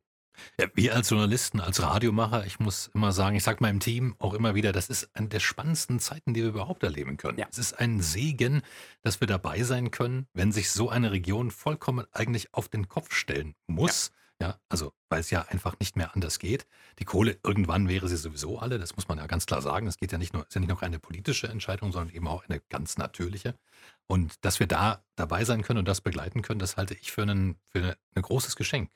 Ja, 0.60 0.68
wir 0.76 0.96
als 0.96 1.10
Journalisten, 1.10 1.60
als 1.60 1.82
Radiomacher, 1.82 2.46
ich 2.46 2.60
muss 2.60 2.92
immer 2.94 3.12
sagen, 3.12 3.36
ich 3.36 3.44
sage 3.44 3.58
meinem 3.60 3.80
Team 3.80 4.16
auch 4.20 4.36
immer 4.36 4.54
wieder, 4.54 4.72
das 4.72 4.88
ist 4.88 5.10
eine 5.16 5.28
der 5.28 5.40
spannendsten 5.40 6.00
Zeiten, 6.00 6.34
die 6.36 6.44
wir 6.44 6.50
überhaupt 6.50 6.84
erleben 6.84 7.18
können. 7.18 7.40
Ja. 7.40 7.48
Es 7.50 7.58
ist 7.58 7.74
ein 7.74 8.02
Segen, 8.02 8.62
dass 9.02 9.20
wir 9.20 9.28
dabei 9.28 9.64
sein 9.64 9.90
können, 9.90 10.28
wenn 10.34 10.52
sich 10.52 10.70
so 10.70 10.90
eine 10.90 11.12
Region 11.12 11.50
vollkommen 11.50 12.06
eigentlich 12.12 12.54
auf 12.54 12.70
den 12.70 12.88
Kopf 12.88 13.14
stellen 13.14 13.56
muss. 13.66 14.10
Ja. 14.10 14.27
Ja 14.42 14.60
also, 14.70 14.94
weil 15.10 15.20
es 15.20 15.30
ja 15.30 15.44
einfach 15.44 15.80
nicht 15.80 15.96
mehr 15.96 16.14
anders 16.14 16.40
geht. 16.40 16.68
Die 17.00 17.06
Kohle, 17.06 17.38
irgendwann 17.44 17.88
wäre 17.88 18.08
sie 18.08 18.18
sowieso 18.18 18.60
alle, 18.60 18.80
das 18.80 18.96
muss 18.96 19.08
man 19.08 19.18
ja 19.18 19.28
ganz 19.28 19.46
klar 19.46 19.62
sagen. 19.62 19.88
Es 19.88 19.98
geht 19.98 20.12
ja 20.12 20.18
nicht 20.18 20.34
nur, 20.34 20.46
ist 20.48 20.54
ja 20.54 20.60
nicht 20.60 20.70
noch 20.70 20.82
eine 20.82 21.00
politische 21.00 21.48
Entscheidung, 21.48 21.92
sondern 21.92 22.16
eben 22.16 22.28
auch 22.28 22.44
eine 22.48 22.62
ganz 22.70 22.98
natürliche. 22.98 23.56
Und 24.08 24.46
dass 24.46 24.60
wir 24.60 24.68
da 24.68 25.04
dabei 25.16 25.44
sein 25.44 25.64
können 25.64 25.80
und 25.80 25.88
das 25.88 26.02
begleiten 26.02 26.42
können, 26.42 26.60
das 26.60 26.78
halte 26.78 26.94
ich 26.94 27.12
für, 27.12 27.24
einen, 27.24 27.58
für 27.66 27.80
eine, 27.80 27.98
ein 28.16 28.22
großes 28.22 28.56
Geschenk. 28.56 28.90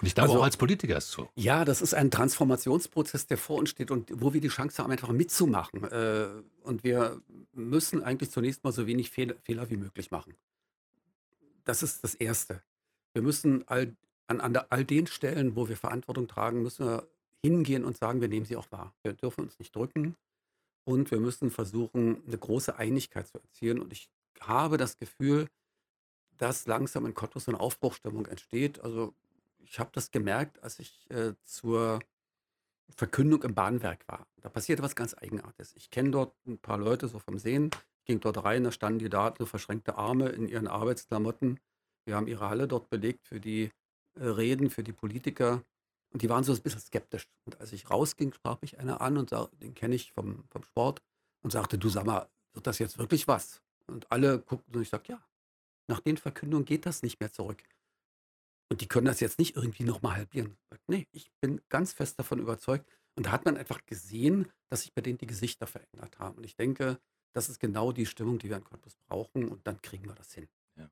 Und 0.00 0.08
ich 0.08 0.14
glaube 0.14 0.30
also, 0.30 0.40
auch 0.40 0.44
als 0.44 0.56
Politiker 0.56 0.96
ist 0.96 1.04
es 1.04 1.12
so. 1.12 1.30
Ja, 1.36 1.64
das 1.64 1.80
ist 1.80 1.94
ein 1.94 2.10
Transformationsprozess, 2.10 3.26
der 3.26 3.38
vor 3.38 3.58
uns 3.58 3.70
steht 3.70 3.90
und 3.90 4.10
wo 4.12 4.34
wir 4.34 4.40
die 4.40 4.48
Chance 4.48 4.82
haben, 4.82 4.90
einfach 4.90 5.10
mitzumachen. 5.10 5.84
Äh, 5.84 6.26
und 6.62 6.82
wir 6.82 7.20
müssen 7.52 8.02
eigentlich 8.02 8.30
zunächst 8.30 8.64
mal 8.64 8.72
so 8.72 8.86
wenig 8.86 9.10
Fehler 9.10 9.36
wie 9.70 9.76
möglich 9.76 10.10
machen. 10.10 10.34
Das 11.64 11.82
ist 11.82 12.02
das 12.02 12.14
Erste. 12.14 12.62
Wir 13.12 13.22
müssen 13.22 13.66
all, 13.68 13.96
an, 14.26 14.40
an 14.40 14.56
all 14.70 14.84
den 14.84 15.06
Stellen, 15.06 15.56
wo 15.56 15.68
wir 15.68 15.76
Verantwortung 15.76 16.28
tragen, 16.28 16.62
müssen 16.62 16.86
wir 16.86 17.08
hingehen 17.42 17.84
und 17.84 17.96
sagen, 17.96 18.20
wir 18.20 18.28
nehmen 18.28 18.46
sie 18.46 18.56
auch 18.56 18.70
wahr. 18.72 18.94
Wir 19.02 19.12
dürfen 19.12 19.44
uns 19.44 19.58
nicht 19.58 19.74
drücken 19.76 20.16
und 20.84 21.10
wir 21.10 21.20
müssen 21.20 21.50
versuchen, 21.50 22.22
eine 22.26 22.38
große 22.38 22.76
Einigkeit 22.76 23.26
zu 23.26 23.38
erzielen. 23.38 23.80
Und 23.80 23.92
ich 23.92 24.08
habe 24.40 24.76
das 24.76 24.96
Gefühl, 24.96 25.48
dass 26.38 26.66
langsam 26.66 27.06
in 27.06 27.14
Cottbus 27.14 27.44
so 27.44 27.52
eine 27.52 27.60
Aufbruchstimmung 27.60 28.26
entsteht. 28.26 28.80
Also 28.80 29.14
ich 29.58 29.78
habe 29.78 29.90
das 29.92 30.10
gemerkt, 30.10 30.62
als 30.62 30.78
ich 30.78 31.10
äh, 31.10 31.34
zur 31.44 32.00
Verkündung 32.96 33.42
im 33.42 33.54
Bahnwerk 33.54 34.06
war. 34.08 34.26
Da 34.40 34.48
passierte 34.48 34.82
was 34.82 34.94
ganz 34.94 35.14
Eigenartiges. 35.14 35.74
Ich 35.76 35.90
kenne 35.90 36.10
dort 36.10 36.34
ein 36.46 36.58
paar 36.58 36.78
Leute 36.78 37.08
so 37.08 37.18
vom 37.18 37.38
Sehen. 37.38 37.70
Ich 38.00 38.04
ging 38.06 38.20
dort 38.20 38.44
rein, 38.44 38.64
da 38.64 38.72
standen 38.72 38.98
die 38.98 39.08
da, 39.08 39.34
so 39.38 39.46
verschränkte 39.46 39.96
Arme 39.96 40.28
in 40.28 40.48
ihren 40.48 40.66
Arbeitsklamotten. 40.66 41.60
Wir 42.04 42.16
haben 42.16 42.26
ihre 42.26 42.48
Halle 42.48 42.68
dort 42.68 42.90
belegt 42.90 43.26
für 43.26 43.40
die 43.40 43.70
äh, 44.14 44.26
Reden, 44.26 44.70
für 44.70 44.82
die 44.82 44.92
Politiker. 44.92 45.62
Und 46.12 46.22
die 46.22 46.28
waren 46.28 46.44
so 46.44 46.52
ein 46.52 46.62
bisschen 46.62 46.80
skeptisch. 46.80 47.28
Und 47.44 47.60
als 47.60 47.72
ich 47.72 47.90
rausging, 47.90 48.32
sprach 48.32 48.60
mich 48.62 48.78
einer 48.78 49.00
an 49.00 49.18
und 49.18 49.30
sag, 49.30 49.50
den 49.58 49.74
kenne 49.74 49.94
ich 49.94 50.12
vom, 50.12 50.44
vom 50.50 50.62
Sport 50.62 51.02
und 51.42 51.50
sagte, 51.50 51.78
du 51.78 51.88
sag 51.88 52.06
mal, 52.06 52.28
wird 52.52 52.66
das 52.66 52.78
jetzt 52.78 52.98
wirklich 52.98 53.26
was? 53.26 53.60
Und 53.86 54.10
alle 54.10 54.38
guckten 54.38 54.74
und 54.76 54.82
ich 54.82 54.88
sagte, 54.88 55.12
ja, 55.12 55.26
nach 55.88 56.00
den 56.00 56.16
Verkündungen 56.16 56.64
geht 56.64 56.86
das 56.86 57.02
nicht 57.02 57.20
mehr 57.20 57.32
zurück. 57.32 57.62
Und 58.70 58.80
die 58.80 58.88
können 58.88 59.06
das 59.06 59.20
jetzt 59.20 59.38
nicht 59.38 59.56
irgendwie 59.56 59.84
nochmal 59.84 60.16
halbieren. 60.16 60.56
Nee, 60.86 61.06
ich 61.12 61.30
bin 61.40 61.60
ganz 61.68 61.92
fest 61.92 62.18
davon 62.18 62.38
überzeugt. 62.38 62.88
Und 63.16 63.26
da 63.26 63.32
hat 63.32 63.44
man 63.44 63.56
einfach 63.56 63.84
gesehen, 63.86 64.50
dass 64.70 64.82
sich 64.82 64.94
bei 64.94 65.02
denen 65.02 65.18
die 65.18 65.26
Gesichter 65.26 65.66
verändert 65.66 66.18
haben. 66.18 66.38
Und 66.38 66.44
ich 66.44 66.56
denke, 66.56 66.98
das 67.32 67.48
ist 67.48 67.60
genau 67.60 67.92
die 67.92 68.06
Stimmung, 68.06 68.38
die 68.38 68.48
wir 68.48 68.56
in 68.56 68.64
Cottbus 68.64 68.96
brauchen. 69.06 69.48
Und 69.48 69.66
dann 69.66 69.80
kriegen 69.82 70.06
wir 70.06 70.14
das 70.14 70.32
hin. 70.32 70.48
Ja. 70.76 70.90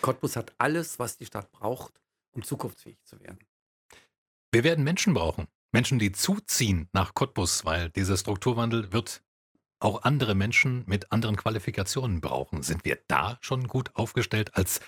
Cottbus 0.00 0.36
hat 0.36 0.54
alles, 0.58 0.98
was 0.98 1.16
die 1.16 1.26
Stadt 1.26 1.50
braucht, 1.52 2.00
um 2.32 2.42
zukunftsfähig 2.42 2.98
zu 3.04 3.20
werden. 3.20 3.38
Wir 4.52 4.64
werden 4.64 4.84
Menschen 4.84 5.14
brauchen. 5.14 5.46
Menschen, 5.72 5.98
die 5.98 6.12
zuziehen 6.12 6.88
nach 6.92 7.14
Cottbus, 7.14 7.64
weil 7.64 7.90
dieser 7.90 8.16
Strukturwandel 8.16 8.92
wird 8.92 9.22
auch 9.78 10.02
andere 10.02 10.34
Menschen 10.34 10.84
mit 10.86 11.10
anderen 11.10 11.36
Qualifikationen 11.36 12.20
brauchen. 12.20 12.62
Sind 12.62 12.84
wir 12.84 12.98
da 13.08 13.38
schon 13.40 13.66
gut 13.66 13.94
aufgestellt 13.94 14.54
als 14.54 14.80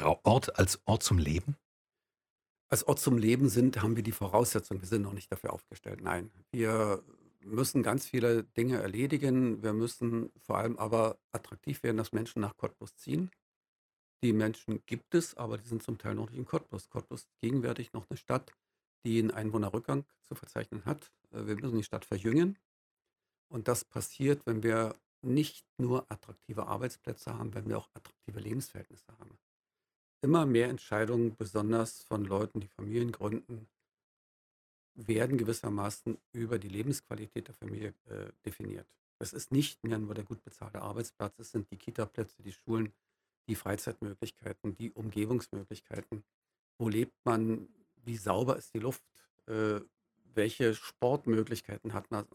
Ort, 0.00 0.58
als 0.58 0.80
Ort 0.86 1.02
zum 1.02 1.18
Leben? 1.18 1.56
als 2.72 2.88
Ort 2.88 3.00
zum 3.00 3.18
Leben 3.18 3.50
sind, 3.50 3.82
haben 3.82 3.96
wir 3.96 4.02
die 4.02 4.12
Voraussetzung. 4.12 4.80
Wir 4.80 4.88
sind 4.88 5.02
noch 5.02 5.12
nicht 5.12 5.30
dafür 5.30 5.52
aufgestellt. 5.52 6.00
Nein, 6.00 6.30
wir 6.52 7.02
müssen 7.44 7.82
ganz 7.82 8.06
viele 8.06 8.44
Dinge 8.44 8.80
erledigen. 8.80 9.62
Wir 9.62 9.74
müssen 9.74 10.30
vor 10.38 10.56
allem 10.56 10.78
aber 10.78 11.18
attraktiv 11.32 11.82
werden, 11.82 11.98
dass 11.98 12.12
Menschen 12.12 12.40
nach 12.40 12.56
Cottbus 12.56 12.96
ziehen. 12.96 13.30
Die 14.22 14.32
Menschen 14.32 14.82
gibt 14.86 15.14
es, 15.14 15.36
aber 15.36 15.58
die 15.58 15.68
sind 15.68 15.82
zum 15.82 15.98
Teil 15.98 16.14
noch 16.14 16.30
nicht 16.30 16.38
in 16.38 16.44
Cottbus. 16.44 16.88
Cottbus 16.90 17.22
ist 17.22 17.40
gegenwärtig 17.40 17.92
noch 17.92 18.08
eine 18.08 18.16
Stadt, 18.16 18.52
die 19.04 19.18
einen 19.18 19.30
Einwohnerrückgang 19.30 20.04
zu 20.22 20.34
verzeichnen 20.34 20.84
hat. 20.84 21.12
Äh, 21.32 21.46
wir 21.46 21.56
müssen 21.56 21.76
die 21.76 21.84
Stadt 21.84 22.04
verjüngen. 22.04 22.58
Und 23.48 23.68
das 23.68 23.84
passiert, 23.84 24.46
wenn 24.46 24.62
wir 24.62 24.94
nicht 25.22 25.66
nur 25.78 26.10
attraktive 26.10 26.66
Arbeitsplätze 26.66 27.36
haben, 27.36 27.54
wenn 27.54 27.68
wir 27.68 27.78
auch 27.78 27.90
attraktive 27.94 28.40
Lebensverhältnisse 28.40 29.12
haben 29.18 29.38
immer 30.22 30.46
mehr 30.46 30.68
Entscheidungen, 30.68 31.36
besonders 31.36 32.04
von 32.04 32.24
Leuten, 32.24 32.60
die 32.60 32.68
Familien 32.68 33.12
gründen, 33.12 33.68
werden 34.94 35.36
gewissermaßen 35.36 36.18
über 36.32 36.58
die 36.58 36.68
Lebensqualität 36.68 37.48
der 37.48 37.54
Familie 37.54 37.94
äh, 38.08 38.30
definiert. 38.44 38.86
Das 39.18 39.32
ist 39.32 39.52
nicht 39.52 39.82
mehr 39.84 39.98
nur 39.98 40.14
der 40.14 40.24
gut 40.24 40.42
bezahlte 40.42 40.82
Arbeitsplatz, 40.82 41.38
es 41.38 41.50
sind 41.50 41.70
die 41.70 41.76
Kita-Plätze, 41.76 42.42
die 42.42 42.52
Schulen, 42.52 42.92
die 43.48 43.54
Freizeitmöglichkeiten, 43.54 44.74
die 44.74 44.92
Umgebungsmöglichkeiten. 44.92 46.24
Wo 46.78 46.88
lebt 46.88 47.14
man? 47.24 47.68
Wie 48.04 48.16
sauber 48.16 48.56
ist 48.56 48.74
die 48.74 48.78
Luft? 48.78 49.02
Äh, 49.46 49.80
welche 50.34 50.74
Sportmöglichkeiten 50.74 51.92
hat 51.92 52.10
man? 52.10 52.26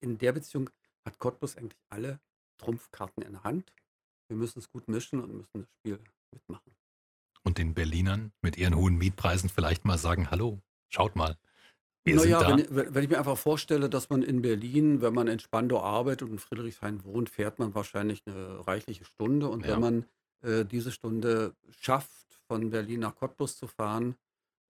In 0.00 0.18
der 0.18 0.32
Beziehung 0.32 0.70
hat 1.04 1.18
Cottbus 1.18 1.56
eigentlich 1.56 1.80
alle 1.88 2.20
Trumpfkarten 2.58 3.22
in 3.22 3.32
der 3.32 3.44
Hand. 3.44 3.72
Wir 4.28 4.36
müssen 4.36 4.58
es 4.58 4.70
gut 4.70 4.88
mischen 4.88 5.22
und 5.22 5.34
müssen 5.34 5.60
das 5.60 5.68
Spiel 5.78 6.00
mitmachen. 6.32 6.74
Und 7.42 7.58
den 7.58 7.74
Berlinern 7.74 8.32
mit 8.42 8.56
ihren 8.56 8.74
hohen 8.74 8.96
Mietpreisen 8.96 9.48
vielleicht 9.48 9.84
mal 9.84 9.98
sagen, 9.98 10.30
hallo, 10.30 10.60
schaut 10.88 11.14
mal. 11.14 11.38
Wir 12.06 12.14
naja, 12.14 12.56
wenn, 12.70 12.94
wenn, 12.94 13.02
ich 13.02 13.10
mir 13.10 13.18
einfach 13.18 13.36
vorstelle, 13.36 13.90
dass 13.90 14.10
man 14.10 14.22
in 14.22 14.40
Berlin, 14.40 15.02
wenn 15.02 15.12
man 15.12 15.26
in 15.26 15.40
Spandau 15.40 15.82
arbeitet 15.82 16.22
und 16.22 16.34
in 16.34 16.38
Friedrichshain 16.38 17.04
wohnt, 17.04 17.28
fährt 17.28 17.58
man 17.58 17.74
wahrscheinlich 17.74 18.22
eine 18.26 18.64
reichliche 18.64 19.04
Stunde. 19.04 19.48
Und 19.48 19.66
ja. 19.66 19.72
wenn 19.72 19.80
man 19.80 20.04
äh, 20.42 20.64
diese 20.64 20.92
Stunde 20.92 21.56
schafft, 21.80 22.26
von 22.46 22.70
Berlin 22.70 23.00
nach 23.00 23.16
Cottbus 23.16 23.58
zu 23.58 23.66
fahren, 23.66 24.14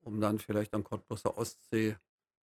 um 0.01 0.19
dann 0.19 0.39
vielleicht 0.39 0.73
am 0.73 0.83
Cottbuser 0.83 1.37
Ostsee 1.37 1.97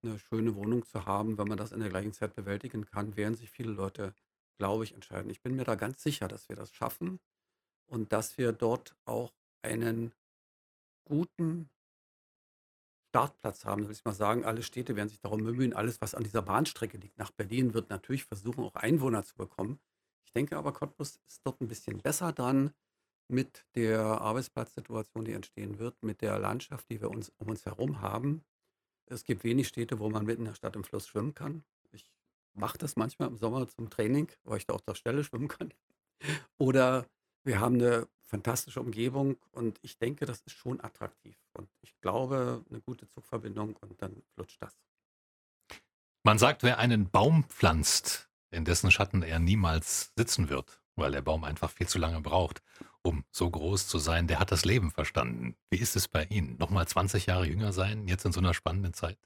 eine 0.03 0.19
schöne 0.19 0.55
Wohnung 0.55 0.87
zu 0.87 1.05
haben, 1.05 1.37
wenn 1.37 1.49
man 1.49 1.59
das 1.59 1.73
in 1.73 1.81
der 1.81 1.91
gleichen 1.91 2.15
Zeit 2.15 2.35
bewältigen 2.35 2.87
kann, 2.87 3.17
werden 3.19 3.35
sich 3.35 3.51
viele 3.51 3.73
Leute, 3.73 4.15
glaube 4.57 4.85
ich, 4.85 4.95
entscheiden. 4.95 5.31
Ich 5.31 5.43
bin 5.43 5.57
mir 5.57 5.65
da 5.65 5.75
ganz 5.75 6.03
sicher, 6.03 6.27
dass 6.27 6.49
wir 6.49 6.57
das 6.57 6.73
schaffen 6.73 7.21
und 7.87 8.15
dass 8.15 8.39
wir 8.39 8.53
dort 8.53 8.97
auch 9.05 9.35
einen 9.61 10.13
guten 11.05 11.69
Startplatz 13.11 13.65
haben, 13.65 13.85
will 13.85 13.93
ich 13.93 14.05
mal 14.05 14.15
sagen. 14.15 14.45
Alle 14.45 14.63
Städte 14.63 14.95
werden 14.95 15.09
sich 15.09 15.21
darum 15.21 15.43
bemühen. 15.43 15.73
Alles, 15.73 16.01
was 16.01 16.15
an 16.15 16.23
dieser 16.23 16.43
Bahnstrecke 16.43 16.97
liegt, 16.97 17.19
nach 17.19 17.33
Berlin, 17.33 17.75
wird 17.75 17.91
natürlich 17.91 18.25
versuchen, 18.25 18.63
auch 18.63 18.77
Einwohner 18.77 19.25
zu 19.25 19.35
bekommen. 19.35 19.81
Ich 20.25 20.33
denke 20.33 20.57
aber, 20.57 20.73
Cottbus 20.73 21.19
ist 21.27 21.41
dort 21.45 21.61
ein 21.61 21.67
bisschen 21.67 21.99
besser 21.99 22.33
dran 22.33 22.73
mit 23.27 23.67
der 23.75 24.01
Arbeitsplatzsituation, 24.01 25.25
die 25.25 25.33
entstehen 25.33 25.81
wird, 25.81 26.01
mit 26.05 26.21
der 26.21 26.39
Landschaft, 26.39 26.89
die 26.89 27.01
wir 27.01 27.11
uns 27.11 27.33
um 27.39 27.49
uns 27.49 27.67
herum 27.67 28.01
haben. 28.01 28.45
Es 29.07 29.25
gibt 29.25 29.43
wenig 29.43 29.67
Städte, 29.67 29.99
wo 29.99 30.09
man 30.09 30.25
mitten 30.25 30.43
in 30.43 30.47
der 30.47 30.55
Stadt 30.55 30.77
im 30.77 30.85
Fluss 30.85 31.09
schwimmen 31.09 31.35
kann. 31.35 31.65
Ich 31.91 32.09
mache 32.55 32.79
das 32.79 32.95
manchmal 32.95 33.29
im 33.29 33.37
Sommer 33.37 33.67
zum 33.67 33.91
Training, 33.91 34.31
weil 34.45 34.59
ich 34.59 34.67
da 34.67 34.75
auf 34.75 34.83
der 34.83 34.95
Stelle 34.95 35.25
schwimmen 35.25 35.49
kann. 35.49 35.75
Oder 36.59 37.07
wir 37.45 37.61
haben 37.61 37.77
eine 37.77 38.07
fantastische 38.23 38.81
Umgebung 38.81 39.37
und 39.53 39.79
ich 39.83 39.99
denke, 39.99 40.25
das 40.25 40.41
ist 40.43 40.57
schon 40.57 40.81
attraktiv. 40.81 41.37
Und 41.53 41.69
ich 41.81 41.99
glaube, 42.01 42.65
eine 42.71 42.81
gute 42.81 43.09
Zugverbindung 43.09 43.77
und 43.77 44.01
dann 44.01 44.23
flutscht 44.35 44.63
das. 44.63 44.77
Man 46.23 46.39
sagt, 46.39 46.63
wer 46.63 46.79
einen 46.79 47.11
Baum 47.11 47.45
pflanzt, 47.45 48.29
in 48.51 48.65
dessen 48.65 48.91
Schatten 48.91 49.23
er 49.23 49.39
niemals 49.39 50.13
sitzen 50.17 50.49
wird, 50.49 50.81
weil 50.95 51.13
der 51.13 51.23
Baum 51.23 51.45
einfach 51.45 51.71
viel 51.71 51.89
zu 51.89 51.99
lange 51.99 52.21
braucht, 52.21 52.63
um 53.03 53.25
so 53.31 53.49
groß 53.49 53.89
zu 53.89 53.99
sein, 53.99 54.27
der 54.27 54.39
hat 54.39 54.53
das 54.53 54.65
Leben 54.65 54.91
verstanden. 54.91 55.57
Wie 55.71 55.79
ist 55.79 55.97
es 55.97 56.09
bei 56.09 56.25
Ihnen? 56.25 56.57
Nochmal 56.59 56.87
20 56.87 57.27
Jahre 57.27 57.47
jünger 57.47 57.73
sein, 57.73 58.07
jetzt 58.07 58.25
in 58.27 58.33
so 58.33 58.41
einer 58.41 58.55
spannenden 58.55 58.93
Zeit? 58.93 59.19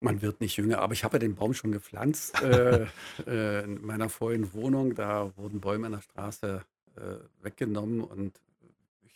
Man 0.00 0.20
wird 0.20 0.40
nicht 0.40 0.56
jünger, 0.56 0.80
aber 0.80 0.92
ich 0.92 1.04
habe 1.04 1.16
ja 1.16 1.18
den 1.20 1.34
Baum 1.34 1.54
schon 1.54 1.72
gepflanzt 1.72 2.40
äh, 2.42 2.86
äh, 3.26 3.64
in 3.64 3.84
meiner 3.84 4.08
vorigen 4.08 4.52
Wohnung. 4.52 4.94
Da 4.94 5.32
wurden 5.36 5.60
Bäume 5.60 5.86
in 5.86 5.92
der 5.92 6.02
Straße 6.02 6.62
äh, 6.96 7.00
weggenommen 7.42 8.02
und 8.02 8.40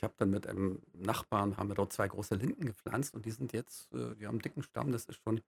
ich 0.00 0.02
habe 0.02 0.14
dann 0.16 0.30
mit 0.30 0.46
einem 0.46 0.80
Nachbarn, 0.94 1.58
haben 1.58 1.68
wir 1.68 1.74
dort 1.74 1.92
zwei 1.92 2.08
große 2.08 2.34
Linden 2.34 2.64
gepflanzt 2.64 3.14
und 3.14 3.26
die 3.26 3.30
sind 3.30 3.52
jetzt, 3.52 3.92
äh, 3.92 4.14
die 4.14 4.26
haben 4.26 4.36
einen 4.36 4.42
dicken 4.42 4.62
Stamm, 4.62 4.92
das 4.92 5.04
ist 5.04 5.20
schon 5.22 5.42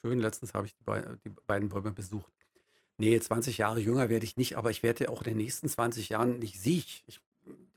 schön. 0.00 0.18
Letztens 0.18 0.54
habe 0.54 0.66
ich 0.66 0.74
die, 0.74 0.82
be 0.82 1.18
die 1.24 1.30
beiden 1.46 1.68
Bäume 1.68 1.92
besucht. 1.92 2.32
Nee, 2.98 3.18
20 3.18 3.58
Jahre 3.58 3.78
jünger 3.78 4.08
werde 4.08 4.24
ich 4.24 4.36
nicht, 4.36 4.56
aber 4.56 4.70
ich 4.70 4.82
werde 4.82 5.08
auch 5.08 5.22
in 5.22 5.30
den 5.30 5.36
nächsten 5.36 5.68
20 5.68 6.08
Jahren 6.08 6.40
nicht 6.40 6.60
sieg. 6.60 7.04
Ich, 7.06 7.20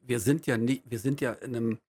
wir 0.01 0.19
sind 0.19 0.47
ja 0.47 0.57
nie, 0.57 0.81
wir 0.85 0.99
sind 0.99 1.21
ja 1.21 1.33
in 1.33 1.55
einem, 1.55 1.79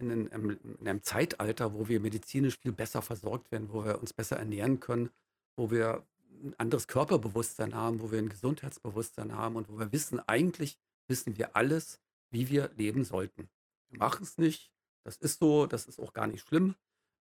in 0.00 0.10
einem, 0.32 0.58
in 0.80 0.88
einem 0.88 1.02
Zeitalter, 1.02 1.74
wo 1.74 1.88
wir 1.88 2.00
medizinisch 2.00 2.58
viel 2.58 2.72
besser 2.72 3.02
versorgt 3.02 3.50
werden, 3.52 3.72
wo 3.72 3.84
wir 3.84 4.00
uns 4.00 4.12
besser 4.12 4.36
ernähren 4.36 4.80
können, 4.80 5.10
wo 5.56 5.70
wir 5.70 6.06
ein 6.42 6.54
anderes 6.58 6.86
Körperbewusstsein 6.86 7.74
haben, 7.74 8.00
wo 8.00 8.10
wir 8.10 8.18
ein 8.18 8.28
Gesundheitsbewusstsein 8.28 9.34
haben 9.34 9.56
und 9.56 9.68
wo 9.68 9.78
wir 9.78 9.92
wissen, 9.92 10.20
eigentlich 10.26 10.78
wissen 11.06 11.36
wir 11.36 11.54
alles, 11.56 12.00
wie 12.30 12.48
wir 12.48 12.70
leben 12.76 13.04
sollten. 13.04 13.48
Wir 13.90 13.98
machen 13.98 14.22
es 14.22 14.38
nicht, 14.38 14.72
das 15.04 15.16
ist 15.16 15.38
so, 15.38 15.66
das 15.66 15.86
ist 15.86 15.98
auch 15.98 16.12
gar 16.12 16.26
nicht 16.26 16.46
schlimm, 16.46 16.74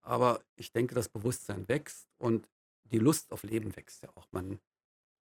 aber 0.03 0.41
ich 0.57 0.73
denke, 0.73 0.95
das 0.95 1.09
Bewusstsein 1.09 1.69
wächst 1.69 2.09
und 2.19 2.49
die 2.85 2.99
Lust 2.99 3.33
auf 3.33 3.43
Leben 3.43 3.75
wächst 3.77 4.03
ja 4.03 4.11
auch. 4.15 4.29
Man 4.31 4.61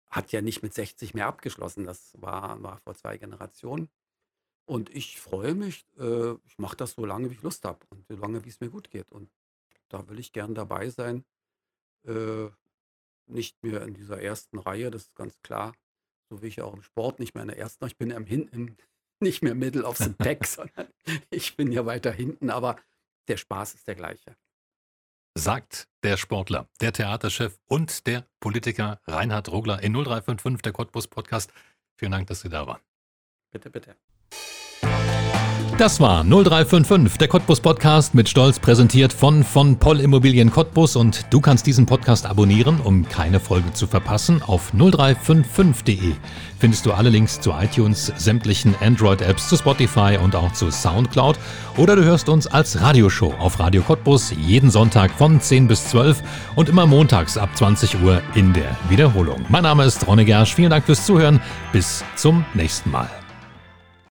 hat 0.09 0.31
ja 0.31 0.41
nicht 0.41 0.61
mit 0.61 0.73
60 0.73 1.13
mehr 1.13 1.27
abgeschlossen. 1.27 1.85
Das 1.85 2.13
war, 2.21 2.61
war 2.61 2.77
vor 2.79 2.93
zwei 2.95 3.17
Generationen. 3.17 3.89
Und 4.65 4.89
ich 4.89 5.19
freue 5.19 5.55
mich, 5.55 5.85
äh, 5.97 6.33
ich 6.45 6.57
mache 6.57 6.77
das 6.77 6.93
so 6.93 7.05
lange, 7.05 7.29
wie 7.29 7.35
ich 7.35 7.41
Lust 7.41 7.65
habe 7.65 7.79
und 7.89 8.05
so 8.07 8.15
lange, 8.15 8.43
wie 8.45 8.49
es 8.49 8.59
mir 8.59 8.69
gut 8.69 8.89
geht. 8.89 9.11
Und 9.11 9.29
da 9.89 10.07
will 10.07 10.19
ich 10.19 10.31
gern 10.31 10.55
dabei 10.55 10.89
sein. 10.89 11.25
Äh, 12.05 12.49
nicht 13.25 13.61
mehr 13.63 13.81
in 13.83 13.93
dieser 13.93 14.21
ersten 14.21 14.59
Reihe, 14.59 14.91
das 14.91 15.03
ist 15.03 15.15
ganz 15.15 15.41
klar. 15.41 15.73
So 16.29 16.41
wie 16.41 16.47
ich 16.47 16.61
auch 16.61 16.73
im 16.73 16.81
Sport 16.81 17.19
nicht 17.19 17.35
mehr 17.35 17.43
in 17.43 17.49
der 17.49 17.57
ersten, 17.57 17.85
ich 17.85 17.97
bin 17.97 18.11
im 18.11 18.25
hinten, 18.25 18.77
nicht 19.19 19.41
mehr 19.41 19.55
Middle 19.55 19.83
of 19.83 19.97
the 19.97 20.09
Pack, 20.09 20.45
sondern 20.47 20.87
ich 21.29 21.55
bin 21.55 21.71
ja 21.71 21.85
weiter 21.85 22.11
hinten, 22.11 22.49
aber 22.49 22.77
der 23.27 23.37
Spaß 23.37 23.75
ist 23.75 23.87
der 23.87 23.95
gleiche 23.95 24.35
sagt 25.35 25.87
der 26.03 26.17
Sportler, 26.17 26.67
der 26.81 26.93
Theaterchef 26.93 27.59
und 27.65 28.05
der 28.07 28.25
Politiker 28.39 28.99
Reinhard 29.07 29.51
Rogler 29.51 29.81
in 29.81 29.93
0355, 29.93 30.61
der 30.61 30.73
Cottbus 30.73 31.07
Podcast. 31.07 31.51
Vielen 31.95 32.11
Dank, 32.11 32.27
dass 32.27 32.41
Sie 32.41 32.49
da 32.49 32.67
waren. 32.67 32.81
Bitte, 33.51 33.69
bitte. 33.69 33.95
Das 35.79 35.99
war 35.99 36.23
0355, 36.23 37.17
der 37.17 37.27
Cottbus 37.27 37.59
Podcast 37.59 38.13
mit 38.13 38.29
Stolz 38.29 38.59
präsentiert 38.59 39.11
von 39.11 39.43
von 39.43 39.75
Poll 39.77 40.01
Immobilien 40.01 40.51
Cottbus 40.51 40.95
und 40.95 41.25
du 41.31 41.41
kannst 41.41 41.65
diesen 41.65 41.87
Podcast 41.87 42.27
abonnieren, 42.27 42.79
um 42.79 43.09
keine 43.09 43.39
Folge 43.39 43.73
zu 43.73 43.87
verpassen. 43.87 44.43
Auf 44.43 44.71
0355.de 44.75 46.13
findest 46.59 46.85
du 46.85 46.93
alle 46.93 47.09
Links 47.09 47.41
zu 47.41 47.51
iTunes, 47.59 48.13
sämtlichen 48.17 48.75
Android-Apps, 48.81 49.49
zu 49.49 49.57
Spotify 49.57 50.19
und 50.23 50.35
auch 50.35 50.53
zu 50.53 50.69
Soundcloud. 50.69 51.39
Oder 51.77 51.95
du 51.95 52.03
hörst 52.03 52.29
uns 52.29 52.45
als 52.45 52.79
Radioshow 52.79 53.33
auf 53.39 53.59
Radio 53.59 53.81
Cottbus 53.81 54.31
jeden 54.37 54.69
Sonntag 54.69 55.09
von 55.11 55.41
10 55.41 55.67
bis 55.67 55.87
12 55.89 56.21
und 56.55 56.69
immer 56.69 56.85
montags 56.85 57.35
ab 57.35 57.49
20 57.55 57.99
Uhr 58.03 58.21
in 58.35 58.53
der 58.53 58.77
Wiederholung. 58.89 59.43
Mein 59.49 59.63
Name 59.63 59.85
ist 59.85 60.05
Ronne 60.05 60.23
Gersch. 60.23 60.53
Vielen 60.53 60.69
Dank 60.69 60.85
fürs 60.85 61.03
Zuhören. 61.03 61.41
Bis 61.71 62.03
zum 62.15 62.45
nächsten 62.53 62.91
Mal. 62.91 63.22